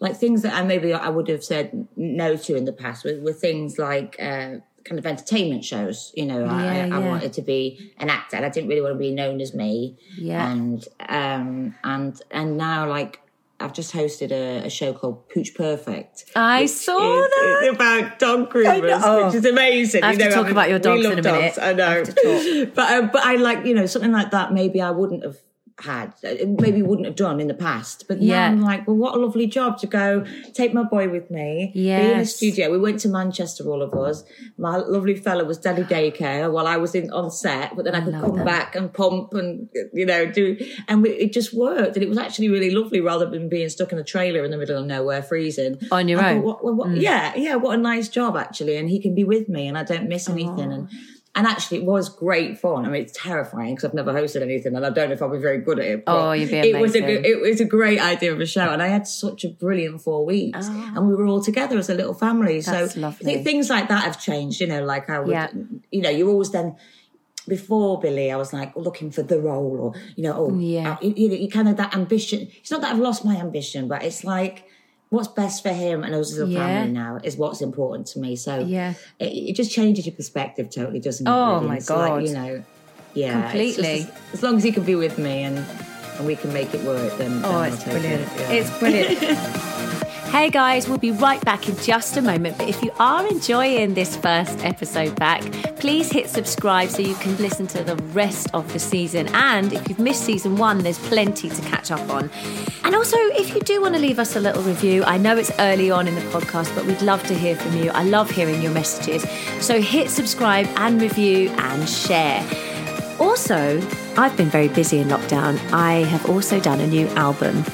like 0.00 0.16
things 0.16 0.42
that 0.42 0.52
i 0.54 0.62
maybe 0.62 0.92
i 0.92 1.08
would 1.08 1.28
have 1.28 1.44
said 1.44 1.86
no 1.96 2.36
to 2.36 2.54
in 2.54 2.64
the 2.64 2.72
past 2.72 3.04
were, 3.04 3.18
were 3.20 3.32
things 3.32 3.78
like 3.78 4.16
uh, 4.20 4.56
kind 4.86 4.98
of 4.98 5.06
entertainment 5.06 5.64
shows. 5.64 6.12
You 6.14 6.26
know, 6.26 6.44
yeah, 6.44 6.54
I, 6.54 6.86
yeah. 6.86 6.96
I, 6.96 6.98
wanted 7.00 7.32
to 7.34 7.42
be 7.42 7.92
an 7.98 8.08
actor. 8.08 8.36
I 8.36 8.48
didn't 8.48 8.68
really 8.68 8.80
want 8.80 8.94
to 8.94 8.98
be 8.98 9.12
known 9.12 9.40
as 9.40 9.52
me. 9.52 9.96
Yeah. 10.16 10.50
And 10.50 10.84
um 11.08 11.74
and 11.84 12.20
and 12.30 12.56
now 12.56 12.88
like 12.88 13.20
I've 13.58 13.72
just 13.72 13.94
hosted 13.94 14.32
a, 14.32 14.66
a 14.66 14.70
show 14.70 14.92
called 14.92 15.28
Pooch 15.30 15.54
Perfect. 15.54 16.24
I 16.36 16.66
saw 16.66 17.24
is, 17.24 17.30
that. 17.30 17.70
about 17.74 18.18
dog 18.18 18.52
groomers, 18.52 19.00
oh, 19.02 19.26
which 19.26 19.36
is 19.36 19.46
amazing. 19.46 20.02
I 20.02 20.08
have 20.08 20.18
you 20.18 20.24
know, 20.24 20.30
to 20.30 20.36
talk 20.36 20.46
I 20.46 20.50
about 20.50 20.68
your 20.68 20.78
dogs 20.78 21.04
in 21.06 21.18
a 21.18 21.22
minute. 21.22 21.58
I 21.60 21.72
know, 21.72 22.04
but 22.74 22.78
uh, 22.78 23.08
but 23.12 23.22
I 23.24 23.36
like 23.36 23.64
you 23.64 23.74
know 23.74 23.86
something 23.86 24.12
like 24.12 24.30
that. 24.32 24.52
Maybe 24.52 24.80
I 24.80 24.90
wouldn't 24.90 25.24
have 25.24 25.38
had 25.80 26.14
uh, 26.24 26.34
maybe 26.58 26.80
wouldn't 26.80 27.06
have 27.06 27.16
done 27.16 27.38
in 27.38 27.48
the 27.48 27.54
past 27.54 28.06
but 28.08 28.20
yeah. 28.22 28.48
now 28.48 28.52
i'm 28.52 28.60
like 28.62 28.86
well 28.86 28.96
what 28.96 29.14
a 29.14 29.18
lovely 29.18 29.46
job 29.46 29.76
to 29.78 29.86
go 29.86 30.24
take 30.54 30.72
my 30.72 30.82
boy 30.82 31.06
with 31.06 31.30
me 31.30 31.70
yeah 31.74 31.98
in 31.98 32.18
the 32.18 32.24
studio 32.24 32.70
we 32.70 32.78
went 32.78 32.98
to 32.98 33.08
manchester 33.10 33.68
all 33.68 33.82
of 33.82 33.92
us 33.92 34.24
my 34.56 34.76
lovely 34.76 35.14
fella 35.14 35.44
was 35.44 35.58
daddy 35.58 35.82
daycare 35.82 36.50
while 36.50 36.66
i 36.66 36.78
was 36.78 36.94
in 36.94 37.10
on 37.10 37.30
set 37.30 37.76
but 37.76 37.84
then 37.84 37.94
i, 37.94 37.98
I 37.98 38.00
could 38.00 38.14
come 38.14 38.36
that. 38.36 38.46
back 38.46 38.74
and 38.74 38.92
pump 38.92 39.34
and 39.34 39.68
you 39.92 40.06
know 40.06 40.24
do 40.24 40.56
and 40.88 41.02
we, 41.02 41.10
it 41.10 41.34
just 41.34 41.52
worked 41.52 41.96
and 41.96 42.02
it 42.02 42.08
was 42.08 42.18
actually 42.18 42.48
really 42.48 42.70
lovely 42.70 43.02
rather 43.02 43.28
than 43.28 43.50
being 43.50 43.68
stuck 43.68 43.92
in 43.92 43.98
a 43.98 44.04
trailer 44.04 44.44
in 44.44 44.50
the 44.50 44.56
middle 44.56 44.78
of 44.78 44.86
nowhere 44.86 45.22
freezing 45.22 45.78
on 45.92 46.08
your 46.08 46.20
I 46.20 46.32
own 46.32 46.42
thought, 46.42 46.64
what, 46.64 46.76
what, 46.76 46.88
mm. 46.88 47.02
yeah 47.02 47.34
yeah 47.36 47.56
what 47.56 47.78
a 47.78 47.82
nice 47.82 48.08
job 48.08 48.34
actually 48.36 48.76
and 48.76 48.88
he 48.88 48.98
can 48.98 49.14
be 49.14 49.24
with 49.24 49.46
me 49.50 49.68
and 49.68 49.76
i 49.76 49.84
don't 49.84 50.08
miss 50.08 50.26
anything 50.26 50.72
oh. 50.72 50.74
and 50.74 50.90
and 51.36 51.46
actually, 51.46 51.78
it 51.78 51.84
was 51.84 52.08
great 52.08 52.58
fun. 52.58 52.86
I 52.86 52.88
mean, 52.88 53.02
it's 53.02 53.12
terrifying 53.12 53.74
because 53.74 53.90
I've 53.90 53.94
never 53.94 54.14
hosted 54.14 54.40
anything, 54.40 54.74
and 54.74 54.86
I 54.86 54.90
don't 54.90 55.10
know 55.10 55.14
if 55.14 55.20
I'll 55.20 55.28
be 55.28 55.38
very 55.38 55.58
good 55.58 55.78
at 55.78 55.84
it. 55.84 56.04
oh, 56.06 56.32
you'd 56.32 56.50
be 56.50 56.58
amazing. 56.58 56.74
It 56.74 56.80
was 56.80 56.94
a 56.94 57.00
good, 57.00 57.26
it 57.26 57.40
was 57.42 57.60
a 57.60 57.66
great 57.66 58.00
idea 58.00 58.32
of 58.32 58.40
a 58.40 58.46
show, 58.46 58.70
and 58.70 58.82
I 58.82 58.86
had 58.86 59.06
such 59.06 59.44
a 59.44 59.50
brilliant 59.50 60.00
four 60.00 60.24
weeks, 60.24 60.60
oh. 60.62 60.92
and 60.96 61.06
we 61.06 61.14
were 61.14 61.26
all 61.26 61.42
together 61.42 61.76
as 61.76 61.90
a 61.90 61.94
little 61.94 62.14
family. 62.14 62.60
That's 62.60 62.94
so 62.94 63.00
lovely. 63.00 63.44
things 63.44 63.68
like 63.68 63.88
that 63.88 64.04
have 64.04 64.18
changed. 64.18 64.62
You 64.62 64.66
know, 64.66 64.82
like 64.82 65.10
I 65.10 65.20
would, 65.20 65.30
yeah. 65.30 65.50
you 65.92 66.00
know, 66.00 66.10
you 66.10 66.30
always 66.30 66.50
then 66.52 66.76
before 67.46 68.00
Billy, 68.00 68.32
I 68.32 68.36
was 68.36 68.54
like 68.54 68.74
looking 68.74 69.10
for 69.10 69.22
the 69.22 69.38
role, 69.38 69.78
or 69.78 70.00
you 70.16 70.22
know, 70.22 70.32
oh, 70.34 70.58
yeah, 70.58 70.96
you, 71.02 71.12
you, 71.14 71.36
you 71.36 71.50
kind 71.50 71.68
of 71.68 71.76
that 71.76 71.94
ambition. 71.94 72.48
It's 72.60 72.70
not 72.70 72.80
that 72.80 72.94
I've 72.94 72.98
lost 72.98 73.26
my 73.26 73.36
ambition, 73.36 73.88
but 73.88 74.02
it's 74.02 74.24
like 74.24 74.64
what's 75.10 75.28
best 75.28 75.62
for 75.62 75.72
him 75.72 76.02
and 76.02 76.14
us 76.14 76.32
as 76.32 76.40
a 76.40 76.46
yeah. 76.46 76.58
family 76.58 76.92
now 76.92 77.18
is 77.22 77.36
what's 77.36 77.60
important 77.60 78.06
to 78.08 78.18
me. 78.18 78.36
So 78.36 78.58
yeah, 78.60 78.94
it, 79.18 79.26
it 79.26 79.56
just 79.56 79.70
changes 79.70 80.06
your 80.06 80.14
perspective 80.14 80.70
totally, 80.70 81.00
doesn't 81.00 81.26
it? 81.26 81.30
Oh 81.30 81.56
really? 81.56 81.66
my 81.68 81.76
it's 81.76 81.88
god, 81.88 82.10
like, 82.10 82.28
you 82.28 82.34
know, 82.34 82.64
yeah, 83.14 83.42
completely. 83.42 84.04
Just, 84.04 84.34
as 84.34 84.42
long 84.42 84.56
as 84.56 84.64
he 84.64 84.72
can 84.72 84.84
be 84.84 84.94
with 84.94 85.18
me 85.18 85.42
and 85.42 85.64
and 86.18 86.26
we 86.26 86.36
can 86.36 86.52
make 86.52 86.72
it 86.74 86.82
work, 86.82 87.16
then 87.18 87.42
oh, 87.44 87.62
then 87.62 87.72
it's 87.72 87.84
brilliant. 87.84 88.22
It. 88.22 88.40
Yeah. 88.40 88.50
It's 88.52 88.78
brilliant. 88.78 90.02
Hey 90.30 90.50
guys, 90.50 90.88
we'll 90.88 90.98
be 90.98 91.12
right 91.12 91.42
back 91.44 91.68
in 91.68 91.76
just 91.76 92.16
a 92.16 92.20
moment. 92.20 92.58
But 92.58 92.68
if 92.68 92.82
you 92.82 92.90
are 92.98 93.26
enjoying 93.26 93.94
this 93.94 94.16
first 94.16 94.62
episode 94.64 95.16
back, 95.16 95.40
please 95.78 96.12
hit 96.12 96.28
subscribe 96.28 96.90
so 96.90 97.00
you 97.00 97.14
can 97.14 97.36
listen 97.38 97.66
to 97.68 97.82
the 97.82 97.96
rest 98.12 98.48
of 98.52 98.70
the 98.72 98.78
season. 98.78 99.28
And 99.28 99.72
if 99.72 99.88
you've 99.88 99.98
missed 99.98 100.24
season 100.24 100.56
one, 100.56 100.78
there's 100.78 100.98
plenty 100.98 101.48
to 101.48 101.62
catch 101.62 101.90
up 101.90 102.10
on. 102.10 102.28
And 102.84 102.94
also, 102.94 103.16
if 103.16 103.54
you 103.54 103.60
do 103.60 103.80
want 103.80 103.94
to 103.94 104.00
leave 104.00 104.18
us 104.18 104.36
a 104.36 104.40
little 104.40 104.62
review, 104.62 105.04
I 105.04 105.16
know 105.16 105.36
it's 105.36 105.52
early 105.58 105.90
on 105.90 106.06
in 106.06 106.14
the 106.14 106.20
podcast, 106.22 106.74
but 106.74 106.84
we'd 106.84 107.02
love 107.02 107.22
to 107.28 107.34
hear 107.34 107.56
from 107.56 107.76
you. 107.76 107.90
I 107.90 108.02
love 108.02 108.30
hearing 108.30 108.60
your 108.60 108.72
messages. 108.72 109.24
So 109.64 109.80
hit 109.80 110.10
subscribe 110.10 110.66
and 110.76 111.00
review 111.00 111.50
and 111.50 111.88
share. 111.88 112.46
Also, 113.18 113.80
I've 114.18 114.36
been 114.36 114.50
very 114.50 114.68
busy 114.68 114.98
in 114.98 115.08
lockdown. 115.08 115.58
I 115.72 116.04
have 116.04 116.28
also 116.28 116.60
done 116.60 116.80
a 116.80 116.86
new 116.86 117.06
album. 117.10 117.64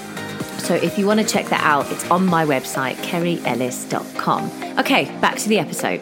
So 0.62 0.74
if 0.74 0.96
you 0.96 1.06
want 1.06 1.18
to 1.18 1.26
check 1.26 1.46
that 1.46 1.64
out, 1.64 1.90
it's 1.90 2.08
on 2.08 2.24
my 2.24 2.44
website, 2.44 2.94
kerryellis.com. 2.96 4.78
Okay, 4.78 5.04
back 5.20 5.36
to 5.38 5.48
the 5.48 5.58
episode. 5.58 6.00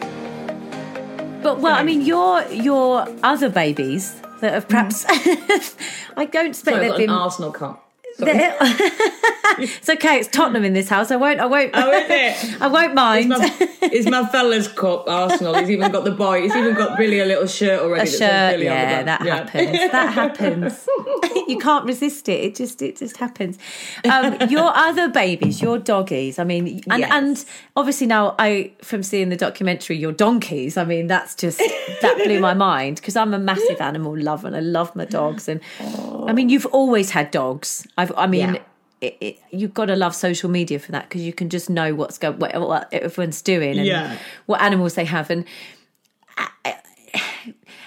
But 1.41 1.59
well, 1.59 1.73
I 1.73 1.81
mean, 1.81 2.01
your 2.01 2.43
your 2.51 3.07
other 3.23 3.49
babies 3.49 4.21
that 4.41 4.53
have 4.53 4.67
perhaps 4.67 5.05
mm-hmm. 5.05 6.19
I 6.19 6.25
don't 6.25 6.47
expect 6.47 6.77
so 6.77 6.79
they've 6.79 6.97
been 6.97 7.09
Arsenal 7.09 7.51
cup. 7.51 7.80
It's 8.19 9.89
okay. 9.89 10.17
It's 10.17 10.27
Tottenham 10.27 10.63
in 10.63 10.73
this 10.73 10.89
house. 10.89 11.11
I 11.11 11.15
won't. 11.15 11.39
I 11.39 11.45
won't. 11.45 11.71
Oh, 11.73 11.91
is 11.91 12.05
it? 12.09 12.61
I 12.61 12.67
won't 12.67 12.93
mind. 12.93 13.31
It's 13.31 13.59
my, 13.59 13.67
it's 13.81 14.09
my 14.09 14.27
fella's 14.27 14.67
cup. 14.67 15.07
Arsenal. 15.07 15.55
He's 15.55 15.69
even 15.69 15.91
got 15.91 16.03
the 16.03 16.11
boy. 16.11 16.43
He's 16.43 16.55
even 16.55 16.75
got 16.75 16.97
Billy 16.97 17.19
a 17.19 17.25
little 17.25 17.47
shirt 17.47 17.81
already. 17.81 18.09
A 18.09 18.11
shirt. 18.11 18.59
yeah, 18.59 19.03
that 19.03 19.25
yeah. 19.25 19.35
happens. 19.35 19.91
That 19.91 20.13
happens. 20.13 20.87
you 21.47 21.57
can't 21.57 21.85
resist 21.85 22.29
it. 22.29 22.43
It 22.43 22.55
just. 22.55 22.81
It 22.81 22.97
just 22.97 23.17
happens. 23.17 23.57
Um, 24.09 24.37
your 24.49 24.71
other 24.75 25.09
babies, 25.09 25.61
your 25.61 25.77
doggies. 25.77 26.39
I 26.39 26.43
mean, 26.43 26.81
and, 26.89 26.99
yes. 26.99 27.11
and 27.11 27.45
obviously 27.75 28.07
now 28.07 28.35
I, 28.39 28.71
from 28.81 29.03
seeing 29.03 29.29
the 29.29 29.37
documentary, 29.37 29.97
your 29.97 30.11
donkeys. 30.11 30.77
I 30.77 30.85
mean, 30.85 31.07
that's 31.07 31.35
just 31.35 31.59
that 32.01 32.21
blew 32.23 32.39
my 32.39 32.53
mind 32.53 32.97
because 32.97 33.15
I'm 33.15 33.33
a 33.33 33.39
massive 33.39 33.81
animal 33.81 34.17
lover 34.17 34.47
and 34.47 34.55
I 34.55 34.59
love 34.59 34.95
my 34.95 35.05
dogs. 35.05 35.47
And 35.47 35.61
oh. 35.81 36.25
I 36.27 36.33
mean, 36.33 36.49
you've 36.49 36.65
always 36.67 37.11
had 37.11 37.31
dogs. 37.31 37.87
I've, 38.01 38.11
I 38.17 38.27
mean, 38.27 38.55
yeah. 38.55 38.61
it, 39.01 39.17
it, 39.21 39.39
you've 39.51 39.73
got 39.73 39.85
to 39.85 39.95
love 39.95 40.15
social 40.15 40.49
media 40.49 40.79
for 40.79 40.91
that 40.91 41.09
because 41.09 41.21
you 41.21 41.33
can 41.33 41.49
just 41.49 41.69
know 41.69 41.93
what's 41.93 42.17
going, 42.17 42.39
what, 42.39 42.59
what 42.59 42.93
everyone's 42.93 43.41
doing, 43.41 43.77
and 43.77 43.87
yeah. 43.87 44.17
what 44.45 44.61
animals 44.61 44.95
they 44.95 45.05
have, 45.05 45.29
and. 45.29 45.45
Uh, 46.37 46.47
uh, 46.65 46.71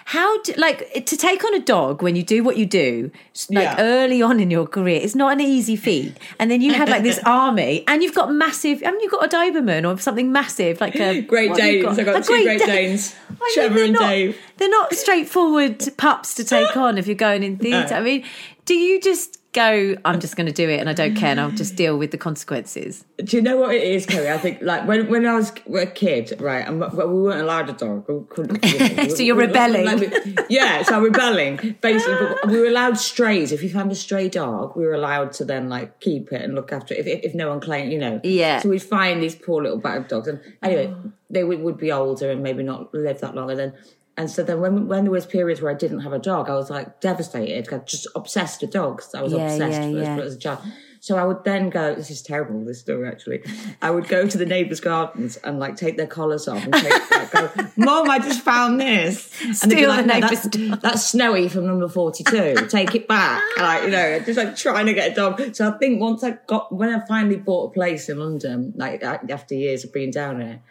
how 0.07 0.41
do, 0.43 0.53
like 0.59 1.07
to 1.07 1.17
take 1.17 1.43
on 1.45 1.55
a 1.55 1.61
dog 1.61 2.03
when 2.03 2.15
you 2.15 2.23
do 2.23 2.45
what 2.45 2.57
you 2.57 2.67
do 2.67 3.11
like 3.51 3.65
yeah. 3.65 3.77
early 3.79 4.21
on 4.21 4.39
in 4.39 4.51
your 4.51 4.67
career 4.67 5.01
it's 5.03 5.15
not 5.15 5.33
an 5.33 5.41
easy 5.41 5.77
feat 5.77 6.17
and 6.39 6.51
then 6.51 6.61
you 6.61 6.75
had 6.75 6.89
like 6.89 7.03
this 7.03 7.19
army 7.27 7.83
and 7.89 8.03
you've 8.03 8.15
got 8.15 8.31
massive 8.31 8.83
haven't 8.83 9.01
you 9.01 9.09
got 9.09 9.25
a 9.25 9.29
doberman 9.37 9.91
or 9.91 9.99
something 9.99 10.31
massive 10.31 10.81
like 10.81 10.95
a 10.97 11.21
great 11.33 11.55
danes 11.55 11.85
got? 11.85 11.99
i 11.99 12.05
got 12.05 12.21
a 12.21 12.23
two 12.23 12.33
great, 12.35 12.45
great 12.45 12.67
danes 12.67 13.15
I 13.43 13.51
trevor 13.55 13.83
and 13.83 13.95
not, 13.95 14.09
dave 14.09 14.39
they're 14.59 14.69
not 14.69 14.93
straightforward 14.93 15.83
pups 15.97 16.35
to 16.35 16.45
take 16.45 16.77
on 16.77 16.99
if 16.99 17.07
you're 17.07 17.17
going 17.17 17.43
in 17.43 17.57
theatre 17.57 17.95
no. 17.95 17.97
i 17.97 18.03
mean 18.03 18.25
do 18.67 18.75
you 18.75 19.01
just 19.01 19.39
go, 19.55 19.97
I'm 20.05 20.21
just 20.21 20.37
going 20.37 20.47
to 20.47 20.53
do 20.53 20.69
it 20.69 20.81
and 20.81 20.89
I 20.89 20.93
don't 20.93 21.15
care 21.15 21.31
and 21.31 21.41
I'll 21.41 21.51
just 21.51 21.77
deal 21.77 21.97
with 21.97 22.11
the 22.11 22.19
consequences. 22.19 23.05
Do 23.19 23.37
you 23.37 23.43
know 23.43 23.57
what 23.57 23.75
it 23.75 23.83
is, 23.83 24.05
Kerry? 24.05 24.31
I 24.31 24.37
think 24.37 24.61
like 24.61 24.87
when, 24.87 25.09
when 25.09 25.25
I 25.25 25.35
was 25.35 25.53
a 25.73 25.87
kid, 25.87 26.37
right, 26.41 26.67
and 26.67 26.81
we 26.81 27.05
weren't 27.05 27.41
allowed 27.41 27.71
a 27.71 27.73
dog. 27.73 28.07
We 28.09 28.25
couldn't, 28.29 28.65
you 28.67 28.97
know, 28.97 29.09
so 29.09 29.23
you're 29.23 29.37
rebelling. 29.37 30.01
We, 30.01 30.37
yeah, 30.51 30.83
so 30.83 30.97
I'm 30.97 31.05
rebelling. 31.05 31.77
Basically, 31.81 32.27
we 32.49 32.61
were 32.61 32.67
allowed 32.67 32.99
strays. 32.99 33.53
If 33.53 33.63
you 33.63 33.71
found 33.71 33.91
a 33.93 33.95
stray 33.95 34.29
dog, 34.29 34.77
we 34.77 34.85
were 34.85 34.95
allowed 34.95 35.33
to 35.35 35.45
then 35.45 35.69
like 35.69 36.01
keep 36.01 36.33
it 36.33 36.43
and 36.43 36.55
look 36.55 36.73
after 36.73 36.93
it 36.93 37.01
if, 37.01 37.07
if, 37.07 37.25
if 37.25 37.35
no 37.35 37.49
one 37.49 37.61
claimed, 37.61 37.93
you 37.93 37.99
know. 37.99 38.21
Yeah. 38.25 38.61
So 38.61 38.69
we'd 38.69 38.83
find 38.83 39.23
these 39.23 39.37
poor 39.37 39.63
little 39.63 39.79
battered 39.79 40.09
dogs. 40.09 40.29
And 40.29 40.41
anyway, 40.63 40.93
oh. 40.93 41.13
they 41.31 41.45
would, 41.45 41.61
would 41.61 41.79
be 41.79 41.93
older 41.93 42.31
and 42.31 42.43
maybe 42.43 42.63
not 42.63 42.93
live 42.93 43.21
that 43.21 43.35
long. 43.35 43.51
And 43.51 43.59
then 43.59 43.73
and 44.17 44.31
so 44.31 44.43
then 44.43 44.61
when 44.61 44.87
when 44.87 45.05
there 45.05 45.11
was 45.11 45.27
periods 45.27 45.61
where 45.61 45.73
I 45.73 45.75
didn't 45.75 46.01
have 46.01 46.13
a 46.13 46.19
dog, 46.19 46.49
I 46.49 46.55
was 46.55 46.71
like 46.71 47.01
devastated. 47.01 47.73
I 47.73 47.79
just 47.79 48.07
obsessed 48.15 48.61
with 48.61 48.71
dogs. 48.71 49.15
I 49.15 49.23
was 49.23 49.33
yeah, 49.33 49.51
obsessed 49.51 49.91
yeah, 49.91 50.17
yeah. 50.17 50.21
as 50.21 50.37
a 50.37 50.39
child. 50.39 50.61
So 51.01 51.19
I 51.19 51.25
would 51.25 51.45
then 51.45 51.69
go. 51.69 51.95
This 51.95 52.11
is 52.11 52.23
terrible. 52.23 52.65
This 52.65 52.81
story 52.81 53.07
actually. 53.07 53.43
I 53.83 53.91
would 53.91 54.09
go 54.09 54.27
to 54.27 54.39
the 54.39 54.47
neighbours' 54.47 54.81
gardens 54.81 55.37
and 55.37 55.59
like 55.59 55.77
take 55.77 55.97
their 55.97 56.07
collars 56.07 56.49
off 56.49 56.65
and 56.65 56.73
take, 56.73 57.11
like, 57.11 57.31
go, 57.31 57.51
"Mom, 57.77 58.09
I 58.09 58.21
just 58.21 58.41
found 58.41 58.81
this." 58.81 59.31
And 59.43 59.55
Steal 59.55 59.91
like, 59.91 60.07
the 60.07 60.07
no, 60.07 60.21
neighbours' 60.21 60.43
that's, 60.45 60.83
that's 60.83 61.07
Snowy 61.09 61.49
from 61.49 61.67
number 61.67 61.89
forty-two. 61.89 62.69
take 62.69 62.95
it 62.95 63.07
back. 63.07 63.43
like 63.59 63.83
you 63.83 63.91
know, 63.91 64.21
just 64.21 64.39
like 64.39 64.57
trying 64.57 64.87
to 64.87 64.95
get 64.95 65.13
a 65.13 65.15
dog. 65.15 65.55
So 65.55 65.69
I 65.69 65.77
think 65.77 66.01
once 66.01 66.25
I 66.25 66.39
got 66.47 66.73
when 66.73 66.89
I 66.89 67.05
finally 67.07 67.37
bought 67.37 67.71
a 67.71 67.75
place 67.75 68.09
in 68.09 68.19
London, 68.19 68.73
like 68.77 69.03
after 69.03 69.55
years 69.55 69.85
of 69.85 69.93
being 69.93 70.11
down 70.11 70.41
here, 70.41 70.63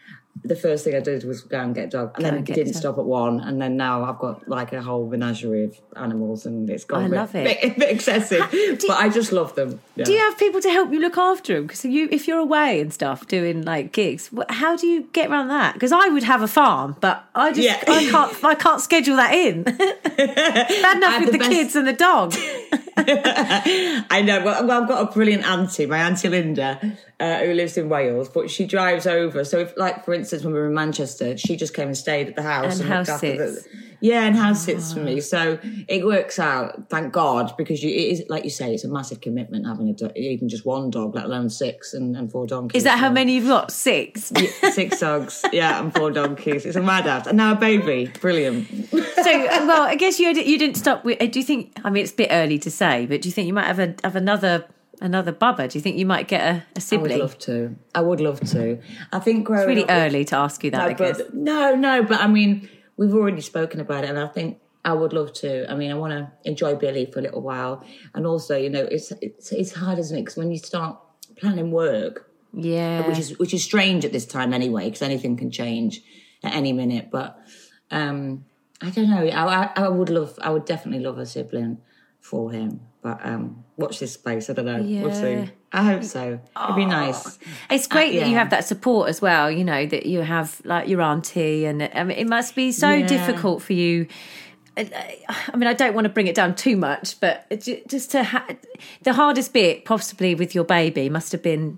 the 0.45 0.55
first 0.55 0.83
thing 0.83 0.93
I 0.95 0.99
did 0.99 1.23
was 1.23 1.41
go 1.41 1.59
and 1.59 1.73
get 1.73 1.85
a 1.85 1.89
dog, 1.89 2.11
and 2.15 2.25
then 2.25 2.35
and 2.37 2.45
didn't 2.45 2.73
stop 2.73 2.97
at 2.97 3.05
one, 3.05 3.39
and 3.39 3.61
then 3.61 3.77
now 3.77 4.03
I've 4.03 4.19
got 4.19 4.47
like 4.47 4.73
a 4.73 4.81
whole 4.81 5.07
menagerie 5.07 5.63
of 5.65 5.77
animals, 5.95 6.45
and 6.45 6.69
it's 6.69 6.83
gone. 6.85 7.03
I 7.03 7.05
a 7.05 7.09
bit, 7.09 7.15
love 7.15 7.35
it. 7.35 7.61
bit, 7.61 7.77
bit 7.79 7.89
excessive, 7.89 8.47
but 8.87 8.97
I 8.97 9.09
just 9.09 9.31
love 9.31 9.55
them. 9.55 9.79
Yeah. 9.95 10.05
Do 10.05 10.11
you 10.11 10.19
have 10.19 10.37
people 10.37 10.59
to 10.61 10.69
help 10.69 10.91
you 10.91 10.99
look 10.99 11.17
after 11.17 11.55
them? 11.55 11.67
Because 11.67 11.85
you, 11.85 12.09
if 12.11 12.27
you're 12.27 12.39
away 12.39 12.81
and 12.81 12.93
stuff 12.93 13.27
doing 13.27 13.63
like 13.63 13.91
gigs, 13.93 14.29
how 14.49 14.75
do 14.75 14.87
you 14.87 15.03
get 15.13 15.29
around 15.29 15.47
that? 15.49 15.73
Because 15.75 15.91
I 15.91 16.07
would 16.09 16.23
have 16.23 16.41
a 16.41 16.47
farm, 16.47 16.97
but 16.99 17.23
I 17.33 17.51
just 17.51 17.65
Yeah. 17.65 17.81
I 17.87 18.09
can't 18.09 18.43
I 18.43 18.55
can't 18.55 18.81
schedule 18.81 19.15
that 19.15 19.33
in. 19.33 19.63
Bad 20.23 20.97
enough 20.97 21.19
with 21.19 21.25
the, 21.27 21.31
the 21.33 21.37
best- 21.39 21.51
kids 21.51 21.75
and 21.75 21.87
the 21.87 21.93
dog. 21.93 22.33
I 22.97 24.21
know. 24.25 24.43
Well, 24.43 24.65
well, 24.67 24.81
I've 24.83 24.87
got 24.87 25.09
a 25.09 25.11
brilliant 25.13 25.43
auntie, 25.45 25.85
my 25.85 25.97
auntie 25.99 26.29
Linda, 26.29 26.79
uh, 27.19 27.39
who 27.39 27.53
lives 27.53 27.77
in 27.77 27.89
Wales, 27.89 28.29
but 28.29 28.49
she 28.49 28.65
drives 28.65 29.07
over. 29.07 29.43
So, 29.43 29.59
if, 29.59 29.75
like 29.77 30.05
for 30.05 30.13
instance, 30.13 30.32
when 30.41 30.53
we 30.53 30.59
were 30.59 30.67
in 30.67 30.73
Manchester, 30.73 31.37
she 31.37 31.55
just 31.57 31.73
came 31.73 31.87
and 31.87 31.97
stayed 31.97 32.29
at 32.29 32.35
the 32.35 32.41
house 32.41 32.79
And 32.79 32.89
looked 32.89 33.09
house 33.09 33.19
sits. 33.19 33.67
yeah, 33.99 34.23
and 34.23 34.35
house 34.35 34.63
sits 34.63 34.93
for 34.93 34.99
me. 35.01 35.17
Oh. 35.17 35.19
So 35.19 35.59
it 35.87 36.05
works 36.05 36.39
out, 36.39 36.89
thank 36.89 37.11
God, 37.13 37.53
because 37.57 37.83
you, 37.83 37.89
it 37.89 38.11
is 38.13 38.23
like 38.29 38.43
you 38.45 38.49
say, 38.49 38.73
it's 38.73 38.83
a 38.85 38.87
massive 38.87 39.19
commitment 39.21 39.67
having 39.67 39.89
a 39.89 39.93
do- 39.93 40.11
even 40.15 40.47
just 40.49 40.65
one 40.65 40.89
dog, 40.89 41.13
let 41.13 41.25
alone 41.25 41.49
six 41.49 41.93
and, 41.93 42.15
and 42.15 42.31
four 42.31 42.47
donkeys. 42.47 42.77
Is 42.79 42.83
that 42.85 42.97
how 42.99 43.09
many 43.11 43.35
you've 43.35 43.47
got? 43.47 43.71
Six. 43.71 44.31
Six 44.71 44.99
dogs, 45.07 45.43
yeah, 45.51 45.81
and 45.81 45.93
four 45.93 46.09
donkeys. 46.09 46.65
It's 46.65 46.75
a 46.77 46.81
mad 46.81 47.05
ass. 47.05 47.27
And 47.27 47.37
now 47.37 47.51
a 47.51 47.55
baby, 47.55 48.09
brilliant. 48.21 48.67
So, 48.89 49.31
well, 49.67 49.83
I 49.83 49.95
guess 49.95 50.19
you 50.19 50.29
you 50.29 50.57
didn't 50.57 50.75
stop. 50.77 51.03
With, 51.05 51.19
do 51.19 51.39
you 51.39 51.45
think? 51.45 51.73
I 51.83 51.89
mean, 51.89 52.03
it's 52.03 52.13
a 52.13 52.15
bit 52.15 52.29
early 52.31 52.57
to 52.59 52.71
say, 52.71 53.05
but 53.05 53.21
do 53.21 53.29
you 53.29 53.33
think 53.33 53.47
you 53.47 53.53
might 53.53 53.67
have 53.67 53.79
a 53.79 53.93
have 54.03 54.15
another 54.15 54.65
another 55.03 55.31
bubba? 55.31 55.69
Do 55.69 55.77
you 55.77 55.81
think 55.83 55.97
you 55.97 56.05
might 56.07 56.27
get 56.27 56.41
a, 56.41 56.63
would 56.73 56.81
sibling? 56.83 57.11
I 57.11 57.15
would 57.15 57.21
love 57.21 57.37
to. 57.39 57.75
I 57.93 58.01
would 58.01 58.19
love 58.19 58.39
to. 58.51 58.79
I 59.11 59.19
think 59.19 59.45
growing 59.45 59.61
It's 59.61 59.67
really 59.67 59.83
up 59.83 59.89
with- 59.89 59.97
early 60.13 60.25
to 60.25 60.35
ask 60.37 60.63
you 60.63 60.71
that. 60.71 60.81
I 60.81 60.87
No, 60.89 60.93
guess. 60.95 61.17
but, 61.17 61.33
no, 61.33 61.75
no, 61.75 62.03
but 62.03 62.19
I 62.19 62.27
mean, 62.27 62.67
we've 62.97 63.13
already 63.13 63.41
spoken 63.41 63.79
about 63.79 64.03
it, 64.05 64.09
and 64.09 64.17
I 64.19 64.27
think 64.27 64.57
I 64.85 64.93
would 64.93 65.13
love 65.13 65.31
to. 65.43 65.69
I 65.71 65.75
mean, 65.75 65.91
I 65.91 65.95
want 65.95 66.11
to 66.13 66.31
enjoy 66.49 66.75
Billy 66.75 67.05
for 67.05 67.19
a 67.19 67.21
little 67.21 67.41
while, 67.41 67.83
and 68.15 68.25
also, 68.25 68.57
you 68.57 68.69
know, 68.69 68.83
it's 68.95 69.11
it's 69.21 69.51
it's 69.51 69.73
hard, 69.73 69.99
isn't 69.99 70.17
it? 70.17 70.21
Because 70.21 70.37
when 70.37 70.51
you 70.51 70.57
start 70.57 70.97
planning 71.37 71.71
work, 71.71 72.29
Yeah. 72.53 73.07
which 73.07 73.19
is 73.19 73.37
which 73.39 73.53
is 73.53 73.63
strange 73.63 74.03
at 74.05 74.11
this 74.11 74.25
time 74.25 74.53
anyway, 74.53 74.85
because 74.85 75.01
anything 75.01 75.37
can 75.37 75.51
change 75.51 76.01
at 76.43 76.53
any 76.53 76.73
minute. 76.73 77.09
But 77.11 77.37
um 77.91 78.45
I 78.81 78.89
don't 78.89 79.09
know. 79.09 79.25
I, 79.25 79.43
I 79.63 79.69
I 79.85 79.87
would 79.87 80.09
love. 80.09 80.37
I 80.41 80.49
would 80.49 80.65
definitely 80.65 81.03
love 81.07 81.17
a 81.17 81.25
sibling 81.25 81.77
for 82.19 82.51
him. 82.51 82.81
But 83.03 83.19
um 83.25 83.63
watch 83.77 83.99
this 83.99 84.13
space. 84.13 84.49
I 84.49 84.53
don't 84.53 84.65
know. 84.65 84.77
We'll 84.77 84.87
Yeah. 84.87 85.45
see. 85.45 85.51
I 85.73 85.83
hope 85.83 86.03
so. 86.03 86.39
It'd 86.63 86.75
be 86.75 86.85
nice. 86.85 87.37
It's 87.69 87.85
great 87.87 88.15
Uh, 88.15 88.21
that 88.21 88.29
you 88.29 88.35
have 88.35 88.49
that 88.51 88.63
support 88.65 89.09
as 89.09 89.21
well. 89.21 89.51
You 89.51 89.63
know 89.65 89.85
that 89.85 90.05
you 90.05 90.21
have 90.21 90.61
like 90.63 90.87
your 90.87 91.01
auntie, 91.01 91.65
and 91.65 91.89
I 91.93 92.03
mean, 92.05 92.17
it 92.17 92.27
must 92.29 92.55
be 92.55 92.71
so 92.71 92.89
Yeah. 92.91 93.05
difficult 93.07 93.61
for 93.61 93.73
you. 93.73 94.07
I 94.75 95.55
mean, 95.55 95.67
I 95.67 95.73
don't 95.73 95.93
want 95.93 96.05
to 96.05 96.09
bring 96.09 96.25
it 96.27 96.33
down 96.35 96.55
too 96.55 96.75
much, 96.75 97.19
but 97.19 97.45
just 97.87 98.09
to 98.11 98.23
ha- 98.23 98.47
the 99.03 99.13
hardest 99.13 99.53
bit, 99.53 99.85
possibly 99.85 100.33
with 100.33 100.55
your 100.55 100.63
baby, 100.63 101.09
must 101.09 101.31
have 101.31 101.43
been 101.43 101.77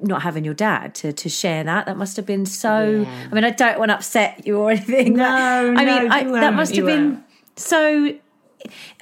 not 0.00 0.22
having 0.22 0.44
your 0.44 0.54
dad 0.54 0.94
to, 0.96 1.12
to 1.12 1.28
share 1.28 1.64
that. 1.64 1.84
That 1.86 1.96
must 1.98 2.16
have 2.16 2.24
been 2.26 2.46
so. 2.46 3.02
Yeah. 3.06 3.28
I 3.30 3.34
mean, 3.34 3.44
I 3.44 3.50
don't 3.50 3.78
want 3.78 3.90
to 3.90 3.96
upset 3.96 4.46
you 4.46 4.56
or 4.58 4.70
anything. 4.76 5.14
No, 5.16 5.24
I 5.26 5.84
no, 5.84 6.00
mean, 6.00 6.10
I, 6.12 6.24
that 6.40 6.54
must 6.54 6.76
have 6.76 6.86
been 6.86 7.04
won't. 7.14 7.24
so 7.56 8.14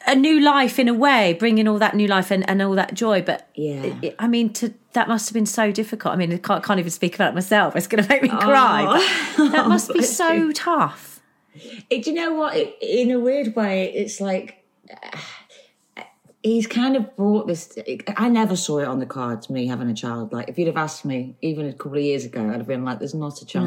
a 0.08 0.14
new 0.16 0.40
life 0.40 0.78
in 0.78 0.88
a 0.88 0.94
way, 0.94 1.34
bringing 1.34 1.68
all 1.68 1.78
that 1.78 1.94
new 1.94 2.06
life 2.08 2.30
and, 2.30 2.48
and 2.50 2.60
all 2.62 2.74
that 2.74 2.94
joy. 2.94 3.22
But 3.22 3.48
Yeah. 3.54 3.94
it- 4.02 4.16
I 4.18 4.26
mean, 4.26 4.52
to 4.54 4.74
that 4.94 5.06
must 5.06 5.28
have 5.28 5.34
been 5.34 5.46
so 5.46 5.70
difficult. 5.70 6.14
I 6.14 6.16
mean, 6.16 6.32
I 6.32 6.38
can't, 6.38 6.64
can't 6.64 6.80
even 6.80 6.90
speak 6.90 7.14
about 7.14 7.32
it 7.32 7.34
myself. 7.34 7.76
It's 7.76 7.86
going 7.86 8.02
to 8.02 8.08
make 8.08 8.22
me 8.22 8.28
cry. 8.30 8.82
That 9.36 9.68
must 9.68 9.92
be 9.92 10.02
so 10.02 10.50
tough. 10.52 11.20
It, 11.90 12.04
do 12.04 12.10
you 12.10 12.16
know 12.16 12.32
what? 12.34 12.56
It, 12.56 12.76
in 12.80 13.10
a 13.12 13.20
weird 13.20 13.54
way, 13.54 13.92
it's 13.94 14.20
like 14.20 14.64
uh, 14.90 15.18
he's 16.42 16.66
kind 16.66 16.96
of 16.96 17.16
brought 17.16 17.46
this. 17.46 17.76
I 18.16 18.28
never 18.28 18.56
saw 18.56 18.78
it 18.78 18.88
on 18.88 18.98
the 19.00 19.06
cards. 19.06 19.50
Me 19.50 19.66
having 19.66 19.90
a 19.90 19.94
child. 19.94 20.32
Like 20.32 20.48
if 20.48 20.58
you'd 20.58 20.66
have 20.68 20.76
asked 20.76 21.04
me 21.04 21.36
even 21.42 21.66
a 21.66 21.72
couple 21.72 21.98
of 21.98 22.04
years 22.04 22.24
ago, 22.24 22.48
I'd 22.48 22.56
have 22.58 22.66
been 22.66 22.84
like, 22.84 22.98
"There's 22.98 23.14
not 23.14 23.40
a 23.42 23.46
chance." 23.46 23.66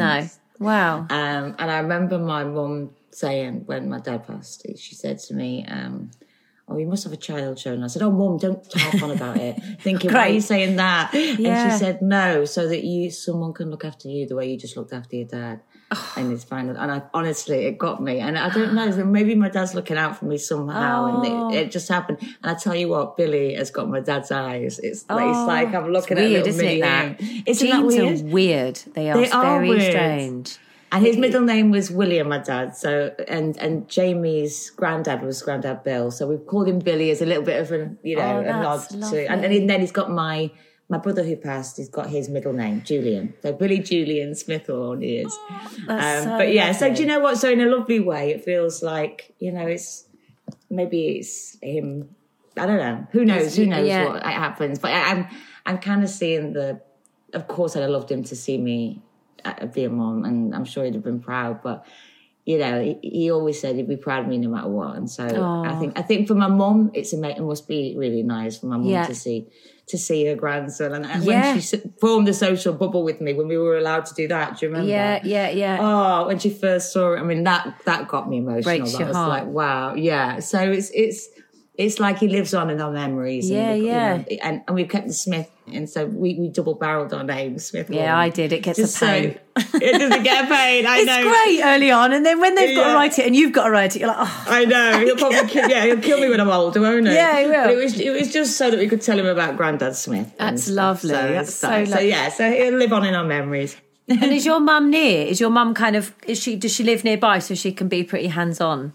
No, 0.60 0.66
wow. 0.66 1.00
Um, 1.10 1.56
and 1.60 1.72
I 1.72 1.80
remember 1.80 2.18
my 2.18 2.44
mum 2.44 2.92
saying 3.12 3.64
when 3.66 3.90
my 3.90 4.00
dad 4.00 4.26
passed, 4.26 4.66
she 4.78 4.96
said 4.96 5.20
to 5.20 5.34
me, 5.34 5.66
um, 5.68 6.12
"Oh, 6.72 6.78
you 6.78 6.88
must 6.88 7.04
have 7.04 7.14
a 7.14 7.18
child 7.18 7.60
show." 7.60 7.74
And 7.74 7.84
I 7.84 7.88
said, 7.88 8.02
"Oh, 8.02 8.12
mum, 8.12 8.38
don't 8.38 8.64
talk 8.70 9.02
on 9.04 9.12
about 9.12 9.38
it." 9.38 9.56
Thinking, 9.82 10.12
"Why 10.12 10.28
are 10.30 10.34
you 10.34 10.42
saying 10.42 10.76
that?" 10.78 11.14
And 11.14 11.38
she 11.38 11.78
said, 11.78 12.02
"No, 12.02 12.46
so 12.46 12.68
that 12.68 12.84
you 12.84 13.12
someone 13.12 13.54
can 13.54 13.70
look 13.70 13.86
after 13.86 14.08
you 14.08 14.28
the 14.28 14.36
way 14.36 14.50
you 14.52 14.58
just 14.58 14.76
looked 14.78 14.94
after 14.94 15.16
your 15.16 15.28
dad." 15.28 15.62
and 16.16 16.32
it's 16.32 16.46
fine. 16.46 16.70
And 16.70 16.92
I 16.92 17.02
honestly, 17.14 17.66
it 17.66 17.78
got 17.78 18.02
me. 18.02 18.20
And 18.20 18.38
I 18.38 18.50
don't 18.50 18.74
know, 18.74 18.90
maybe 19.06 19.36
my 19.36 19.50
dad's 19.50 19.76
looking 19.76 19.98
out 19.98 20.18
for 20.18 20.24
me 20.26 20.38
somehow, 20.38 21.06
Oh. 21.06 21.16
and 21.18 21.26
it, 21.26 21.32
oh. 21.34 21.54
it 21.54 21.72
just 21.72 21.90
happened. 21.90 22.20
And 22.22 22.52
I 22.52 22.54
tell 22.54 22.74
you 22.76 22.88
what, 22.88 23.18
Billy 23.18 23.56
has 23.56 23.72
got 23.72 23.90
my 23.90 24.00
dad's 24.00 24.32
eyes. 24.32 24.80
It's, 24.80 25.06
like 25.10 25.28
it's 25.30 25.38
Oh, 25.38 25.46
like 25.48 25.74
I'm 25.74 25.92
looking 25.92 26.18
it's 26.18 26.26
at 26.26 26.28
a 26.28 26.34
little 26.34 26.48
isn't 26.48 26.66
mini 26.66 26.78
it? 26.80 26.82
That. 26.82 27.22
Isn't 27.48 27.70
that 27.70 27.86
weird? 27.86 28.22
are 28.22 28.24
weird. 28.24 28.76
They 28.94 29.10
are 29.12 29.18
They 29.18 29.30
are 29.32 29.44
very 29.44 29.70
weird. 29.70 29.82
strange. 29.92 30.58
And 30.94 31.06
his 31.06 31.16
middle 31.16 31.42
name 31.42 31.72
was 31.72 31.90
William, 31.90 32.28
my 32.30 32.40
dad. 32.40 32.76
So 32.76 33.16
and 33.28 33.56
and 33.58 33.88
Jamie's 33.88 34.70
granddad 34.72 35.22
was 35.24 35.42
Granddad 35.42 35.84
Bill. 35.84 36.12
So 36.12 36.28
we've 36.28 36.46
called 36.46 36.68
him 36.68 36.80
Billy 36.80 37.12
as 37.12 37.22
a 37.22 37.26
little 37.26 37.44
bit 37.44 37.62
of 37.62 37.72
a 37.72 37.96
you 38.04 38.18
know 38.18 38.38
Oh, 38.38 38.40
a 38.42 38.44
nod 38.44 38.78
that's 38.78 38.88
to. 38.88 38.98
lovely. 38.98 39.28
And, 39.28 39.46
and 39.46 39.70
then 39.70 39.80
he's 39.80 39.94
got 39.94 40.12
my 40.12 40.52
my 40.90 40.98
brother 40.98 41.24
who 41.24 41.38
passed. 41.38 41.78
He's 41.78 41.88
got 41.88 42.10
his 42.10 42.28
middle 42.28 42.52
name 42.52 42.82
Julian. 42.84 43.34
So 43.42 43.54
Billy 43.54 43.80
Julian 43.80 44.36
Smith-Horn 44.36 45.02
is. 45.02 45.34
So 45.34 45.94
Um, 45.98 46.38
but 46.38 46.52
yeah, 46.52 46.74
so 46.74 46.94
do 46.94 47.02
you 47.02 47.08
know 47.08 47.22
what? 47.22 47.38
So 47.38 47.50
in 47.50 47.62
a 47.62 47.68
lovely 47.68 48.02
way, 48.02 48.32
it 48.32 48.44
feels 48.44 48.84
like 48.84 49.34
you 49.40 49.54
know 49.54 49.66
it's 49.68 50.06
maybe 50.70 51.20
it's 51.20 51.58
him. 51.62 52.14
I 52.58 52.66
don't 52.66 52.78
know. 52.80 53.08
Who 53.12 53.24
knows? 53.24 53.56
Who 53.56 53.66
knows 53.66 53.88
yeah. 53.88 54.10
what 54.10 54.24
happens? 54.24 54.80
But 54.80 54.92
I, 54.92 55.12
I'm 55.12 55.28
I'm 55.66 55.78
kind 55.78 56.04
of 56.04 56.10
seeing 56.10 56.52
the. 56.52 56.82
Of 57.34 57.48
course, 57.48 57.78
I'd 57.78 57.82
have 57.84 57.90
loved 57.92 58.12
him 58.12 58.24
to 58.24 58.36
see 58.36 58.58
me 58.58 59.02
be 59.74 59.84
a 59.86 59.90
mom, 59.90 60.26
and 60.26 60.54
I'm 60.56 60.66
sure 60.66 60.84
he'd 60.86 60.94
have 60.96 61.04
been 61.04 61.20
proud. 61.20 61.62
But 61.62 61.86
you 62.44 62.58
know, 62.58 62.82
he, 62.82 62.98
he 63.08 63.32
always 63.32 63.62
said 63.62 63.76
he'd 63.76 63.88
be 63.88 63.96
proud 63.98 64.24
of 64.24 64.28
me 64.28 64.38
no 64.40 64.50
matter 64.50 64.68
what. 64.68 64.96
And 64.96 65.08
so 65.10 65.24
I 65.24 65.76
think 65.76 65.98
I 66.00 66.02
think 66.02 66.28
for 66.28 66.34
my 66.34 66.48
mom, 66.48 66.90
it's 66.94 67.14
ama- 67.14 67.30
it 67.30 67.42
must 67.42 67.68
be 67.68 67.96
really 67.98 68.24
nice 68.24 68.58
for 68.58 68.66
my 68.66 68.78
mom 68.78 68.88
Yeah. 68.88 69.06
to 69.06 69.14
see 69.16 69.48
to 69.88 69.98
see 69.98 70.26
her 70.26 70.36
grandson. 70.36 70.94
And, 70.94 71.06
and 71.06 71.24
Yeah. 71.24 71.54
when 71.54 71.62
she 71.62 71.78
formed 72.00 72.28
the 72.28 72.34
social 72.34 72.74
bubble 72.74 73.04
with 73.04 73.20
me 73.22 73.34
when 73.34 73.48
we 73.48 73.58
were 73.58 73.78
allowed 73.78 74.06
to 74.08 74.14
do 74.16 74.28
that, 74.30 74.58
do 74.58 74.66
you 74.66 74.72
remember? 74.72 74.90
Yeah, 74.90 75.20
yeah, 75.24 75.50
yeah. 75.50 75.78
Oh, 75.82 76.28
when 76.28 76.40
she 76.40 76.50
first 76.50 76.92
saw 76.94 77.14
it, 77.14 77.20
I 77.20 77.24
mean 77.24 77.44
that 77.44 77.76
that 77.86 78.08
got 78.08 78.28
me 78.30 78.38
emotional. 78.38 78.64
Breaks 78.64 78.94
that 78.94 79.08
was 79.08 79.16
heart. 79.16 79.30
like, 79.30 79.46
wow, 79.48 79.94
yeah. 79.94 80.40
So 80.40 80.60
it's 80.62 80.90
it's 80.96 81.30
it's 81.76 82.00
like 82.00 82.20
he 82.20 82.28
lives 82.28 82.54
on 82.54 82.70
in 82.70 82.82
our 82.82 82.92
memories. 82.92 83.50
Yeah, 83.50 83.70
and, 83.72 83.82
you 83.82 83.88
yeah. 83.88 84.18
know, 84.18 84.26
and 84.44 84.62
and 84.68 84.76
we've 84.76 84.90
kept 84.90 85.08
the 85.08 85.14
Smith, 85.14 85.50
and 85.72 85.90
so 85.90 86.06
we, 86.06 86.36
we 86.38 86.50
double 86.50 86.76
barreled 86.76 87.14
our 87.14 87.24
names, 87.24 87.66
Smith. 87.66 87.90
Yeah. 87.90 88.18
I 88.18 88.30
did. 88.30 88.52
It 88.52 88.62
gets 88.62 88.78
a 88.78 88.84
Just 88.84 88.98
so- 88.98 89.08
pain. 89.08 89.40
it 89.56 90.00
doesn't 90.00 90.24
get 90.24 90.46
a 90.46 90.48
pain. 90.48 90.86
I 90.86 90.98
it's 91.00 91.06
know. 91.08 91.24
great 91.24 91.62
early 91.64 91.92
on, 91.92 92.14
and 92.14 92.26
then 92.26 92.40
when 92.40 92.56
they've 92.56 92.76
got 92.76 92.90
to 92.90 92.94
write 92.94 93.18
it 93.20 93.26
and 93.26 93.36
you've 93.36 93.52
got 93.54 93.66
to 93.66 93.72
write 93.72 93.96
it, 93.96 94.00
you're 94.00 94.08
like, 94.10 94.18
oh, 94.20 94.46
I 94.48 94.66
know 94.66 95.00
he'll 95.00 95.16
probably 95.18 95.48
kill, 95.50 95.70
yeah 95.70 95.86
he'll 95.86 96.00
kill 96.02 96.20
me 96.20 96.30
when 96.30 96.40
I'm 96.40 96.50
older, 96.50 96.82
won't 96.82 97.08
he? 97.08 97.14
Yeah, 97.22 97.40
he 97.40 97.48
will. 97.48 97.64
But 97.64 97.72
it 97.74 97.78
was 97.84 98.00
it 98.00 98.10
was 98.12 98.32
just 98.34 98.58
so 98.58 98.70
that 98.70 98.80
we 98.80 98.88
could 98.88 99.02
tell 99.02 99.18
him 99.18 99.26
about 99.26 99.58
Grandad 99.58 99.96
Smith. 99.96 100.34
That's 100.38 100.70
lovely. 100.70 101.10
So, 101.12 101.32
That's 101.34 101.54
so 101.56 101.86
so 101.86 101.92
lovely. 101.92 102.10
yeah, 102.10 102.30
so 102.30 102.52
he'll 102.52 102.76
live 102.76 102.92
on 102.94 103.06
in 103.06 103.14
our 103.16 103.26
memories. 103.26 103.76
and 104.08 104.24
is 104.24 104.46
your 104.46 104.60
mum 104.60 104.90
near? 104.90 105.26
Is 105.28 105.40
your 105.40 105.50
mum 105.50 105.74
kind 105.74 105.96
of 105.96 106.14
is 106.28 106.38
she 106.40 106.56
does 106.58 106.74
she 106.74 106.84
live 106.84 107.04
nearby 107.04 107.40
so 107.40 107.56
she 107.56 107.72
can 107.72 107.88
be 107.88 108.04
pretty 108.04 108.28
hands 108.28 108.60
on? 108.60 108.94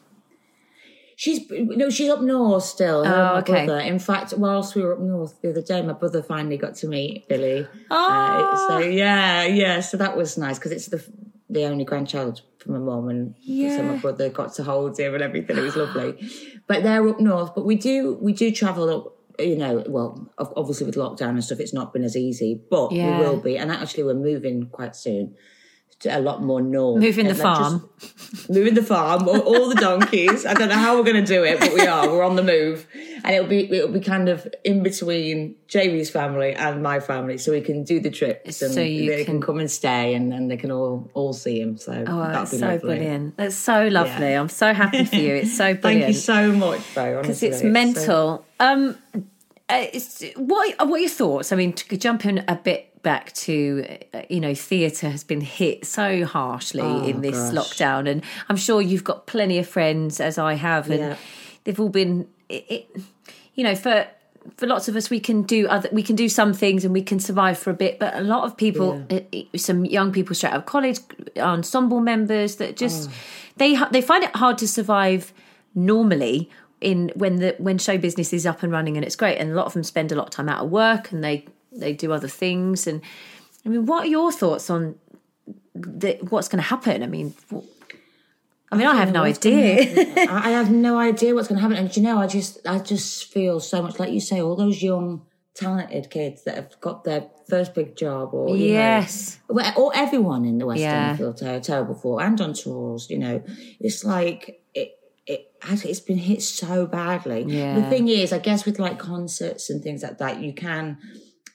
She's 1.19 1.41
no, 1.51 1.89
she's 1.89 2.11
up 2.11 2.21
north 2.21 2.65
still. 2.65 3.03
Oh, 3.07 3.37
okay. 3.39 3.65
brother. 3.65 3.81
In 3.81 3.99
fact, 3.99 4.35
whilst 4.37 4.75
we 4.75 4.83
were 4.83 4.93
up 4.93 5.01
north 5.01 5.41
the 5.41 5.49
other 5.51 5.63
day, 5.63 5.81
my 5.81 5.95
brother 5.95 6.23
finally 6.23 6.59
got 6.59 6.75
to 6.77 6.89
meet 6.89 7.27
Billy. 7.27 7.67
Oh. 7.91 8.51
Uh, 8.53 8.69
so 8.69 8.79
yeah, 8.87 9.45
yeah. 9.45 9.81
So 9.81 9.97
that 9.97 10.15
was 10.15 10.37
nice 10.37 10.59
because 10.59 10.73
it's 10.73 10.89
the 10.89 11.03
the 11.49 11.65
only 11.65 11.85
grandchild 11.85 12.43
from 12.59 12.75
my 12.75 12.81
mum, 12.81 13.09
and 13.09 13.35
so 13.47 13.83
my 13.83 13.97
brother 13.97 14.29
got 14.29 14.53
to 14.55 14.63
hold 14.65 14.99
him 15.01 15.15
and 15.15 15.23
everything. 15.23 15.57
It 15.57 15.63
was 15.63 15.75
lovely. 15.77 16.29
But 16.67 16.83
they're 16.83 17.09
up 17.09 17.19
north. 17.19 17.55
But 17.55 17.65
we 17.65 17.77
do 17.77 18.19
we 18.21 18.35
do 18.35 18.53
travel 18.53 18.91
up. 18.91 19.13
You 19.39 19.57
know, 19.57 19.85
well, 19.87 20.31
obviously 20.39 20.87
with 20.87 20.97
lockdown 20.97 21.31
and 21.31 21.45
stuff, 21.45 21.61
it's 21.61 21.75
not 21.75 21.93
been 21.93 22.05
as 22.05 22.17
easy, 22.17 22.61
but 22.71 22.93
Yeah. 22.93 23.19
we 23.19 23.25
will 23.25 23.37
be. 23.39 23.57
And 23.59 23.71
actually, 23.71 24.05
we're 24.05 24.15
moving 24.15 24.67
quite 24.69 24.97
soon. 24.97 25.35
To 26.01 26.19
A 26.19 26.21
lot 26.21 26.43
more 26.43 26.61
north. 26.61 27.01
Moving 27.01 27.27
the 27.27 27.35
farm. 27.35 27.89
moving 28.51 28.75
the 28.75 28.83
farm, 28.83 29.27
all, 29.29 29.41
all 29.41 29.69
the 29.71 29.77
donkeys. 29.77 30.45
I 30.45 30.53
don't 30.53 30.69
know 30.69 30.75
how 30.75 30.97
we're 30.97 31.05
going 31.05 31.25
to 31.25 31.35
do 31.35 31.43
it, 31.43 31.59
but 31.59 31.73
we 31.73 31.87
are. 31.87 32.07
We're 32.09 32.23
on 32.23 32.37
the 32.37 32.43
move, 32.43 32.87
and 33.25 33.35
it'll 33.35 33.49
be 33.49 33.71
it'll 33.73 33.89
be 33.93 34.01
kind 34.01 34.29
of 34.29 34.47
in 34.63 34.83
between 34.83 35.57
Jamie's 35.69 36.11
family 36.11 36.53
and 36.55 36.83
my 36.83 37.01
family, 37.01 37.39
so 37.39 37.51
we 37.53 37.63
can 37.63 37.83
do 37.83 37.99
the 37.99 38.11
trips 38.11 38.61
and 38.61 38.75
So 38.75 38.81
they 38.81 39.07
can... 39.25 39.25
can- 39.25 39.41
come 39.41 39.59
and 39.59 39.71
stay, 39.71 40.15
and 40.15 40.31
then 40.31 40.49
they 40.49 40.59
can 40.59 40.71
all 40.71 41.11
all 41.15 41.33
see 41.33 41.61
him. 41.61 41.79
So 41.79 41.93
Oh, 41.93 41.97
that'll 42.05 42.27
that's 42.31 42.51
be 42.51 42.59
so 42.59 42.67
lovely. 42.67 42.97
brilliant. 42.97 43.37
That's 43.39 43.57
so 43.57 43.89
lovely. 43.89 44.31
Yeah. 44.31 44.41
I'm 44.41 44.49
so 44.51 44.75
happy 44.75 45.05
for 45.07 45.17
you. 45.17 45.35
It's 45.37 45.57
so 45.57 45.73
brilliant. 45.75 45.83
Thank 45.83 46.07
you 46.09 46.13
so 46.21 46.53
much, 46.53 46.81
though. 46.95 47.23
because 47.23 47.43
it's 47.43 47.61
so- 47.61 47.69
mental. 47.69 48.45
Um, 48.61 48.99
uh, 49.69 49.87
it's, 49.93 50.23
what 50.37 50.77
what 50.87 50.99
are 50.99 50.99
your 50.99 51.09
thoughts? 51.09 51.53
I 51.53 51.57
mean, 51.57 51.73
to 51.73 51.97
jump 51.97 52.25
in 52.27 52.45
a 52.47 52.55
bit 52.55 52.96
back 53.11 53.33
to, 53.47 53.87
uh, 54.15 54.23
you 54.29 54.41
know, 54.41 54.55
theatre 54.55 55.09
has 55.17 55.23
been 55.25 55.41
hit 55.41 55.87
so 55.87 56.25
harshly 56.25 56.83
Oh, 56.83 57.05
in 57.11 57.21
this 57.21 57.39
gosh. 57.53 57.55
lockdown. 57.59 58.03
And 58.11 58.23
I'm 58.49 58.57
sure 58.57 58.83
you've 58.83 59.05
got 59.05 59.27
plenty 59.27 59.59
of 59.59 59.67
friends, 59.69 60.21
as 60.21 60.37
I 60.39 60.55
have, 60.55 60.91
and 60.91 61.01
Yeah. 61.01 61.17
they've 61.65 61.79
all 61.79 61.89
been, 61.89 62.27
it, 62.49 62.65
it, 62.69 62.83
you 63.55 63.63
know, 63.65 63.75
for. 63.77 64.07
For 64.59 64.67
lots 64.69 64.87
of 64.89 64.95
us, 64.95 65.11
we 65.11 65.19
can 65.19 65.43
do 65.43 65.67
other, 65.67 65.89
we 65.93 66.05
can 66.05 66.15
do 66.15 66.29
some 66.29 66.53
things 66.55 66.85
and 66.85 66.95
we 66.95 67.03
can 67.03 67.19
survive 67.19 67.59
for 67.59 67.71
a 67.71 67.75
bit. 67.75 67.99
But 67.99 68.15
a 68.15 68.21
lot 68.21 68.45
of 68.45 68.57
people, 68.57 68.89
uh, 69.11 69.19
some 69.57 69.85
young 69.85 70.13
people 70.13 70.37
straight 70.37 70.53
out 70.53 70.59
of 70.61 70.67
college, 70.67 70.99
ensemble 71.37 71.99
members 71.99 72.55
that 72.61 72.69
Oh. 72.69 72.73
just 72.85 73.11
they 73.57 73.77
they 73.91 74.01
find 74.01 74.23
it 74.23 74.31
hard 74.37 74.57
to 74.59 74.69
survive 74.69 75.33
normally 75.75 76.49
in 76.81 77.11
when 77.17 77.37
the 77.43 77.57
when 77.59 77.79
show 77.79 77.99
business 77.99 78.33
is 78.33 78.47
up 78.47 78.63
and 78.63 78.71
running 78.73 78.97
and 78.97 79.05
it's 79.05 79.17
great 79.17 79.37
and 79.39 79.51
a 79.51 79.55
lot 79.55 79.67
of 79.67 79.73
them 79.73 79.83
spend 79.83 80.13
a 80.13 80.15
lot 80.15 80.27
of 80.29 80.31
time 80.31 80.49
out 80.49 80.61
of 80.65 80.71
work 80.71 81.11
and 81.13 81.25
they 81.25 81.45
they 81.79 81.93
do 81.93 82.13
other 82.13 82.29
things 82.29 82.87
and 82.87 83.01
i 83.65 83.69
mean 83.69 83.87
what 83.87 84.05
are 84.05 84.09
your 84.09 84.33
thoughts 84.33 84.71
on 84.71 84.97
the, 85.75 86.17
what's 86.31 86.49
going 86.49 86.63
to 86.63 86.69
happen 86.69 87.03
i 87.03 87.07
mean 87.07 87.35
i 88.73 88.77
mean 88.77 88.87
i, 88.87 88.95
have 88.97 89.13
no 89.13 89.23
idea 89.23 90.15
I 90.31 90.49
I 90.49 90.51
have 90.51 90.71
no 90.71 90.99
idea 90.99 91.35
what's 91.35 91.49
going 91.49 91.59
to 91.59 91.63
happen. 91.63 91.77
And 91.77 91.97
you 91.97 92.03
know, 92.03 92.19
I 92.19 92.27
just, 92.27 92.67
I 92.67 92.79
just 92.79 93.33
feel 93.33 93.61
so 93.61 93.83
much 93.83 93.99
like 93.99 94.13
you 94.13 94.21
say, 94.21 94.41
all 94.41 94.57
those 94.57 94.83
young, 94.83 95.23
talented 95.55 96.11
kids 96.11 96.45
that 96.45 96.57
have 96.57 96.81
got 96.81 97.05
their 97.05 97.29
first 97.49 97.75
big 97.75 97.97
job, 97.97 98.35
or 98.35 98.57
yes 98.57 99.39
know, 99.49 99.73
or 99.77 99.93
everyone 99.95 100.45
in 100.45 100.59
the 100.59 100.67
West 100.67 100.81
Yeah. 100.81 101.11
End 101.11 101.19
feel 101.19 101.35
ter- 101.35 101.61
terrible 101.61 101.95
for, 101.95 102.23
and 102.23 102.41
on 102.41 102.53
tours. 102.55 103.09
You 103.11 103.19
know, 103.19 103.43
it's 103.81 104.05
like 104.05 104.61
it. 104.75 104.93
It 105.27 105.53
has, 105.63 105.85
it's 105.85 106.01
been 106.01 106.19
hit 106.19 106.43
so 106.43 106.87
badly. 106.87 107.45
Yeah. 107.49 107.81
The 107.81 107.89
thing 107.91 108.09
is, 108.09 108.33
I 108.33 108.39
guess 108.39 108.65
with 108.65 108.79
like 108.79 108.99
concerts 108.99 109.71
and 109.71 109.83
things 109.83 110.03
like 110.05 110.19
that, 110.19 110.41
you 110.41 110.53
can, 110.53 110.99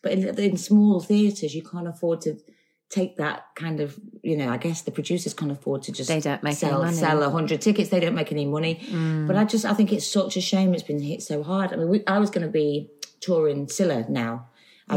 but 0.01 0.13
in, 0.13 0.39
in 0.39 0.57
small 0.57 0.99
theatres, 0.99 1.53
you 1.53 1.63
can't 1.63 1.87
afford 1.87 2.21
to 2.21 2.37
take 2.89 3.15
that 3.17 3.45
kind 3.55 3.79
of, 3.79 3.97
you 4.21 4.35
know, 4.35 4.49
I 4.49 4.57
guess 4.57 4.81
the 4.81 4.91
producers 4.91 5.33
can't 5.33 5.51
afford 5.51 5.83
to 5.83 5.91
just 5.93 6.09
They 6.09 6.19
don't 6.19 6.43
make 6.43 6.55
sell 6.55 6.79
money. 6.79 6.91
Mm. 6.91 6.99
sell 6.99 7.23
a 7.23 7.29
hundred 7.29 7.61
tickets. 7.61 7.89
They 7.89 8.01
don't 8.01 8.15
make 8.15 8.31
any 8.31 8.45
money. 8.45 8.81
But 9.27 9.37
I 9.37 9.45
just 9.45 9.65
I 9.65 9.73
think 9.73 9.93
it's 9.93 10.07
such 10.07 10.35
a 10.35 10.41
shame 10.41 10.73
it's 10.73 10.83
been 10.83 11.01
hit 11.01 11.21
so 11.23 11.41
hard. 11.41 11.71
I 11.71 11.77
mean, 11.77 11.89
we, 11.89 12.05
I 12.05 12.19
was 12.19 12.29
going 12.29 12.45
to 12.45 12.51
be 12.51 12.89
touring 13.21 13.69
Scylla 13.69 14.05
now. 14.09 14.47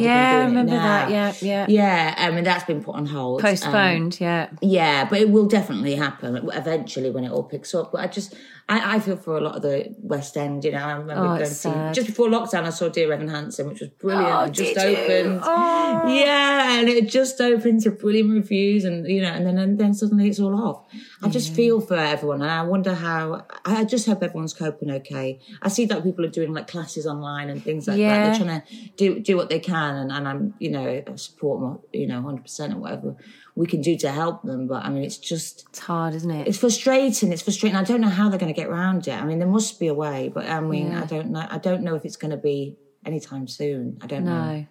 Yeah 0.03 0.41
i 0.43 0.45
remember 0.47 0.73
that 0.73 1.11
yeah 1.11 1.33
yeah 1.41 1.67
Yeah, 1.69 2.15
I 2.17 2.31
mean 2.31 2.45
that's 2.45 2.65
been 2.65 2.83
put 2.83 2.95
on 2.97 3.07
hold. 3.07 3.41
Um, 3.41 3.51
postponed 3.51 4.21
yeah 4.21 4.51
yeah, 4.61 5.05
but 5.09 5.21
it 5.21 5.31
will 5.31 5.47
definitely 5.47 5.95
happen 5.95 6.37
eventually 6.53 7.11
when 7.11 7.25
it 7.25 7.31
all 7.31 7.43
picks 7.45 7.75
up. 7.75 7.93
But 7.93 8.01
I 8.03 8.07
just, 8.07 8.35
I, 8.69 8.97
I 8.97 9.01
feel 9.01 9.17
for 9.17 9.37
a 9.37 9.41
lot 9.41 9.57
of 9.57 9.63
the 9.63 9.95
West 10.01 10.37
End. 10.37 10.65
You 10.65 10.73
know, 10.73 10.79
I 10.79 10.93
remember 10.93 11.23
Oh, 11.23 11.27
going 11.37 11.41
to 11.41 11.47
see 11.47 11.71
just 11.93 12.07
before 12.09 12.29
lockdown. 12.29 12.65
I 12.65 12.71
saw 12.71 12.89
Dear 12.89 13.13
Evan 13.13 13.29
Hansen, 13.29 13.69
which 13.69 13.81
was 13.81 13.91
brilliant. 13.91 14.35
Oh, 14.35 14.45
it 14.45 14.53
just 14.53 14.77
opened. 14.79 15.41
Oh. 15.43 16.09
Yeah, 16.09 16.79
and 16.79 16.89
it 16.89 17.09
just 17.09 17.41
opened 17.41 17.83
to 17.83 17.91
brilliant 17.91 18.31
reviews, 18.33 18.85
and 18.85 19.07
you 19.07 19.21
know, 19.23 19.33
and 19.33 19.47
then 19.47 19.59
and 19.59 19.79
then 19.79 19.95
suddenly 19.95 20.29
it's 20.29 20.41
all 20.41 20.55
off. 20.69 20.85
I 21.25 21.29
just 21.31 21.55
feel 21.55 21.81
for 21.81 21.97
everyone, 21.97 22.43
and 22.43 22.51
I 22.51 22.63
wonder 22.63 22.95
how. 22.95 23.47
I 23.65 23.85
just 23.85 24.07
hope 24.07 24.23
everyone's 24.23 24.53
coping 24.55 24.91
okay. 24.91 25.41
I 25.63 25.69
see 25.69 25.87
that 25.87 26.03
people 26.03 26.25
are 26.25 26.29
doing 26.29 26.53
like 26.53 26.67
classes 26.69 27.07
online 27.07 27.49
and 27.51 27.63
things 27.65 27.89
like 27.89 27.99
Yeah. 27.99 28.09
that. 28.09 28.39
They're 28.39 28.47
trying 28.47 28.61
to 28.61 28.67
do 28.97 29.21
do 29.21 29.37
what 29.37 29.49
they 29.49 29.59
can, 29.61 29.97
and, 29.97 30.13
and 30.13 30.29
I'm 30.29 30.55
you 30.59 30.71
know 30.71 30.87
I 31.07 31.17
support 31.17 31.61
them, 31.61 31.79
you 31.93 32.07
know, 32.07 32.21
hundred 32.23 32.43
percent 32.43 32.75
or 32.75 32.79
whatever 32.79 33.17
we 33.57 33.67
can 33.67 33.81
do 33.81 33.97
to 33.99 34.11
help 34.11 34.43
them. 34.43 34.67
But 34.67 34.85
I 34.85 34.91
mean, 34.91 35.05
it's 35.05 35.17
just 35.19 35.65
it's 35.71 35.79
hard 35.81 36.15
isn't 36.15 36.31
it 36.31 36.47
it's 36.49 36.59
frustrating. 36.59 37.33
It's 37.33 37.43
frustrating. 37.43 37.77
I 37.77 37.85
don't 37.85 38.01
know 38.01 38.09
how 38.09 38.29
they're 38.29 38.39
going 38.39 38.53
to 38.53 38.61
get 38.61 38.69
around 38.69 39.09
it. 39.09 39.13
I 39.15 39.25
mean, 39.25 39.39
there 39.39 39.49
must 39.49 39.79
be 39.81 39.87
a 39.89 39.95
way, 39.95 40.31
but 40.35 40.47
I 40.47 40.61
mean, 40.61 40.91
Yeah. 40.93 41.03
I 41.03 41.07
don't 41.07 41.31
know. 41.31 41.47
I 41.51 41.59
don't 41.59 41.83
know 41.83 41.95
if 41.95 42.05
it's 42.05 42.17
going 42.17 42.33
to 42.33 42.37
be 42.37 42.77
anytime 43.07 43.47
soon. 43.49 43.99
I 44.03 44.07
don't 44.07 44.25
know. 44.25 44.67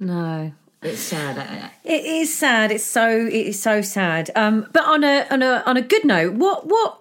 no 0.00 0.06
no 0.14 0.52
It's 0.84 1.00
sad. 1.00 1.70
It 1.82 2.04
is 2.04 2.36
sad. 2.36 2.70
It's 2.70 2.84
so 2.84 3.08
it 3.08 3.32
is 3.32 3.60
so 3.60 3.80
sad. 3.80 4.30
Um, 4.36 4.68
but 4.70 4.84
on 4.84 5.02
a 5.02 5.26
on 5.30 5.42
a 5.42 5.62
on 5.64 5.78
a 5.78 5.82
good 5.82 6.04
note, 6.04 6.34
what 6.34 6.66
what 6.66 7.00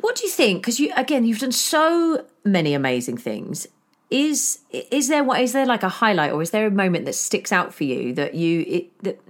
what 0.00 0.16
do 0.16 0.26
you 0.26 0.32
think? 0.32 0.62
Because 0.62 0.80
you 0.80 0.92
again, 0.96 1.24
you've 1.24 1.38
done 1.38 1.52
so 1.52 2.26
many 2.44 2.74
amazing 2.74 3.16
things. 3.16 3.68
Is 4.10 4.58
is 4.72 5.06
there 5.06 5.22
what 5.22 5.40
is 5.40 5.52
there 5.52 5.64
like 5.64 5.84
a 5.84 5.88
highlight, 5.88 6.32
or 6.32 6.42
is 6.42 6.50
there 6.50 6.66
a 6.66 6.72
moment 6.72 7.04
that 7.04 7.14
sticks 7.14 7.52
out 7.52 7.72
for 7.72 7.84
you 7.84 8.12
that 8.14 8.34
you 8.34 8.64
it, 8.66 9.02
that 9.04 9.20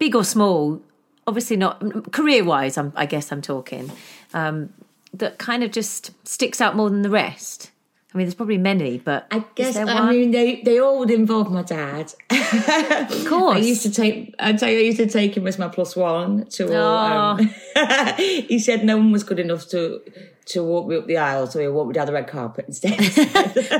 big 0.00 0.16
or 0.16 0.24
small? 0.24 0.82
Obviously 1.26 1.56
not 1.56 2.12
career 2.12 2.42
wise. 2.42 2.76
I 2.76 3.06
guess 3.06 3.30
I'm 3.30 3.42
talking 3.42 3.92
um, 4.34 4.72
that 5.14 5.38
kind 5.38 5.62
of 5.62 5.70
just 5.70 6.10
sticks 6.26 6.60
out 6.60 6.74
more 6.74 6.90
than 6.90 7.02
the 7.02 7.10
rest. 7.10 7.70
I 8.12 8.18
mean, 8.18 8.26
there's 8.26 8.34
probably 8.34 8.58
many, 8.58 8.98
but 8.98 9.28
I 9.30 9.44
guess. 9.54 9.76
I 9.76 10.10
mean, 10.10 10.32
they 10.32 10.62
they 10.62 10.80
all 10.80 10.98
would 10.98 11.12
involve 11.12 11.52
my 11.52 11.62
dad. 11.62 12.12
of 12.28 13.26
course, 13.26 13.56
I 13.56 13.60
used 13.60 13.82
to 13.82 13.90
take. 13.92 14.34
I 14.40 14.52
tell 14.52 14.68
you, 14.68 14.78
I 14.78 14.82
used 14.82 14.98
to 14.98 15.08
take 15.08 15.36
him 15.36 15.46
as 15.46 15.60
my 15.60 15.68
plus 15.68 15.94
one 15.94 16.46
to 16.46 16.76
all. 16.76 17.38
Um, 17.38 17.54
he 18.16 18.58
said 18.58 18.84
no 18.84 18.96
one 18.96 19.12
was 19.12 19.22
good 19.22 19.38
enough 19.38 19.68
to 19.68 20.00
to 20.46 20.64
walk 20.64 20.88
me 20.88 20.96
up 20.96 21.06
the 21.06 21.18
aisle, 21.18 21.46
so 21.46 21.60
he 21.60 21.68
walked 21.68 21.88
me 21.88 21.94
down 21.94 22.06
the 22.06 22.12
red 22.12 22.26
carpet 22.26 22.64
instead. 22.66 22.98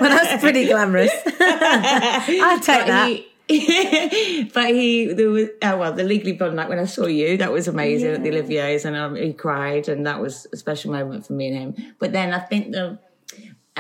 well, 0.01 0.11
that's 0.11 0.41
pretty 0.41 0.67
glamorous. 0.67 1.13
I'll 1.27 2.61
take 2.61 2.87
that. 2.87 3.07
He, 3.49 4.45
but 4.55 4.69
he, 4.69 5.13
there 5.13 5.29
was, 5.29 5.49
oh 5.61 5.77
well, 5.77 5.93
the 5.93 6.05
Legally 6.05 6.35
Blonde 6.35 6.55
night 6.55 6.69
when 6.69 6.79
I 6.79 6.85
saw 6.85 7.07
you, 7.07 7.37
that 7.39 7.51
was 7.51 7.67
amazing 7.67 8.13
at 8.13 8.23
the 8.23 8.31
Olivier's, 8.31 8.85
and 8.85 8.95
um, 8.95 9.17
he 9.17 9.33
cried, 9.33 9.89
and 9.89 10.07
that 10.07 10.21
was 10.21 10.47
a 10.53 10.57
special 10.57 10.93
moment 10.93 11.27
for 11.27 11.33
me 11.33 11.49
and 11.49 11.77
him. 11.77 11.95
But 11.99 12.13
then 12.13 12.33
I 12.33 12.39
think 12.39 12.71
the, 12.71 13.01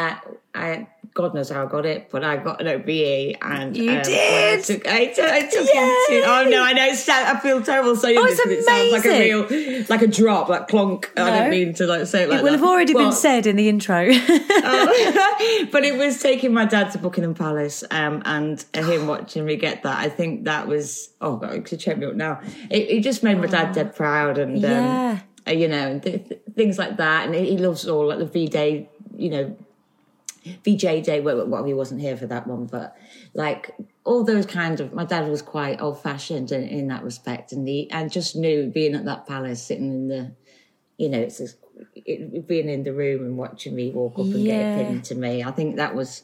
uh, 0.01 0.16
I, 0.55 0.86
God 1.14 1.34
knows 1.34 1.51
how 1.51 1.64
I 1.64 1.68
got 1.70 1.86
it, 1.86 2.09
but 2.11 2.24
I 2.24 2.36
got 2.36 2.61
an 2.61 2.68
OBE, 2.68 3.36
and 3.42 3.76
You 3.76 3.90
um, 3.90 4.03
did? 4.03 4.59
I 4.59 4.62
took, 4.62 4.86
I 4.86 5.07
took, 5.07 5.24
I 5.28 5.40
him 5.40 5.51
to. 5.51 6.22
Oh 6.26 6.46
no, 6.48 6.62
I 6.62 6.72
know. 6.72 6.88
I 6.90 7.38
feel 7.40 7.62
terrible 7.62 7.94
saying 7.96 8.18
Oh, 8.18 8.24
this, 8.26 8.38
it 8.40 8.64
sounds 8.64 8.92
like 8.92 9.05
a 9.05 9.20
real, 9.20 9.84
like 9.88 10.03
a 10.03 10.07
drop, 10.07 10.48
like 10.48 10.68
clonk. 10.68 11.07
I 11.16 11.30
No. 11.30 11.38
don't 11.38 11.51
mean 11.51 11.74
to 11.74 11.86
like 11.86 12.07
say 12.07 12.22
it 12.24 12.30
like 12.30 12.40
It 12.40 12.42
will 12.42 12.53
that. 12.53 12.59
have 12.61 12.68
already 12.68 12.94
been 12.94 13.12
said 13.12 13.46
in 13.46 13.57
the 13.57 13.68
intro. 13.68 14.07
but 15.72 15.84
it 15.84 15.96
was 15.98 16.20
taking 16.20 16.53
my 16.53 16.64
dad 16.64 16.90
to 16.92 16.98
Buckingham 16.98 17.34
Palace 17.34 17.84
um, 17.90 18.22
and 18.24 18.64
him 18.74 19.07
watching 19.07 19.44
me 19.44 19.57
get 19.57 19.82
that. 19.82 19.98
I 19.98 20.09
think 20.09 20.44
that 20.44 20.66
was 20.66 21.11
oh 21.20 21.36
god, 21.36 21.55
it 21.55 21.64
could 21.64 21.80
check 21.80 21.98
me 21.98 22.07
up 22.07 22.14
now. 22.14 22.40
It, 22.70 22.90
it 22.90 23.01
just 23.03 23.22
made 23.22 23.38
my 23.38 23.46
dad 23.46 23.72
dead 23.74 23.94
proud, 23.94 24.38
and 24.38 24.57
um, 24.64 24.70
Yeah. 24.70 25.18
uh, 25.46 25.51
you 25.53 25.68
know 25.68 25.98
th- 25.98 26.28
th- 26.28 26.40
things 26.55 26.78
like 26.78 26.96
that. 26.98 27.26
And 27.26 27.34
he 27.34 27.57
loves 27.59 27.86
all 27.88 28.07
like 28.09 28.18
the 28.18 28.26
V 28.26 28.48
Day, 28.48 28.88
you 29.16 29.30
know, 29.30 29.57
VJ 30.64 31.03
Day. 31.05 31.20
Well, 31.20 31.47
well, 31.47 31.64
he 31.64 31.74
wasn't 31.74 32.01
here 32.01 32.16
for 32.16 32.26
that 32.26 32.47
one, 32.47 32.66
but 32.66 32.97
like 33.34 33.72
all 34.05 34.24
those 34.24 34.47
kind 34.47 34.80
of. 34.80 34.93
My 34.93 35.05
dad 35.05 35.28
was 35.28 35.43
quite 35.43 35.80
old 35.80 36.03
fashioned 36.03 36.53
in, 36.53 36.62
in 36.64 36.88
that 36.88 37.03
respect, 37.05 37.53
and 37.53 37.66
he 37.68 37.91
and 37.91 38.11
just 38.11 38.36
knew 38.36 38.68
being 38.68 38.95
at 38.95 39.05
that 39.05 39.26
palace, 39.26 39.62
sitting 39.62 39.91
in 39.91 40.09
the, 40.09 40.32
you 40.97 41.09
know, 41.09 41.18
it's 41.20 41.38
just, 41.38 41.57
it, 41.95 42.47
being 42.47 42.68
in 42.68 42.82
the 42.84 42.93
room 42.93 43.24
and 43.24 43.36
watching 43.36 43.74
me 43.74 43.91
walk 43.91 44.14
up 44.18 44.26
and 44.26 44.45
Yeah. 44.45 44.74
get 44.74 44.82
a 44.82 44.84
pin 44.84 45.03
to 45.03 45.14
me. 45.14 45.43
I 45.45 45.51
think 45.51 45.76
that 45.76 45.95
was 45.95 46.22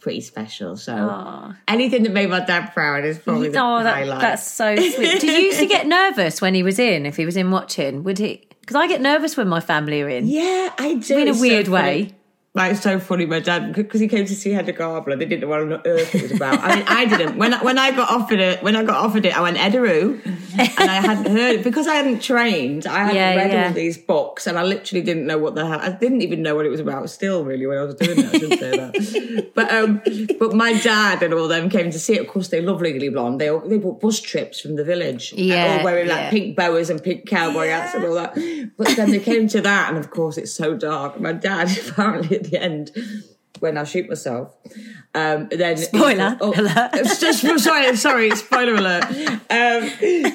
pretty 0.00 0.20
special. 0.20 0.76
So 0.76 0.94
Aw. 0.94 1.56
anything 1.66 2.04
that 2.04 2.12
made 2.12 2.30
my 2.30 2.44
dad 2.44 2.72
proud 2.72 3.04
is 3.04 3.18
probably 3.18 3.48
the 3.48 3.58
oh, 3.60 3.82
that, 3.82 3.94
highlight. 3.96 4.20
that's 4.20 4.48
so 4.50 4.76
sweet. 4.76 5.20
Did 5.20 5.24
you 5.24 5.30
used 5.46 5.58
to 5.58 5.66
get 5.66 5.86
nervous 5.98 6.40
when 6.40 6.54
he 6.54 6.62
was 6.62 6.78
in? 6.78 7.04
If 7.04 7.16
he 7.16 7.24
was 7.26 7.36
in 7.36 7.50
watching, 7.50 8.04
would 8.04 8.18
he? 8.18 8.46
Because 8.60 8.76
I 8.76 8.86
get 8.86 9.00
nervous 9.00 9.36
when 9.36 9.48
my 9.48 9.60
family 9.60 10.02
are 10.02 10.08
in. 10.08 10.26
yeah, 10.28 10.72
I 10.78 10.94
do. 10.94 11.18
In 11.18 11.28
a 11.28 11.34
so 11.34 11.40
weird 11.40 11.66
funny. 11.66 11.74
way. 12.04 12.14
Like 12.58 12.72
it's 12.72 12.82
so 12.82 12.98
funny, 12.98 13.24
my 13.24 13.38
dad 13.40 13.72
because 13.72 14.00
he 14.00 14.08
came 14.08 14.26
to 14.26 14.34
see 14.34 14.50
Hedda 14.50 14.72
Gabler. 14.72 15.16
They 15.16 15.24
didn't 15.26 15.42
know 15.42 15.46
what 15.48 15.60
on 15.60 15.72
earth 15.86 16.12
it 16.14 16.22
was 16.22 16.32
about. 16.32 16.58
I 16.60 16.74
mean, 16.76 16.84
I 16.88 17.04
didn't. 17.06 17.36
When 17.38 17.54
I, 17.54 17.62
when 17.62 17.78
I 17.78 17.92
got 17.92 18.10
offered 18.10 18.40
it, 18.40 18.62
when 18.64 18.74
I 18.74 18.82
got 18.82 18.96
offered 18.96 19.24
it, 19.24 19.36
I 19.38 19.40
went 19.42 19.56
Edaroo, 19.58 20.20
and 20.26 20.90
I 20.90 20.94
hadn't 21.00 21.30
heard 21.30 21.54
it 21.60 21.62
because 21.64 21.86
I 21.86 21.94
hadn't 21.94 22.20
trained. 22.20 22.86
I 22.86 22.98
hadn't 23.04 23.14
Yeah, 23.16 23.34
read 23.36 23.52
yeah. 23.52 23.66
all 23.68 23.72
these 23.74 23.96
books, 23.96 24.48
and 24.48 24.58
I 24.58 24.64
literally 24.64 25.02
didn't 25.04 25.26
know 25.26 25.38
what 25.38 25.54
the 25.54 25.64
hell. 25.66 25.78
I 25.80 25.90
didn't 25.90 26.22
even 26.22 26.42
know 26.42 26.56
what 26.56 26.66
it 26.66 26.70
was 26.70 26.80
about. 26.80 27.08
Still, 27.10 27.44
really, 27.44 27.64
when 27.66 27.78
I 27.78 27.84
was 27.84 27.94
doing 27.94 28.18
it, 28.18 28.26
I 28.26 28.38
shouldn't 28.38 28.60
say 28.60 28.70
that. 28.76 29.50
But 29.54 29.72
um, 29.72 30.02
but 30.40 30.52
my 30.54 30.72
dad 30.80 31.22
and 31.22 31.32
all 31.34 31.46
them 31.46 31.70
came 31.70 31.92
to 31.92 31.98
see 32.00 32.14
it. 32.16 32.22
Of 32.22 32.28
course, 32.28 32.48
they 32.48 32.60
love 32.60 32.80
Legally 32.82 33.08
Blonde. 33.08 33.40
They 33.40 33.50
all, 33.50 33.60
they 33.60 33.78
bought 33.78 34.00
bus 34.00 34.20
trips 34.20 34.58
from 34.60 34.74
the 34.74 34.84
village, 34.84 35.32
Yeah, 35.32 35.76
all 35.78 35.84
wearing 35.84 36.08
like 36.08 36.18
yeah. 36.18 36.30
pink 36.30 36.56
boas 36.56 36.90
and 36.90 37.00
pink 37.02 37.26
cowboy 37.28 37.68
hats 37.68 37.94
and 37.94 38.04
all 38.04 38.14
that. 38.14 38.34
But 38.76 38.96
then 38.96 39.12
they 39.12 39.20
came 39.20 39.46
to 39.48 39.60
that, 39.60 39.90
and 39.90 39.98
of 39.98 40.10
course, 40.10 40.36
it's 40.38 40.52
so 40.52 40.76
dark. 40.76 41.20
My 41.20 41.32
dad 41.32 41.70
apparently 41.88 42.38
the 42.50 42.62
end, 42.62 42.90
when 43.60 43.76
I 43.76 43.84
shoot 43.84 44.08
myself, 44.08 44.54
um, 45.14 45.48
then 45.50 45.76
Spoiler 45.76 46.36
oh, 46.40 46.52
alert. 46.56 46.90
it's 46.94 47.20
just 47.20 47.40
sorry, 47.62 47.96
sorry, 47.96 48.30
spoiler 48.36 48.74
alert. 48.74 49.04
Um, 49.50 49.88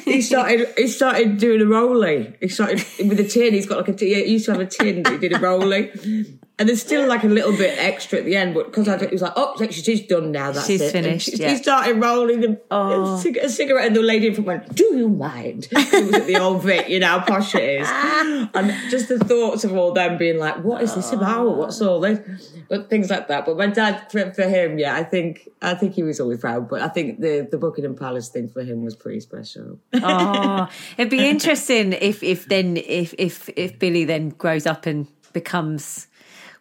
he 0.04 0.22
started, 0.22 0.68
he 0.78 0.88
started 0.88 1.38
doing 1.38 1.62
a 1.62 1.66
rolling. 1.66 2.36
He 2.42 2.48
started 2.48 2.84
with 3.00 3.20
a 3.20 3.28
tin. 3.28 3.54
He's 3.54 3.66
got 3.66 3.78
like 3.78 3.88
a 3.90 3.94
tin. 3.94 4.08
He 4.08 4.34
used 4.34 4.46
to 4.46 4.52
have 4.52 4.62
a 4.62 4.66
tin. 4.66 5.04
But 5.04 5.14
he 5.14 5.20
did 5.20 5.34
a 5.34 5.40
rolling. 5.40 6.40
And 6.60 6.70
there's 6.70 6.82
still 6.82 7.08
like 7.08 7.24
a 7.24 7.28
little 7.28 7.52
bit 7.52 7.76
extra 7.80 8.20
at 8.20 8.26
the 8.26 8.36
end, 8.36 8.54
but 8.54 8.68
because 8.68 8.88
I 8.88 8.96
it 8.98 9.12
was 9.12 9.24
like, 9.24 9.34
oh, 9.36 9.54
actually 9.54 9.72
she's 9.72 10.06
done 10.06 10.32
now. 10.32 10.52
That's 10.52 10.68
she's 10.68 10.82
it. 10.82 10.92
finished. 10.92 11.32
She, 11.32 11.38
yeah. 11.38 11.50
he 11.50 11.56
started 11.58 11.96
rolling 12.00 12.44
a, 12.46 12.58
Oh. 12.70 13.16
a, 13.26 13.46
a 13.46 13.50
cigarette, 13.50 13.88
and 13.88 13.96
the 13.96 14.04
lady 14.04 14.28
in 14.28 14.36
front 14.36 14.46
went, 14.46 14.76
"Do 14.76 14.84
you 14.96 15.10
mind?" 15.10 15.68
it 15.72 16.06
was 16.06 16.14
at 16.14 16.28
the 16.28 16.38
old 16.38 16.62
Vic, 16.62 16.90
you 16.90 17.00
know 17.00 17.08
how 17.08 17.22
posh 17.22 17.56
it 17.56 17.82
is, 17.82 17.88
and 18.54 18.72
just 18.92 19.10
the 19.10 19.18
thoughts 19.18 19.64
of 19.64 19.74
all 19.76 19.94
them 19.94 20.20
being 20.20 20.38
like, 20.38 20.64
"What 20.64 20.84
is 20.84 20.94
this 20.94 21.12
about? 21.12 21.40
Oh. 21.48 21.52
What's 21.54 21.82
all 21.82 22.00
this?" 22.00 22.20
But 22.70 22.88
things 22.88 23.10
like 23.10 23.28
that. 23.30 23.48
But 23.48 23.58
my 23.58 23.68
dad, 23.68 24.12
for, 24.12 24.32
for 24.32 24.44
him, 24.44 24.78
yeah, 24.78 24.96
I 24.96 25.04
think 25.04 25.50
I 25.60 25.74
think 25.74 25.96
he 25.96 26.04
was 26.04 26.20
always 26.20 26.40
proud. 26.40 26.70
But 26.70 26.84
I 26.84 26.88
think 26.88 27.20
the 27.20 27.48
the 27.50 27.58
Buckingham 27.58 27.96
Palace 27.96 28.30
thing 28.30 28.48
for 28.48 28.62
him 28.62 28.84
was 28.84 28.96
pretty 28.96 29.22
special. 29.22 29.80
oh, 29.96 30.70
it'd 31.00 31.10
be 31.10 31.28
interesting 31.34 31.94
if 31.94 32.22
if 32.22 32.48
then 32.48 32.78
if 32.78 33.16
if 33.18 33.50
if 33.58 33.80
Billy 33.80 34.06
then 34.06 34.30
grows 34.30 34.68
up 34.68 34.86
and 34.86 35.08
becomes 35.34 36.06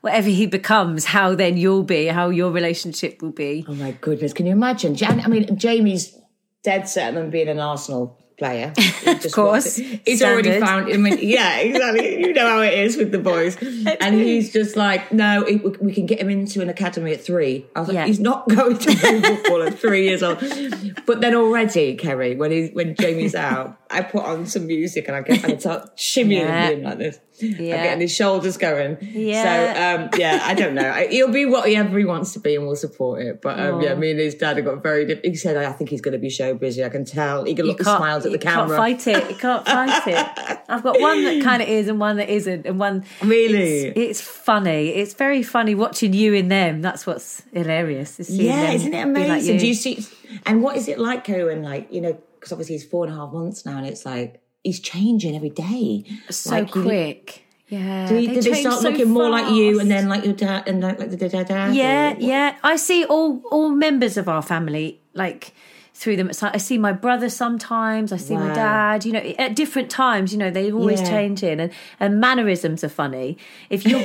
whatever 0.02 0.28
he 0.28 0.46
becomes, 0.46 1.06
how 1.06 1.34
then 1.34 1.56
you'll 1.56 1.82
be, 1.82 2.06
how 2.06 2.28
your 2.28 2.50
relationship 2.52 3.22
will 3.22 3.30
be. 3.32 3.64
Oh 3.66 3.74
my 3.74 3.92
goodness, 4.00 4.32
can 4.34 4.44
you 4.46 4.52
imagine? 4.52 4.94
Jan- 4.94 5.20
I 5.20 5.28
mean, 5.28 5.56
Jamie's 5.56 6.16
dead 6.62 6.88
set 6.88 7.16
on 7.16 7.30
being 7.30 7.48
an 7.48 7.58
Arsenal 7.58 8.18
player. 8.38 8.72
of 9.06 9.30
course. 9.32 9.76
He's 9.76 10.22
already 10.22 10.58
found, 10.58 10.92
I 10.92 10.96
mean, 10.96 11.18
yeah, 11.20 11.58
exactly. 11.58 12.20
you 12.20 12.32
know 12.32 12.48
how 12.48 12.60
it 12.62 12.74
is 12.74 12.96
with 12.96 13.12
the 13.12 13.18
boys. 13.18 13.56
And 14.00 14.14
he's 14.16 14.52
just 14.52 14.76
like, 14.76 15.12
no, 15.12 15.42
it, 15.42 15.80
we 15.80 15.92
can 15.92 16.06
get 16.06 16.18
him 16.20 16.28
into 16.30 16.60
an 16.60 16.68
academy 16.68 17.12
at 17.12 17.22
three. 17.24 17.66
I 17.76 17.80
was 17.80 17.88
like, 17.88 17.94
Yeah. 17.94 18.06
he's 18.06 18.18
not 18.18 18.48
going 18.48 18.78
to 18.78 18.96
play 18.96 19.20
football 19.20 19.62
at 19.62 19.78
three 19.78 20.08
years 20.08 20.22
old. 20.24 20.38
But 21.06 21.20
then 21.20 21.34
already, 21.36 21.94
Kerry, 21.94 22.34
when 22.34 22.50
he, 22.50 22.68
when 22.68 22.96
Jamie's 22.96 23.34
out, 23.36 23.76
I 23.90 24.02
put 24.02 24.24
on 24.24 24.46
some 24.46 24.66
music 24.66 25.06
and 25.06 25.16
I 25.16 25.22
get, 25.22 25.44
and 25.44 25.52
I 25.54 25.56
start 25.58 25.96
shimmying 25.96 26.40
Yeah. 26.40 26.70
him 26.70 26.82
like 26.82 26.98
this. 26.98 27.20
Yeah. 27.40 27.76
I'm 27.76 27.82
getting 27.82 28.00
his 28.00 28.14
shoulders 28.14 28.56
going. 28.56 28.98
Yeah. 29.00 29.42
So, 29.42 30.04
um, 30.04 30.10
yeah, 30.18 30.40
I 30.42 30.54
don't 30.54 30.74
know. 30.74 30.92
He'll 31.10 31.32
be 31.32 31.46
whatever 31.46 31.98
he 31.98 32.04
wants 32.04 32.32
to 32.34 32.40
be 32.40 32.56
and 32.56 32.66
we'll 32.66 32.76
support 32.76 33.22
it. 33.22 33.40
But 33.40 33.58
um, 33.58 33.80
yeah, 33.80 33.94
me 33.94 34.10
and 34.10 34.20
his 34.20 34.34
dad 34.34 34.56
have 34.56 34.66
got 34.66 34.82
very 34.82 35.06
different. 35.06 35.26
He 35.26 35.36
said, 35.36 35.56
I 35.56 35.72
think 35.72 35.90
he's 35.90 36.00
going 36.00 36.12
to 36.12 36.18
be 36.18 36.30
show 36.30 36.54
busy. 36.54 36.84
I 36.84 36.88
can 36.88 37.04
tell. 37.04 37.44
He 37.44 37.54
can 37.54 37.66
look 37.66 37.80
smiles 37.82 38.26
at 38.26 38.32
the 38.32 38.38
camera. 38.38 38.76
can't 38.76 39.02
fight 39.02 39.06
it. 39.06 39.30
You 39.30 39.36
can't 39.36 39.66
fight 39.66 40.06
it. 40.06 40.60
I've 40.68 40.82
got 40.82 41.00
one 41.00 41.24
that 41.24 41.42
kind 41.42 41.62
of 41.62 41.68
is 41.68 41.88
and 41.88 41.98
one 41.98 42.16
that 42.16 42.28
isn't, 42.28 42.66
and 42.66 42.78
one. 42.78 43.04
Really? 43.22 43.88
It's, 43.88 43.98
it's 43.98 44.20
funny. 44.20 44.88
It's 44.88 45.14
very 45.14 45.42
funny 45.42 45.74
watching 45.74 46.12
you 46.12 46.34
in 46.34 46.48
them. 46.48 46.82
That's 46.82 47.06
what's 47.06 47.42
hilarious. 47.52 48.18
yeah, 48.30 48.72
isn't 48.72 48.92
it 48.92 49.04
be 49.06 49.20
like 49.20 49.26
amazing? 49.26 49.54
you. 49.54 49.60
Do 49.60 49.66
you 49.66 49.74
see? 49.74 50.06
And 50.46 50.62
what 50.62 50.76
is 50.76 50.88
it 50.88 50.98
like, 50.98 51.24
Cohen? 51.24 51.62
Like, 51.62 51.92
you 51.92 52.00
know, 52.00 52.18
because 52.34 52.52
obviously 52.52 52.74
he's 52.74 52.84
four 52.84 53.04
and 53.04 53.14
a 53.14 53.16
half 53.16 53.32
months 53.32 53.64
now 53.64 53.78
and 53.78 53.86
it's 53.86 54.04
like, 54.04 54.41
he's 54.64 54.80
changing 54.80 55.34
every 55.36 55.50
day. 55.50 56.04
so 56.30 56.50
Like, 56.50 56.74
you- 56.74 56.82
quick. 56.82 57.44
Yeah. 57.68 58.06
Do, 58.06 58.18
you- 58.18 58.34
do 58.34 58.42
they 58.42 58.60
start 58.60 58.80
so 58.80 58.88
looking 58.90 59.08
more 59.10 59.30
like 59.30 59.50
you 59.54 59.80
and 59.80 59.90
then 59.90 60.08
like 60.08 60.24
your 60.24 60.34
dad 60.34 60.64
and 60.66 60.82
like, 60.82 60.98
like 60.98 61.10
the 61.10 61.16
dad? 61.16 61.46
dad 61.48 61.74
Yeah, 61.74 62.14
yeah. 62.18 62.56
I 62.62 62.76
see 62.76 63.04
all 63.06 63.40
all 63.50 63.70
members 63.70 64.16
of 64.18 64.28
our 64.28 64.42
family 64.42 65.00
like 65.14 65.54
through 65.94 66.16
them. 66.16 66.28
It's 66.28 66.42
like 66.42 66.54
I 66.54 66.58
see 66.58 66.76
my 66.76 66.92
brother 66.92 67.30
sometimes. 67.30 68.12
I 68.12 68.18
see 68.18 68.34
my 68.36 68.52
dad. 68.54 69.06
You 69.06 69.12
know, 69.12 69.20
at 69.38 69.56
different 69.56 69.90
times. 69.90 70.32
You 70.32 70.38
know, 70.38 70.50
they're 70.50 70.72
always 70.74 71.00
Yeah. 71.00 71.08
changing, 71.08 71.60
and 71.60 71.70
and 71.98 72.20
mannerisms 72.20 72.84
are 72.84 72.90
funny. 72.90 73.38
If 73.70 73.86
you 73.86 73.96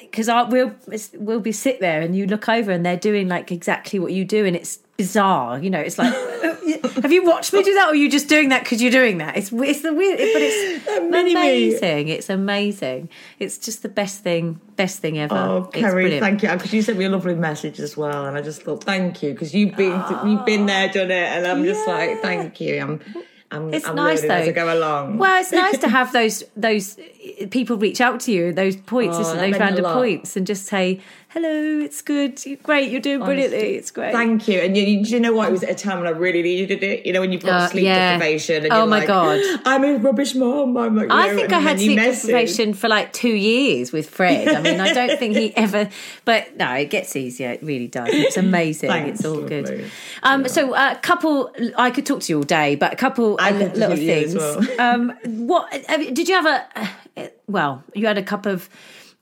because 0.00 0.28
we'll 0.50 0.74
we'll 1.14 1.40
be 1.40 1.52
sit 1.52 1.80
there 1.80 2.02
and 2.02 2.14
you 2.14 2.26
look 2.26 2.46
over 2.48 2.70
and 2.72 2.84
they're 2.84 2.96
doing 2.98 3.28
like 3.28 3.50
exactly 3.50 3.98
what 3.98 4.12
you 4.12 4.24
do, 4.26 4.44
and 4.44 4.54
it's 4.54 4.80
bizarre. 4.96 5.58
You 5.58 5.70
know, 5.70 5.80
it's 5.80 5.98
like. 5.98 6.14
Uh, 6.44 6.88
have 7.02 7.12
you 7.12 7.24
watched 7.24 7.52
me 7.52 7.62
do 7.62 7.74
that, 7.74 7.88
or 7.88 7.92
are 7.92 7.94
you 7.94 8.10
just 8.10 8.28
doing 8.28 8.48
that 8.50 8.62
because 8.64 8.80
you're 8.80 8.90
doing 8.90 9.18
that? 9.18 9.36
It's 9.36 9.52
it's 9.52 9.82
the 9.82 9.92
weird, 9.92 10.18
but 10.18 10.42
it's 10.42 10.86
mini 11.10 11.34
me. 11.34 11.40
amazing. 11.40 12.08
It's 12.08 12.30
amazing. 12.30 13.08
It's 13.38 13.58
just 13.58 13.82
the 13.82 13.88
best 13.88 14.22
thing, 14.22 14.60
best 14.76 15.00
thing 15.00 15.18
ever. 15.18 15.34
Oh, 15.34 15.64
It's 15.72 15.76
Kerry, 15.76 16.04
brilliant. 16.04 16.22
thank 16.22 16.42
you. 16.42 16.48
Because 16.50 16.72
you 16.72 16.80
sent 16.82 16.98
me 16.98 17.04
a 17.04 17.10
lovely 17.10 17.34
message 17.34 17.80
as 17.80 17.96
well, 17.96 18.26
and 18.26 18.36
I 18.36 18.40
just 18.42 18.62
thought 18.62 18.84
thank 18.84 19.22
you 19.22 19.32
because 19.32 19.54
you've 19.54 19.76
been 19.76 20.02
you've 20.24 20.44
been 20.46 20.66
there, 20.66 20.88
done 20.88 21.10
it, 21.10 21.12
and 21.12 21.46
I'm 21.46 21.64
just 21.64 21.86
like 21.86 22.22
thank 22.22 22.60
you. 22.60 22.80
I'm 22.80 23.00
I'm, 23.50 23.72
It's 23.74 23.86
I'm 23.86 23.94
nice 23.96 24.22
as 24.22 24.28
though. 24.28 24.34
I 24.34 24.52
go 24.52 24.74
along. 24.78 25.18
Well, 25.18 25.40
it's 25.40 25.52
nice 25.52 25.78
to 25.78 25.88
have 25.98 26.12
those 26.12 26.44
those 26.56 26.98
people 27.50 27.76
reach 27.76 28.00
out 28.00 28.20
to 28.20 28.32
you, 28.32 28.52
those 28.52 28.76
points, 28.76 29.16
Oh, 29.18 29.22
those 29.36 29.58
random 29.58 29.84
points, 29.84 30.36
and 30.36 30.46
just 30.46 30.66
say 30.66 31.00
hello. 31.34 31.80
It's 31.80 32.00
good, 32.00 32.40
great, 32.62 32.90
you're 32.90 33.00
doing 33.00 33.18
brilliantly. 33.18 33.58
Honestly, 33.58 33.76
It's 33.76 33.90
great. 33.90 34.12
Thank 34.12 34.46
you. 34.48 34.60
And 34.60 34.76
you, 34.76 34.84
you, 34.84 35.04
do 35.04 35.10
you 35.10 35.20
know 35.20 35.32
what? 35.32 35.48
It 35.48 35.52
was 35.52 35.62
at 35.64 35.70
a 35.70 35.74
time 35.74 35.98
when 35.98 36.06
I 36.06 36.10
really 36.16 36.42
needed 36.42 36.82
it. 36.82 37.04
You 37.04 37.12
know, 37.12 37.20
when 37.20 37.32
you've 37.32 37.42
got 37.42 37.62
Uh, 37.62 37.68
sleep 37.68 37.84
yeah. 37.84 38.12
deprivation. 38.12 38.64
And 38.64 38.72
Oh 38.72 38.86
my 38.86 39.00
like, 39.00 39.08
God. 39.08 39.40
I'm 39.66 39.84
a 39.84 39.96
rubbish 39.98 40.34
mom. 40.34 40.76
I'm 40.76 40.96
like, 40.96 41.08
I 41.10 41.26
know, 41.28 41.34
think 41.36 41.52
I 41.52 41.58
had 41.60 41.78
sleep 41.78 41.96
message. 41.96 42.30
deprivation 42.30 42.72
for 42.72 42.88
like 42.88 43.12
two 43.12 43.34
years 43.34 43.92
with 43.92 44.08
Fred. 44.08 44.48
I 44.48 44.60
mean, 44.62 44.80
I 44.80 44.92
don't 44.94 45.18
think 45.18 45.36
he 45.36 45.54
ever, 45.56 45.90
but 46.24 46.56
no, 46.56 46.72
it 46.74 46.88
gets 46.88 47.16
easier. 47.16 47.50
It 47.50 47.62
really 47.62 47.88
does. 47.88 48.08
It's 48.12 48.36
amazing. 48.48 48.88
Thanks, 48.90 49.18
it's 49.18 49.26
all 49.28 49.40
lovely. 49.40 49.62
good. 49.62 49.90
Um, 50.22 50.46
So, 50.48 50.74
a 50.74 50.96
couple, 51.02 51.50
I 51.76 51.90
could 51.90 52.06
talk 52.06 52.20
to 52.20 52.32
you 52.32 52.38
all 52.38 52.44
day, 52.44 52.76
but 52.76 52.92
a 52.92 52.96
couple 52.96 53.36
I 53.40 53.50
uh, 53.50 53.54
little 53.54 53.68
talk 53.88 53.88
to 53.88 53.92
as 53.92 53.98
things. 53.98 54.34
well. 54.36 54.60
um, 54.80 55.12
what 55.46 55.70
did 56.14 56.28
you 56.28 56.34
have 56.36 56.46
a? 56.46 56.88
uh, 57.20 57.26
Well, 57.48 57.82
you 57.94 58.06
had 58.06 58.18
a 58.18 58.22
cup 58.22 58.46
of 58.46 58.68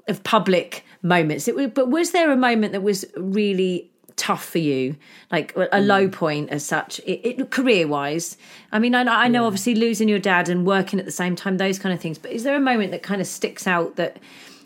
of 0.08 0.22
public 0.24 0.84
moments. 1.02 1.48
It, 1.48 1.74
but 1.74 1.88
was 1.90 2.10
there 2.12 2.30
a 2.30 2.36
moment 2.36 2.72
that 2.72 2.82
was 2.82 3.04
really 3.16 3.90
tough 4.16 4.44
for 4.44 4.58
you, 4.58 4.94
like 5.30 5.52
a 5.56 5.66
Mm. 5.68 5.86
low 5.86 6.08
point 6.08 6.50
as 6.50 6.64
such, 6.64 6.98
it, 7.00 7.20
it, 7.40 7.50
career 7.50 7.88
wise? 7.88 8.36
I 8.70 8.78
mean, 8.78 8.94
I, 8.94 9.02
know- 9.02 9.12
I 9.12 9.28
know 9.28 9.46
obviously 9.46 9.74
losing 9.74 10.08
your 10.08 10.18
dad 10.18 10.48
and 10.48 10.66
working 10.66 10.98
at 10.98 11.04
the 11.06 11.10
same 11.12 11.34
time, 11.34 11.56
those 11.56 11.78
kind 11.78 11.94
of 11.94 12.00
things. 12.00 12.18
But 12.18 12.32
is 12.32 12.42
there 12.44 12.54
a 12.56 12.60
moment 12.60 12.90
that 12.92 13.02
kind 13.02 13.20
of 13.20 13.26
sticks 13.26 13.66
out 13.66 13.96
that? 13.96 14.18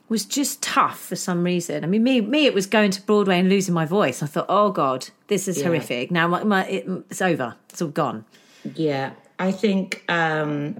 Was 0.09 0.25
just 0.25 0.63
tough 0.63 1.01
for 1.01 1.17
some 1.17 1.43
reason. 1.43 1.83
I 1.83 1.89
mean, 1.89 2.05
me, 2.05 2.21
me, 2.21 2.47
it 2.47 2.55
was 2.55 2.67
going 2.67 2.93
to 2.93 3.03
Broadway 3.03 3.41
and 3.41 3.49
losing 3.49 3.75
my 3.75 3.85
voice. 3.85 4.23
I 4.23 4.27
thought, 4.27 4.47
oh 4.49 4.71
god, 4.71 5.09
this 5.27 5.49
is 5.49 5.59
Yeah. 5.59 5.65
horrific. 5.65 6.13
Now 6.13 6.29
my, 6.29 6.45
my 6.45 6.65
it, 6.67 6.87
it's 7.11 7.21
over. 7.21 7.57
It's 7.71 7.83
all 7.83 7.89
gone. 7.89 8.25
Yeah, 8.77 9.15
I 9.41 9.51
think. 9.51 10.05
um 10.09 10.77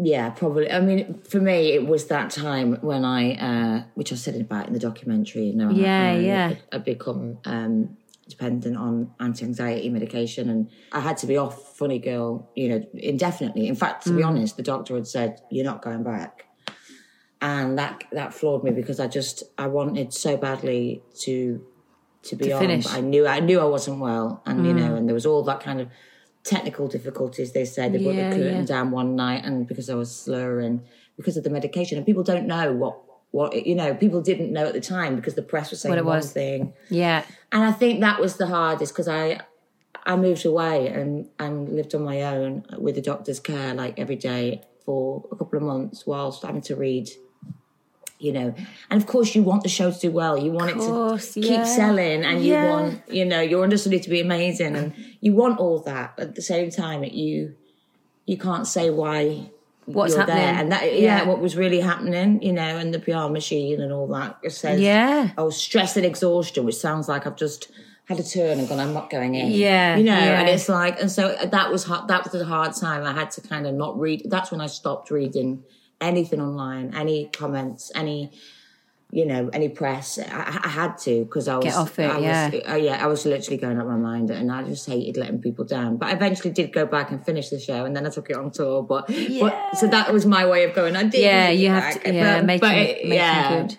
Yeah, 0.00 0.30
probably. 0.30 0.70
I 0.70 0.80
mean, 0.80 1.20
for 1.28 1.40
me, 1.40 1.72
it 1.72 1.86
was 1.86 2.06
that 2.06 2.30
time 2.30 2.74
when 2.82 3.04
I, 3.04 3.34
uh 3.34 3.82
which 3.94 4.12
I 4.12 4.16
said 4.16 4.36
about 4.40 4.66
in 4.68 4.72
the 4.72 4.78
documentary. 4.78 5.44
You 5.46 5.56
know, 5.56 5.70
Yeah, 5.70 6.10
I, 6.12 6.18
yeah. 6.18 6.54
I 6.72 6.78
become 6.78 7.38
um 7.44 7.96
dependent 8.28 8.76
on 8.76 9.10
anti-anxiety 9.20 9.88
medication, 9.88 10.50
and 10.50 10.70
I 10.92 11.00
had 11.00 11.16
to 11.18 11.26
be 11.26 11.36
off 11.38 11.76
Funny 11.78 11.98
Girl, 11.98 12.48
you 12.54 12.68
know, 12.68 12.86
indefinitely. 12.94 13.66
In 13.68 13.74
fact, 13.74 14.04
to 14.04 14.12
be 14.14 14.22
honest, 14.22 14.56
the 14.56 14.62
doctor 14.62 14.94
had 14.94 15.06
said 15.06 15.40
you're 15.50 15.64
not 15.64 15.80
going 15.82 16.02
back, 16.04 16.44
and 17.40 17.78
that 17.78 18.04
that 18.12 18.34
floored 18.34 18.64
me 18.64 18.70
because 18.70 19.00
I 19.00 19.06
just 19.08 19.42
I 19.56 19.66
wanted 19.68 20.12
so 20.12 20.36
badly 20.36 21.02
to 21.20 21.64
to 22.24 22.36
be 22.36 22.46
To 22.46 22.52
on. 22.52 22.60
finish. 22.60 22.86
I 22.86 23.00
knew 23.00 23.26
I 23.26 23.40
knew 23.40 23.60
I 23.60 23.64
wasn't 23.64 23.98
well, 24.00 24.42
and 24.46 24.66
you 24.66 24.74
know, 24.74 24.94
and 24.94 25.08
there 25.08 25.14
was 25.14 25.26
all 25.26 25.42
that 25.44 25.60
kind 25.60 25.80
of 25.80 25.88
technical 26.48 26.86
difficulties. 26.96 27.52
They 27.52 27.64
said 27.64 27.92
they 27.92 27.98
put 27.98 28.14
Yeah, 28.14 28.30
the 28.30 28.36
curtain 28.36 28.60
yeah. 28.60 28.64
down 28.74 28.90
one 28.90 29.10
night, 29.16 29.44
and 29.44 29.66
because 29.70 29.88
I 29.90 29.94
was 29.94 30.10
slurring 30.24 30.76
because 31.16 31.36
of 31.36 31.44
the 31.44 31.50
medication, 31.58 31.96
and 31.98 32.06
people 32.06 32.22
don't 32.32 32.46
know 32.46 32.72
what 32.72 32.94
what 33.30 33.66
you 33.66 33.74
know. 33.80 33.94
People 33.94 34.20
didn't 34.30 34.50
know 34.56 34.66
at 34.66 34.74
the 34.80 34.80
time 34.80 35.12
because 35.16 35.34
the 35.34 35.42
press 35.52 35.70
was 35.70 35.80
saying 35.80 35.90
What 35.92 35.98
it 35.98 36.04
one 36.04 36.16
was. 36.16 36.32
thing, 36.32 36.72
Yeah, 36.88 37.24
and 37.52 37.62
I 37.70 37.72
think 37.80 38.00
that 38.00 38.20
was 38.20 38.36
the 38.36 38.46
hardest 38.46 38.92
because 38.94 39.08
I 39.08 39.40
I 40.06 40.16
moved 40.16 40.44
away 40.46 40.88
and 40.88 41.28
and 41.38 41.54
lived 41.78 41.94
on 41.94 42.02
my 42.12 42.22
own 42.22 42.50
with 42.78 42.94
the 42.94 43.02
doctor's 43.02 43.40
care 43.40 43.74
like 43.74 43.94
every 43.98 44.16
day 44.16 44.62
for 44.84 45.24
a 45.32 45.36
couple 45.36 45.56
of 45.58 45.64
months 45.72 46.06
whilst 46.06 46.42
having 46.42 46.62
to 46.62 46.76
read. 46.76 47.08
You 48.20 48.32
know, 48.32 48.54
and 48.90 49.00
of 49.00 49.06
course, 49.06 49.34
you 49.36 49.44
want 49.44 49.62
the 49.62 49.68
show 49.68 49.92
to 49.92 49.98
do 49.98 50.10
well. 50.10 50.36
You 50.36 50.50
want 50.50 50.74
course, 50.74 51.36
it 51.36 51.42
to 51.42 51.48
yeah. 51.48 51.58
keep 51.58 51.66
selling, 51.66 52.24
and 52.24 52.44
you 52.44 52.54
want, 52.54 53.02
you 53.08 53.24
know, 53.24 53.40
your 53.40 53.62
understudy 53.62 54.00
to 54.00 54.10
be 54.10 54.20
amazing, 54.20 54.74
and 54.74 54.92
you 55.20 55.34
want 55.34 55.60
all 55.60 55.78
that. 55.80 56.14
But 56.16 56.28
at 56.28 56.34
the 56.34 56.42
same 56.42 56.70
time, 56.70 57.04
it, 57.04 57.12
you 57.12 57.54
you 58.26 58.36
can't 58.36 58.66
say 58.66 58.90
why 58.90 59.50
What's 59.86 60.14
you're 60.16 60.26
there, 60.26 60.36
happening. 60.36 60.60
and 60.60 60.72
that 60.72 60.92
yeah, 60.94 61.18
Yeah. 61.20 61.24
what 61.26 61.38
was 61.40 61.56
really 61.56 61.80
happening, 61.80 62.42
you 62.42 62.52
know, 62.52 62.76
and 62.76 62.92
the 62.92 62.98
PR 62.98 63.28
machine 63.32 63.80
and 63.80 63.90
all 63.92 64.06
that. 64.08 64.36
It 64.42 64.50
says 64.50 64.80
Yeah. 64.80 65.30
oh, 65.38 65.48
stress 65.50 65.96
and 65.96 66.04
exhaustion, 66.04 66.64
which 66.66 66.76
sounds 66.76 67.08
like 67.08 67.26
I've 67.26 67.36
just 67.36 67.70
had 68.04 68.18
a 68.18 68.22
turn 68.22 68.58
and 68.58 68.68
gone, 68.68 68.80
I'm 68.80 68.92
not 68.92 69.08
going 69.10 69.34
in. 69.34 69.50
Yeah, 69.52 69.96
You 69.96 70.04
know, 70.04 70.12
yeah. 70.12 70.40
and 70.40 70.48
it's 70.48 70.68
like, 70.68 71.00
and 71.00 71.10
so 71.10 71.36
that 71.42 71.70
was 71.70 71.84
hard, 71.84 72.08
that 72.08 72.24
was 72.30 72.34
a 72.40 72.44
hard 72.44 72.74
time. 72.74 73.04
I 73.04 73.12
had 73.12 73.30
to 73.32 73.40
kind 73.40 73.66
of 73.66 73.74
not 73.74 73.98
read. 73.98 74.22
That's 74.26 74.50
when 74.50 74.60
I 74.60 74.66
stopped 74.66 75.10
reading 75.10 75.62
anything 76.00 76.40
online, 76.40 76.94
any 76.94 77.26
comments, 77.32 77.90
any, 77.94 78.30
you 79.10 79.24
know, 79.26 79.48
any 79.52 79.68
press. 79.68 80.18
I, 80.18 80.60
I 80.64 80.68
had 80.68 80.98
to 80.98 81.24
because 81.24 81.48
I 81.48 81.56
was, 81.56 81.64
Get 81.64 81.74
off 81.74 81.98
it, 81.98 82.10
I 82.10 82.14
was, 82.16 82.22
yeah. 82.22 82.72
uh, 82.72 82.76
yeah, 82.76 83.02
I 83.04 83.06
was 83.06 83.24
literally 83.24 83.56
going 83.56 83.78
up 83.80 83.86
my 83.86 83.96
mind 83.96 84.30
and 84.30 84.52
I 84.52 84.62
just 84.64 84.86
hated 84.86 85.16
letting 85.16 85.40
people 85.40 85.64
down. 85.64 85.96
But 85.96 86.10
I 86.10 86.12
eventually 86.12 86.52
did 86.52 86.72
go 86.72 86.86
back 86.86 87.10
and 87.10 87.24
finish 87.24 87.48
the 87.50 87.58
show 87.58 87.84
and 87.84 87.96
then 87.96 88.06
I 88.06 88.10
took 88.10 88.28
it 88.30 88.36
on 88.36 88.50
tour. 88.50 88.82
But, 88.82 89.08
but 89.40 89.76
so 89.76 89.86
that 89.88 90.12
was 90.12 90.26
my 90.26 90.46
way 90.46 90.64
of 90.64 90.74
going, 90.74 90.94
I 90.96 91.04
did. 91.04 91.20
yeah. 91.22 91.48
You 91.50 91.68
have 91.70 91.94
back. 91.94 92.04
to, 92.04 92.12
yeah, 92.14 92.36
But- 92.38 92.46
making 92.46 92.60
but 92.68 92.76
it, 92.76 92.80
it- 92.80 92.96
making 93.04 93.12
yeah 93.14 93.62
good. 93.62 93.78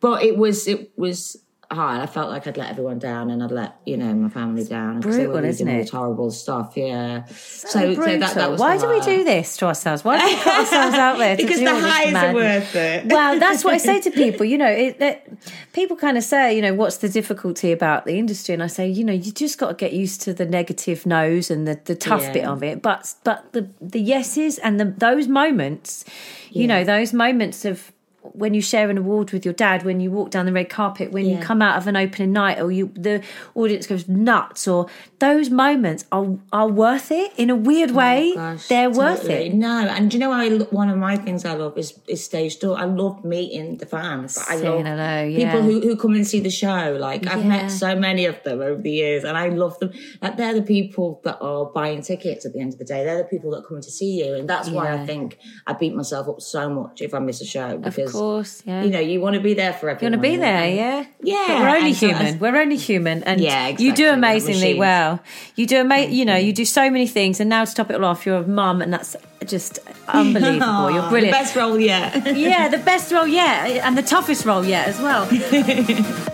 but 0.00 0.22
it 0.22 0.36
was 0.38 0.68
it 0.68 0.92
was 0.96 1.36
hard. 1.74 2.00
I 2.00 2.06
felt 2.06 2.30
like 2.30 2.46
I'd 2.46 2.56
let 2.56 2.70
everyone 2.70 2.98
down 2.98 3.30
and 3.30 3.42
I'd 3.42 3.50
let, 3.50 3.76
you 3.84 3.96
know, 3.96 4.12
my 4.14 4.28
family 4.28 4.64
down. 4.64 5.00
Brutal, 5.00 5.44
isn't 5.44 5.68
it? 5.68 5.90
horrible 5.90 6.30
stuff, 6.30 6.72
yeah. 6.76 7.24
So, 7.26 7.68
so, 7.68 7.94
so 7.94 8.18
that, 8.18 8.34
that 8.34 8.58
Why 8.58 8.78
do 8.78 8.88
we 8.88 9.00
do 9.00 9.24
this 9.24 9.56
to 9.58 9.66
ourselves? 9.66 10.04
Why 10.04 10.18
do 10.18 10.26
we 10.26 10.36
put 10.36 10.46
ourselves 10.58 10.96
out 10.96 11.18
there? 11.18 11.36
because 11.36 11.60
the 11.60 11.78
highs 11.78 12.14
are 12.14 12.34
worth 12.34 12.74
it. 12.74 13.06
well, 13.06 13.38
that's 13.38 13.64
what 13.64 13.74
I 13.74 13.78
say 13.78 14.00
to 14.00 14.10
people. 14.22 14.46
You 14.46 14.58
know, 14.58 14.70
it, 14.70 15.00
it, 15.00 15.38
people 15.72 15.96
kind 15.96 16.16
of 16.16 16.24
say, 16.24 16.54
you 16.56 16.62
know, 16.62 16.74
what's 16.74 16.98
the 16.98 17.08
difficulty 17.08 17.72
about 17.72 18.04
the 18.04 18.18
industry? 18.18 18.54
And 18.54 18.62
I 18.62 18.68
say, 18.68 18.88
you 18.88 19.04
know, 19.04 19.12
you 19.12 19.32
just 19.32 19.58
got 19.58 19.68
to 19.68 19.74
get 19.74 19.92
used 19.92 20.22
to 20.22 20.34
the 20.34 20.46
negative 20.46 21.06
no's 21.06 21.50
and 21.50 21.66
the, 21.66 21.80
the 21.84 21.94
tough 21.94 22.22
yeah. 22.22 22.32
bit 22.32 22.44
of 22.44 22.62
it. 22.62 22.82
But 22.82 23.14
but 23.24 23.52
the 23.52 23.68
the 23.80 24.00
yeses 24.00 24.58
and 24.58 24.80
the, 24.80 24.86
those 24.86 25.28
moments, 25.28 26.04
you 26.50 26.62
yeah. 26.62 26.66
know, 26.66 26.84
those 26.84 27.12
moments 27.12 27.64
of 27.64 27.92
when 28.34 28.52
you 28.52 28.60
share 28.60 28.90
an 28.90 28.98
award 28.98 29.30
with 29.30 29.44
your 29.44 29.54
dad, 29.54 29.84
when 29.84 30.00
you 30.00 30.10
walk 30.10 30.30
down 30.30 30.44
the 30.44 30.52
red 30.52 30.68
carpet, 30.68 31.12
when 31.12 31.24
yeah. 31.24 31.36
you 31.36 31.42
come 31.42 31.62
out 31.62 31.78
of 31.78 31.86
an 31.86 31.96
opening 31.96 32.32
night, 32.32 32.60
or 32.60 32.72
you 32.72 32.90
the 32.94 33.22
audience 33.54 33.86
goes 33.86 34.08
nuts, 34.08 34.66
or 34.66 34.88
those 35.24 35.50
moments 35.50 36.04
are 36.12 36.26
are 36.52 36.68
worth 36.68 37.10
it 37.10 37.32
in 37.36 37.48
a 37.50 37.56
weird 37.56 37.92
oh 37.92 37.94
way. 38.02 38.32
Oh 38.32 38.36
gosh, 38.36 38.68
they're 38.68 38.88
totally. 38.88 39.04
worth 39.04 39.28
it. 39.28 39.54
No, 39.54 39.76
and 39.96 40.12
you 40.12 40.20
know, 40.20 40.32
I 40.32 40.48
one 40.80 40.90
of 40.90 40.98
my 40.98 41.16
things 41.16 41.44
I 41.44 41.54
love 41.54 41.78
is 41.78 41.98
is 42.06 42.24
stage 42.24 42.58
door. 42.58 42.76
I 42.78 42.84
love 42.84 43.24
meeting 43.24 43.78
the 43.78 43.86
fans. 43.86 44.38
I 44.48 44.56
love 44.56 44.84
hello, 44.84 45.24
yeah. 45.24 45.52
people 45.52 45.62
who 45.62 45.80
who 45.80 45.96
come 45.96 46.14
and 46.14 46.26
see 46.26 46.40
the 46.40 46.50
show. 46.50 46.96
Like 46.98 47.26
I've 47.26 47.44
yeah. 47.44 47.56
met 47.56 47.70
so 47.70 47.94
many 47.94 48.24
of 48.26 48.42
them 48.42 48.60
over 48.60 48.80
the 48.80 48.90
years, 48.90 49.24
and 49.24 49.36
I 49.36 49.48
love 49.48 49.78
them. 49.78 49.92
Like 50.22 50.36
they're 50.36 50.54
the 50.54 50.62
people 50.62 51.20
that 51.24 51.38
are 51.40 51.66
buying 51.66 52.02
tickets 52.02 52.44
at 52.46 52.52
the 52.52 52.60
end 52.60 52.72
of 52.74 52.78
the 52.78 52.84
day. 52.84 53.04
They're 53.04 53.18
the 53.18 53.32
people 53.34 53.50
that 53.52 53.64
come 53.66 53.80
to 53.80 53.90
see 53.90 54.12
you, 54.20 54.34
and 54.34 54.48
that's 54.48 54.68
why 54.70 54.92
I 54.92 55.06
think 55.06 55.38
I 55.66 55.72
beat 55.72 55.94
myself 55.94 56.28
up 56.28 56.40
so 56.40 56.68
much 56.68 57.00
if 57.00 57.14
I 57.14 57.18
miss 57.18 57.40
a 57.40 57.46
show 57.46 57.78
because 57.78 58.12
course, 58.12 58.62
yeah. 58.66 58.82
You 58.82 58.90
know, 58.90 59.00
you 59.00 59.20
want 59.20 59.34
to 59.34 59.40
be 59.40 59.54
there 59.54 59.72
for 59.72 59.88
everyone. 59.88 60.12
You 60.12 60.18
want 60.18 60.24
to 60.24 60.30
be 60.30 60.36
there, 60.36 60.68
yeah. 60.68 61.06
Yeah. 61.22 61.44
But 61.48 61.60
we're 61.60 61.76
only 61.76 61.92
human. 61.92 62.38
we're 62.38 62.56
only 62.56 62.76
human, 62.76 63.22
and 63.24 63.40
yeah, 63.40 63.68
exactly. 63.68 63.86
you 63.86 63.94
do 63.94 64.10
amazingly 64.10 64.74
well. 64.74 65.13
You 65.56 65.66
do 65.66 65.76
ama- 65.78 66.06
You 66.06 66.24
know, 66.24 66.36
you 66.36 66.52
do 66.52 66.64
so 66.64 66.90
many 66.90 67.06
things, 67.06 67.40
and 67.40 67.48
now 67.50 67.64
to 67.64 67.74
top 67.74 67.90
it 67.90 67.96
all 67.96 68.04
off, 68.04 68.24
you're 68.26 68.38
a 68.38 68.46
mum, 68.46 68.82
and 68.82 68.92
that's 68.92 69.16
just 69.46 69.78
unbelievable. 70.08 70.90
You're 70.90 71.08
brilliant. 71.10 71.36
The 71.36 71.42
best 71.42 71.56
role 71.56 71.78
yet. 71.78 72.36
yeah, 72.36 72.68
the 72.68 72.78
best 72.78 73.12
role 73.12 73.26
yet, 73.26 73.70
and 73.84 73.96
the 73.98 74.02
toughest 74.02 74.44
role 74.44 74.64
yet 74.64 74.88
as 74.88 75.00
well. 75.00 75.28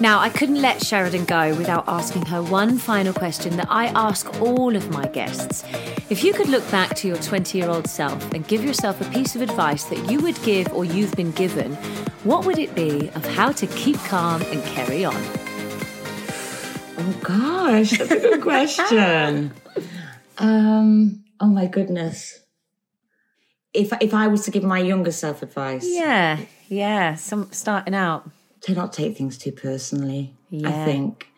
Now, 0.00 0.20
I 0.20 0.28
couldn't 0.28 0.62
let 0.62 0.80
Sheridan 0.86 1.24
go 1.24 1.56
without 1.56 1.82
asking 1.88 2.26
her 2.26 2.40
one 2.40 2.78
final 2.78 3.12
question 3.12 3.56
that 3.56 3.66
I 3.68 3.86
ask 3.86 4.32
all 4.40 4.76
of 4.76 4.88
my 4.90 5.08
guests. 5.08 5.64
If 6.08 6.22
you 6.22 6.32
could 6.32 6.48
look 6.48 6.62
back 6.70 6.94
to 6.98 7.08
your 7.08 7.16
20 7.16 7.58
year 7.58 7.68
old 7.68 7.88
self 7.88 8.32
and 8.32 8.46
give 8.46 8.62
yourself 8.64 9.00
a 9.00 9.10
piece 9.10 9.34
of 9.34 9.42
advice 9.42 9.82
that 9.86 10.08
you 10.08 10.20
would 10.20 10.40
give 10.44 10.72
or 10.72 10.84
you've 10.84 11.16
been 11.16 11.32
given, 11.32 11.74
what 12.22 12.46
would 12.46 12.60
it 12.60 12.76
be 12.76 13.08
of 13.16 13.24
how 13.26 13.50
to 13.50 13.66
keep 13.66 13.96
calm 14.04 14.40
and 14.42 14.62
carry 14.66 15.04
on? 15.04 15.16
Oh, 17.08 17.20
gosh, 17.22 17.90
that's 17.96 18.10
a 18.10 18.20
good 18.20 18.42
question. 18.42 19.54
um, 20.36 21.24
oh, 21.40 21.46
my 21.46 21.66
goodness. 21.66 22.40
If, 23.72 23.94
if 24.02 24.12
I 24.12 24.26
was 24.26 24.44
to 24.44 24.50
give 24.50 24.62
my 24.62 24.78
younger 24.78 25.12
self 25.12 25.42
advice. 25.42 25.86
Yeah, 25.86 26.38
yeah, 26.68 27.14
some 27.14 27.50
starting 27.50 27.94
out 27.94 28.30
to 28.62 28.74
not 28.74 28.92
take 28.92 29.16
things 29.16 29.38
too 29.38 29.52
personally. 29.52 30.34
Yeah. 30.50 30.68
I 30.68 30.84
think 30.84 31.28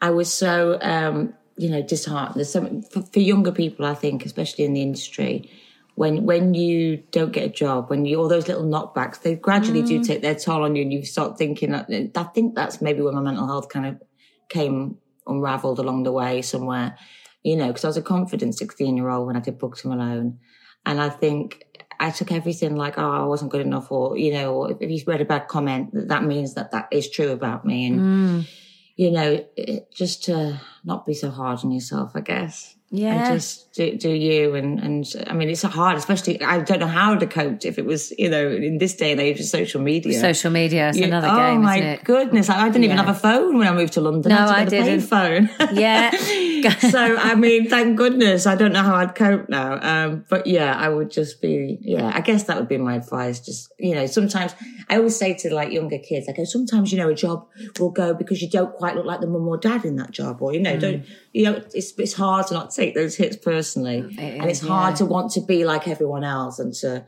I 0.00 0.10
was 0.10 0.32
so 0.32 0.78
um, 0.80 1.34
you 1.56 1.70
know 1.70 1.82
disheartened. 1.82 2.36
There's 2.36 2.52
some 2.52 2.82
for, 2.82 3.02
for, 3.02 3.20
younger 3.20 3.52
people, 3.52 3.86
I 3.86 3.94
think, 3.94 4.24
especially 4.24 4.64
in 4.64 4.72
the 4.72 4.82
industry, 4.82 5.50
when 5.94 6.24
when 6.24 6.54
you 6.54 6.98
don't 7.10 7.32
get 7.32 7.44
a 7.44 7.48
job, 7.50 7.90
when 7.90 8.04
you 8.04 8.18
all 8.18 8.28
those 8.28 8.48
little 8.48 8.64
knockbacks, 8.64 9.22
they 9.22 9.34
gradually 9.34 9.82
mm. 9.82 9.88
do 9.88 10.04
take 10.04 10.22
their 10.22 10.34
toll 10.34 10.64
on 10.64 10.74
you, 10.74 10.82
and 10.82 10.92
you 10.92 11.04
start 11.04 11.38
thinking. 11.38 11.72
That, 11.72 12.12
I 12.16 12.22
think 12.24 12.54
that's 12.54 12.80
maybe 12.80 13.02
where 13.02 13.12
my 13.12 13.20
mental 13.20 13.46
health 13.46 13.68
kind 13.68 13.86
of 13.86 14.02
came 14.48 14.96
unravelled 15.30 15.78
along 15.78 16.02
the 16.02 16.12
way 16.12 16.42
somewhere. 16.42 16.96
You 17.42 17.56
know, 17.56 17.68
because 17.68 17.84
I 17.84 17.88
was 17.88 17.96
a 17.96 18.02
confident 18.02 18.56
16 18.56 18.96
year 18.96 19.08
old 19.08 19.26
when 19.26 19.36
I 19.36 19.40
did 19.40 19.58
Bugsy 19.58 19.86
Malone. 19.86 20.38
And 20.84 21.00
I 21.00 21.08
think 21.08 21.64
I 22.00 22.10
took 22.10 22.32
everything 22.32 22.76
like, 22.76 22.98
oh, 22.98 23.10
I 23.10 23.24
wasn't 23.24 23.52
good 23.52 23.60
enough, 23.60 23.92
or 23.92 24.16
you 24.16 24.32
know, 24.32 24.64
if 24.64 24.90
you 24.90 25.02
read 25.06 25.20
a 25.20 25.26
bad 25.26 25.48
comment, 25.48 25.90
that 26.08 26.24
means 26.24 26.54
that 26.54 26.70
that 26.70 26.88
is 26.90 27.10
true 27.10 27.30
about 27.30 27.66
me, 27.66 27.86
and 27.86 28.00
mm. 28.00 28.48
you 28.96 29.10
know, 29.10 29.44
it, 29.54 29.92
just 29.92 30.24
to 30.24 30.58
not 30.82 31.04
be 31.04 31.12
so 31.12 31.30
hard 31.30 31.58
on 31.62 31.70
yourself, 31.70 32.12
I 32.14 32.22
guess. 32.22 32.74
Yeah. 32.92 33.26
And 33.30 33.34
just 33.40 33.72
do, 33.74 33.96
do 33.96 34.10
you. 34.10 34.56
And, 34.56 34.80
and 34.80 35.24
I 35.28 35.32
mean, 35.32 35.48
it's 35.48 35.62
hard, 35.62 35.96
especially, 35.96 36.42
I 36.42 36.60
don't 36.60 36.80
know 36.80 36.88
how 36.88 37.14
to 37.14 37.26
cope 37.26 37.64
if 37.64 37.78
it 37.78 37.86
was, 37.86 38.12
you 38.18 38.28
know, 38.28 38.50
in 38.50 38.78
this 38.78 38.96
day 38.96 39.12
and 39.12 39.20
age 39.20 39.38
of 39.38 39.46
social 39.46 39.80
media. 39.80 40.18
Social 40.18 40.50
media 40.50 40.88
is 40.88 40.98
you, 40.98 41.04
another 41.04 41.28
oh 41.28 41.36
game. 41.36 41.58
Oh 41.58 41.62
my 41.62 42.00
goodness. 42.02 42.50
I, 42.50 42.62
I 42.62 42.68
didn't 42.68 42.82
yeah. 42.82 42.94
even 42.94 43.04
have 43.04 43.16
a 43.16 43.18
phone 43.18 43.58
when 43.58 43.68
I 43.68 43.72
moved 43.72 43.92
to 43.92 44.00
London. 44.00 44.30
No, 44.30 44.38
I, 44.38 44.62
I 44.62 44.64
didn't. 44.64 45.00
Have 45.00 45.04
a 45.04 45.06
phone. 45.06 45.50
Yeah. 45.72 46.10
so, 46.90 47.16
I 47.16 47.36
mean, 47.36 47.68
thank 47.68 47.96
goodness. 47.96 48.46
I 48.46 48.56
don't 48.56 48.72
know 48.72 48.82
how 48.82 48.96
I'd 48.96 49.14
cope 49.14 49.48
now. 49.48 49.78
Um, 49.80 50.24
but 50.28 50.48
yeah, 50.48 50.76
I 50.76 50.88
would 50.88 51.12
just 51.12 51.40
be, 51.40 51.78
yeah, 51.80 52.10
I 52.12 52.20
guess 52.20 52.44
that 52.44 52.56
would 52.58 52.68
be 52.68 52.76
my 52.76 52.96
advice. 52.96 53.38
Just, 53.38 53.72
you 53.78 53.94
know, 53.94 54.06
sometimes 54.06 54.54
I 54.88 54.96
always 54.96 55.16
say 55.16 55.34
to 55.34 55.54
like 55.54 55.70
younger 55.70 55.98
kids, 55.98 56.28
I 56.28 56.32
go, 56.32 56.42
sometimes, 56.42 56.90
you 56.90 56.98
know, 56.98 57.08
a 57.08 57.14
job 57.14 57.46
will 57.78 57.90
go 57.90 58.14
because 58.14 58.42
you 58.42 58.50
don't 58.50 58.74
quite 58.74 58.96
look 58.96 59.06
like 59.06 59.20
the 59.20 59.28
mum 59.28 59.46
or 59.46 59.58
dad 59.58 59.84
in 59.84 59.94
that 59.96 60.10
job 60.10 60.42
or, 60.42 60.52
you 60.52 60.60
know, 60.60 60.76
mm. 60.76 60.80
don't, 60.80 61.06
you 61.32 61.44
know, 61.44 61.62
it's, 61.72 61.92
it's 61.96 62.14
hard 62.14 62.48
to 62.48 62.54
not 62.54 62.72
take 62.80 62.94
those 62.94 63.16
hits 63.16 63.36
personally. 63.36 63.98
It 63.98 64.40
and 64.40 64.50
it's 64.50 64.60
hard 64.60 64.92
yeah. 64.92 64.96
to 64.96 65.04
want 65.06 65.32
to 65.32 65.40
be 65.40 65.64
like 65.64 65.86
everyone 65.86 66.24
else 66.24 66.58
and 66.58 66.72
to, 66.74 67.06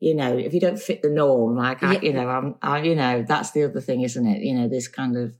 you 0.00 0.14
know, 0.14 0.36
if 0.36 0.52
you 0.52 0.60
don't 0.60 0.78
fit 0.78 1.02
the 1.02 1.10
norm, 1.10 1.56
like, 1.56 1.82
I, 1.82 1.98
you 2.00 2.12
know, 2.12 2.28
I'm, 2.28 2.56
I, 2.60 2.82
you 2.82 2.96
know, 2.96 3.24
that's 3.26 3.52
the 3.52 3.64
other 3.64 3.80
thing, 3.80 4.02
isn't 4.02 4.26
it? 4.26 4.42
You 4.42 4.54
know, 4.54 4.68
this 4.68 4.88
kind 4.88 5.16
of, 5.16 5.36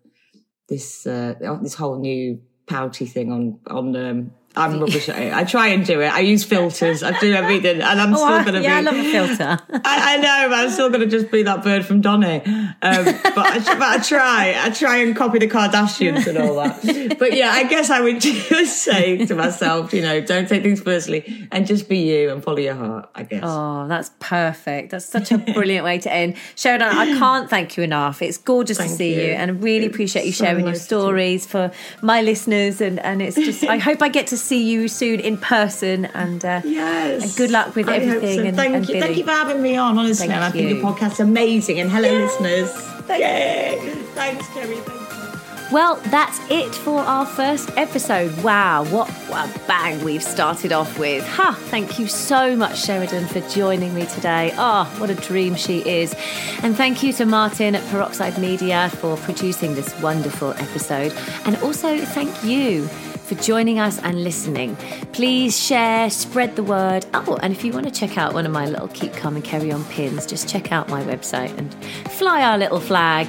this, 0.68 1.06
uh, 1.06 1.34
this 1.62 1.74
whole 1.74 1.98
new 1.98 2.40
pouty 2.66 3.06
thing 3.06 3.32
on, 3.32 3.58
on, 3.66 3.96
um, 3.96 4.30
I'm 4.54 4.80
rubbish 4.80 5.08
at 5.08 5.18
it. 5.18 5.32
I 5.32 5.44
try 5.44 5.68
and 5.68 5.84
do 5.84 6.00
it. 6.02 6.12
I 6.12 6.20
use 6.20 6.44
filters. 6.44 7.02
I 7.02 7.18
do 7.18 7.32
everything, 7.32 7.80
and 7.80 8.00
I'm 8.00 8.12
oh, 8.12 8.16
still 8.16 8.42
going 8.42 8.54
to 8.54 8.60
yeah, 8.60 8.80
be. 8.80 8.84
Yeah, 8.84 8.90
I 8.90 8.94
love 8.94 8.96
a 8.96 9.12
filter. 9.12 9.58
I, 9.84 10.14
I, 10.14 10.16
know, 10.18 10.48
but 10.50 10.58
I'm 10.58 10.70
still 10.70 10.90
going 10.90 11.00
to 11.00 11.06
just 11.06 11.32
be 11.32 11.42
that 11.44 11.62
bird 11.64 11.86
from 11.86 12.02
Donny. 12.02 12.42
Um, 12.44 12.72
but, 12.82 13.38
I, 13.38 13.58
but 13.58 13.82
I 13.82 13.98
try. 13.98 14.54
I 14.58 14.70
try 14.70 14.98
and 14.98 15.16
copy 15.16 15.38
the 15.38 15.48
Kardashians 15.48 16.26
and 16.26 16.36
all 16.36 16.56
that. 16.56 17.18
But 17.18 17.34
yeah, 17.34 17.50
I 17.50 17.64
guess 17.64 17.88
I 17.88 18.00
would 18.00 18.20
just 18.20 18.82
say 18.82 19.24
to 19.24 19.34
myself, 19.34 19.94
you 19.94 20.02
know, 20.02 20.20
don't 20.20 20.46
take 20.46 20.62
things 20.62 20.82
personally, 20.82 21.48
and 21.50 21.66
just 21.66 21.88
be 21.88 21.98
you 21.98 22.30
and 22.30 22.42
follow 22.42 22.58
your 22.58 22.74
heart. 22.74 23.08
I 23.14 23.22
guess. 23.22 23.42
Oh, 23.44 23.88
that's 23.88 24.10
perfect. 24.20 24.90
That's 24.90 25.06
such 25.06 25.32
a 25.32 25.38
brilliant 25.38 25.84
way 25.84 25.98
to 26.00 26.12
end, 26.12 26.36
Sheridan. 26.56 26.88
I 26.88 27.06
can't 27.18 27.48
thank 27.48 27.78
you 27.78 27.84
enough. 27.84 28.20
It's 28.20 28.36
gorgeous 28.36 28.76
thank 28.76 28.90
to 28.90 28.96
see 28.96 29.14
you. 29.14 29.28
you, 29.28 29.32
and 29.32 29.50
I 29.50 29.54
really 29.54 29.86
appreciate 29.86 30.26
you 30.26 30.32
so 30.32 30.44
sharing 30.44 30.66
nice 30.66 30.74
your 30.74 30.80
stories 30.80 31.46
for 31.46 31.72
my 32.02 32.20
listeners. 32.20 32.82
And 32.82 32.98
and 32.98 33.22
it's 33.22 33.36
just, 33.36 33.64
I 33.64 33.78
hope 33.78 34.02
I 34.02 34.10
get 34.10 34.26
to 34.28 34.41
see 34.42 34.62
you 34.62 34.88
soon 34.88 35.20
in 35.20 35.36
person. 35.36 36.06
And 36.06 36.44
uh, 36.44 36.60
yes, 36.64 37.22
and 37.22 37.36
good 37.36 37.50
luck 37.50 37.74
with 37.74 37.88
I 37.88 37.96
everything. 37.96 38.38
So. 38.38 38.44
And, 38.44 38.56
thank 38.56 38.74
and 38.74 38.88
you, 38.88 39.00
thank 39.00 39.16
you 39.16 39.24
for 39.24 39.30
having 39.30 39.62
me 39.62 39.76
on. 39.76 39.98
Honestly, 39.98 40.30
I 40.30 40.50
think 40.50 40.70
your 40.70 40.82
podcast's 40.82 41.20
amazing. 41.20 41.80
And 41.80 41.90
hello, 41.90 42.08
Yay. 42.08 42.22
listeners. 42.22 42.72
Thank 43.06 43.20
Yay. 43.22 43.94
Thanks, 44.14 44.46
Kerry. 44.48 44.78
Well, 45.72 45.96
that's 46.10 46.38
it 46.50 46.74
for 46.74 47.00
our 47.00 47.24
first 47.24 47.70
episode. 47.78 48.30
Wow, 48.42 48.84
what 48.90 49.08
a 49.30 49.66
bang 49.66 50.04
we've 50.04 50.22
started 50.22 50.70
off 50.70 50.98
with. 50.98 51.26
Ha! 51.26 51.52
Huh, 51.52 51.64
thank 51.70 51.98
you 51.98 52.06
so 52.08 52.54
much, 52.54 52.84
Sheridan, 52.84 53.26
for 53.26 53.40
joining 53.48 53.94
me 53.94 54.04
today. 54.04 54.52
Oh, 54.58 54.84
what 54.98 55.08
a 55.08 55.14
dream 55.14 55.54
she 55.54 55.78
is. 55.88 56.14
And 56.62 56.76
thank 56.76 57.02
you 57.02 57.14
to 57.14 57.24
Martin 57.24 57.74
at 57.74 57.82
Peroxide 57.90 58.36
Media 58.36 58.90
for 58.96 59.16
producing 59.16 59.74
this 59.74 59.98
wonderful 60.02 60.50
episode. 60.58 61.14
And 61.46 61.56
also 61.62 61.96
thank 62.04 62.44
you 62.44 62.86
for 63.32 63.42
joining 63.42 63.78
us 63.78 63.98
and 64.00 64.24
listening. 64.24 64.76
Please 65.12 65.58
share, 65.58 66.10
spread 66.10 66.56
the 66.56 66.62
word. 66.62 67.06
Oh, 67.14 67.38
and 67.42 67.52
if 67.52 67.64
you 67.64 67.72
want 67.72 67.86
to 67.86 67.92
check 67.92 68.18
out 68.18 68.34
one 68.34 68.46
of 68.46 68.52
my 68.52 68.66
little 68.66 68.88
Keep 68.88 69.14
Calm 69.14 69.36
and 69.36 69.44
Carry 69.44 69.72
On 69.72 69.84
pins, 69.84 70.26
just 70.26 70.48
check 70.48 70.72
out 70.72 70.88
my 70.88 71.02
website 71.04 71.56
and 71.56 71.72
fly 72.12 72.42
our 72.42 72.58
little 72.58 72.80
flag. 72.80 73.26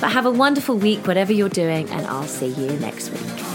But 0.00 0.12
have 0.12 0.26
a 0.26 0.30
wonderful 0.30 0.76
week, 0.76 1.06
whatever 1.06 1.32
you're 1.32 1.48
doing, 1.48 1.88
and 1.90 2.06
I'll 2.06 2.24
see 2.24 2.48
you 2.48 2.70
next 2.78 3.10
week. 3.10 3.49